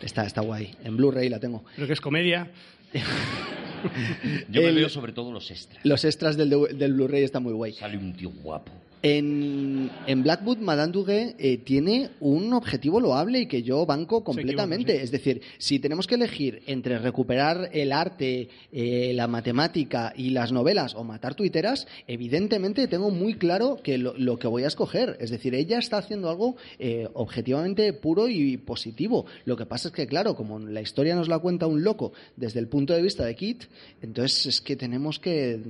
[0.00, 0.74] Está, está guay.
[0.84, 1.64] En Blu-ray la tengo.
[1.74, 2.50] Creo que es comedia.
[4.48, 5.84] Yo me El- veo sobre todo los extras.
[5.84, 7.72] Los extras del, del Blu-ray están muy guay.
[7.74, 8.72] Sale un tío guapo.
[9.02, 14.96] En, en Blackwood, Madame Duguay eh, tiene un objetivo loable y que yo banco completamente.
[14.96, 15.02] sí.
[15.04, 20.50] Es decir, si tenemos que elegir entre recuperar el arte, eh, la matemática y las
[20.50, 25.16] novelas o matar tuiteras, evidentemente tengo muy claro que lo, lo que voy a escoger.
[25.20, 29.26] Es decir, ella está haciendo algo eh, objetivamente puro y positivo.
[29.44, 32.60] Lo que pasa es que, claro, como la historia nos la cuenta un loco desde
[32.60, 33.64] el punto de vista de Kit,
[34.02, 35.60] entonces es que tenemos que,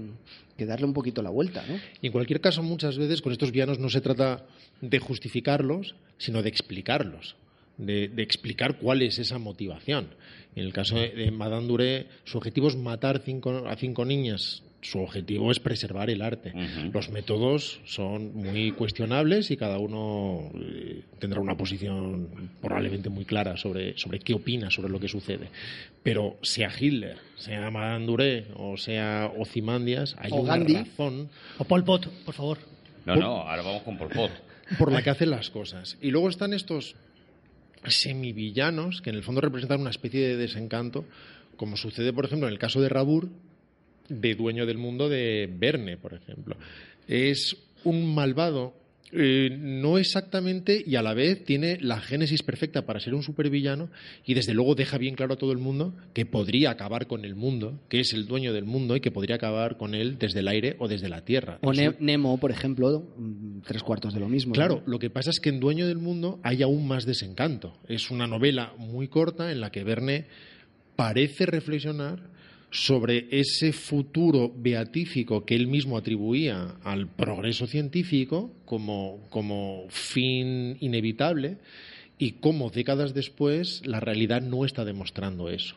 [0.56, 1.74] que darle un poquito la vuelta, ¿no?
[2.00, 4.44] Y en cualquier caso, muchas veces con estos villanos no se trata
[4.80, 7.36] de justificarlos, sino de explicarlos,
[7.78, 10.08] de, de explicar cuál es esa motivación.
[10.54, 14.62] En el caso de, Madame Duré, su objetivo es matar cinco- a cinco niñas.
[14.82, 16.52] Su objetivo es preservar el arte.
[16.92, 22.28] Los métodos son muy cuestionables y cada uno eh, tendrá una posición
[22.60, 25.48] probablemente muy clara sobre, sobre qué opina sobre lo que sucede.
[26.04, 30.74] Pero sea Hitler, sea Madame Duré o sea Ozymandias, hay O una Gandhi.
[30.74, 32.58] razón O Pol Pot, por favor.
[33.06, 34.30] No, no, ahora vamos con Pol Pot.
[34.78, 35.96] por la que hacen las cosas.
[36.00, 36.94] Y luego están estos
[37.86, 41.04] semivillanos que en el fondo representan una especie de desencanto,
[41.56, 43.30] como sucede, por ejemplo, en el caso de Rabur,
[44.08, 46.56] de Dueño del Mundo de Verne, por ejemplo.
[47.08, 48.74] Es un malvado,
[49.12, 53.88] eh, no exactamente, y a la vez tiene la génesis perfecta para ser un supervillano,
[54.24, 57.36] y desde luego deja bien claro a todo el mundo que podría acabar con el
[57.36, 60.48] mundo, que es el dueño del mundo y que podría acabar con él desde el
[60.48, 61.58] aire o desde la tierra.
[61.62, 64.50] O Ne- Nemo, por ejemplo, mm, tres cuartos de lo mismo.
[64.50, 64.54] ¿no?
[64.54, 67.78] Claro, lo que pasa es que en Dueño del Mundo hay aún más desencanto.
[67.88, 70.26] Es una novela muy corta en la que Verne
[70.96, 72.34] parece reflexionar
[72.76, 81.56] sobre ese futuro beatífico que él mismo atribuía al progreso científico como, como fin inevitable
[82.18, 85.74] y cómo décadas después la realidad no está demostrando eso.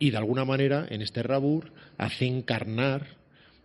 [0.00, 3.16] y de alguna manera en este Rabur hace encarnar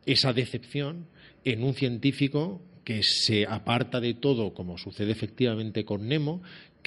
[0.06, 1.08] esa decepción
[1.46, 6.44] en un científico que se aparta de todo, como sucede efectivamente con Nemo,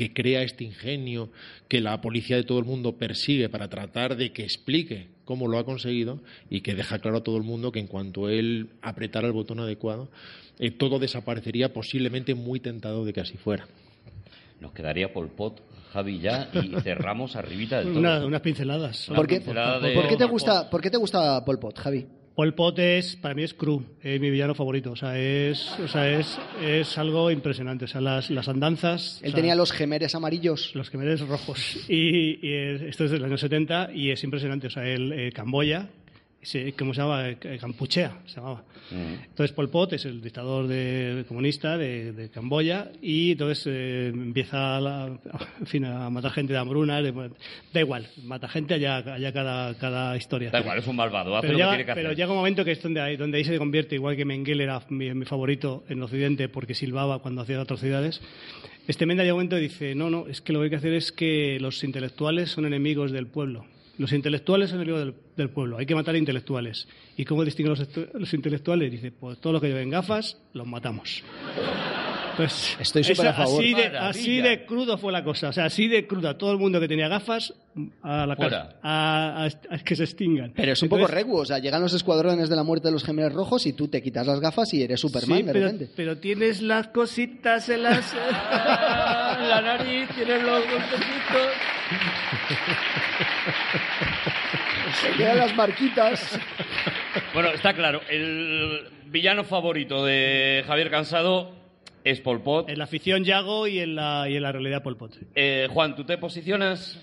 [0.09, 1.31] que crea este ingenio
[1.69, 5.59] que la policía de todo el mundo persigue para tratar de que explique cómo lo
[5.59, 6.21] ha conseguido
[6.51, 9.61] y que deja claro a todo el mundo que en cuanto él apretara el botón
[9.61, 10.09] adecuado,
[10.59, 13.67] eh, todo desaparecería posiblemente muy tentado de que así fuera.
[14.61, 15.61] Nos quedaría Pol Pot,
[15.93, 17.99] Javi ya, y cerramos arribita del todo.
[18.01, 19.09] Una- unas pinceladas.
[19.09, 21.79] Una ¿Por qué, pincelada de- por qué te gusta, ¿Por qué te gusta Pol Pot,
[21.79, 22.07] Javi?
[22.35, 24.93] Pol Pot es, para mí es Cru, es mi villano favorito.
[24.93, 27.85] O sea, es, o sea, es, es algo impresionante.
[27.85, 29.21] O sea, las, las andanzas.
[29.23, 30.75] Él o sea, tenía los gemeres amarillos.
[30.75, 31.77] los gemelos rojos.
[31.89, 34.69] Y, y es- esto es del año 70 y es impresionante.
[34.69, 35.89] O sea, el eh, Camboya,
[36.79, 37.29] ¿cómo se llama?
[37.29, 38.65] Eh, Campuchea se llamaba.
[38.91, 39.25] Mm.
[39.31, 44.77] Entonces Pol Pot es el dictador de- comunista de, de Camboya y entonces eh, empieza
[44.77, 45.07] a, la-
[45.61, 47.01] en fin, a matar gente de hambruna.
[47.01, 47.13] de-
[47.73, 50.51] da igual, mata gente allá, allá cada, cada historia.
[50.51, 52.03] Da igual, es un malvado, hace Pero lo que llega, tiene que hacer.
[52.05, 54.65] pero llega un momento que es donde ahí, donde ahí se convierte, igual que Mengele
[54.65, 58.21] era mi, mi favorito en Occidente porque silbaba cuando hacía atrocidades.
[58.89, 60.77] Este Menda llega un momento y dice, no, no, es que lo que hay que
[60.77, 63.65] hacer es que los intelectuales son enemigos del pueblo.
[64.03, 66.89] Los intelectuales son enemigos del, del pueblo, hay que matar a intelectuales.
[67.17, 68.91] ¿Y cómo distinguen los, los intelectuales?
[68.91, 71.23] Dice, pues todos los que lleven gafas, los matamos.
[72.37, 73.61] Pues, Estoy súper a favor.
[73.63, 75.51] Así de, así de crudo fue la cosa.
[75.51, 76.37] O sea, así de cruda.
[76.39, 77.53] Todo el mundo que tenía gafas,
[78.03, 78.77] a la casa.
[78.83, 80.53] A, a- a que se extingan.
[80.57, 82.93] Pero es un poco Entonces, recu, o sea, llegan los escuadrones de la muerte de
[82.93, 85.67] los gemelos rojos y tú te quitas las gafas y eres Superman Sí, de pero,
[85.67, 85.93] repente.
[85.95, 88.13] pero tienes las cositas en las...
[88.15, 91.49] la nariz, tienes los golpecitos.
[95.01, 96.39] Se quedan las marquitas.
[97.35, 101.53] Bueno, está claro, el villano favorito de Javier Cansado
[102.05, 102.69] es Pol Pot.
[102.69, 105.17] En la ficción Yago y en la, y en la realidad Pol Pot.
[105.35, 106.99] Eh, Juan, ¿tú te posicionas?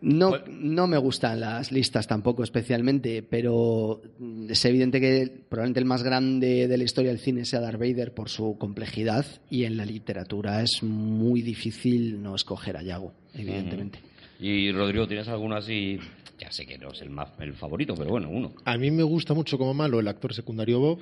[0.00, 5.80] No, Pues- no me gustan las listas tampoco especialmente, pero mm, es evidente que probablemente
[5.80, 9.64] el más grande de la historia del cine sea Darth Vader por su complejidad y
[9.64, 13.98] en la literatura es muy difícil no escoger a Yago, evidentemente.
[14.38, 15.98] Y Rodrigo, ¿tienes alguno así?
[16.38, 18.52] Ya sé que no es el, más, el favorito, pero bueno, uno.
[18.64, 21.00] A mí me gusta mucho como malo el actor secundario Bob,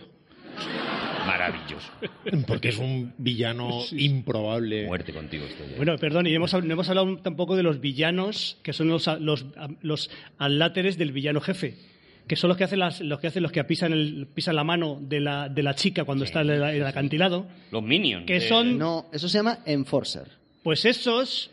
[1.27, 1.91] Maravilloso.
[2.47, 4.87] porque es un villano improbable.
[4.87, 5.67] Muerte contigo estoy.
[5.71, 5.77] ya.
[5.77, 9.45] Bueno, perdón, y hemos, no hemos hablado tampoco de los villanos, que son los, los,
[9.83, 11.75] los aláteres del villano jefe.
[12.29, 14.65] Que son los que hacen, las, los que, hacen los que pisan, el, pisan la
[14.65, 17.47] mano de la, de la chica cuando está en el, el acantilado.
[17.71, 18.27] Los Minions.
[18.27, 20.27] Que de- son- No, eso se llama Enforcer.
[20.65, 21.51] Pues esos.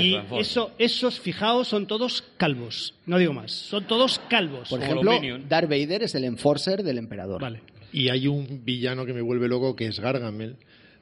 [0.00, 2.94] Y eso, esos, fijaos, son todos calvos.
[3.06, 3.52] No digo más.
[3.52, 4.68] Son todos calvos.
[4.68, 5.12] Por ejemplo.
[5.48, 7.40] Darth Vader es el Enforcer del emperador.
[7.40, 7.60] Vale.
[7.92, 10.56] Y hay un villano que me vuelve loco que es Gargamel,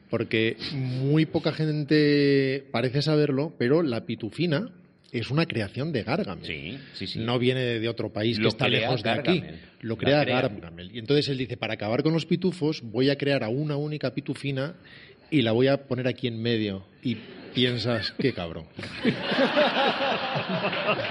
[0.08, 4.70] porque muy poca gente parece saberlo, pero la pitufina
[5.12, 6.44] es una creación de Gargamel.
[6.44, 7.18] Sí, sí, sí.
[7.18, 9.42] No viene de otro país Lo que está crea lejos de Gargamel.
[9.42, 9.58] aquí.
[9.80, 10.42] Lo crea crea.
[10.42, 10.90] Gargamel.
[10.94, 14.14] Y entonces él dice, para acabar con los pitufos, voy a crear a una única
[14.14, 14.74] pitufina
[15.30, 16.84] y la voy a poner aquí en medio.
[17.02, 17.16] Y
[17.48, 18.66] piensas, qué cabrón.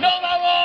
[0.01, 0.57] ¡No vamos!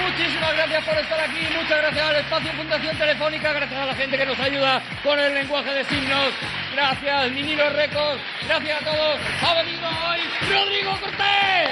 [0.00, 4.18] Muchísimas gracias por estar aquí, muchas gracias al Espacio Fundación Telefónica, gracias a la gente
[4.18, 6.32] que nos ayuda con el lenguaje de signos,
[6.74, 9.18] gracias Minilo Records, gracias a todos.
[9.42, 10.20] Ha venido hoy
[10.50, 11.70] Rodrigo Cortés,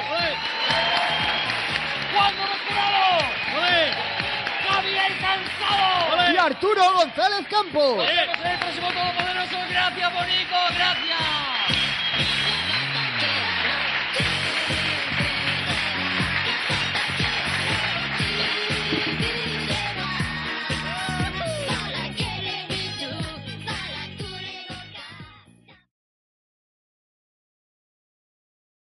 [2.15, 2.59] Juan Cortés,
[4.79, 6.33] Javier Cansado.
[6.33, 8.05] Y Arturo González Campos.
[8.09, 9.57] El próximo Todopoderoso.
[9.69, 11.48] Gracias, Bonico, gracias.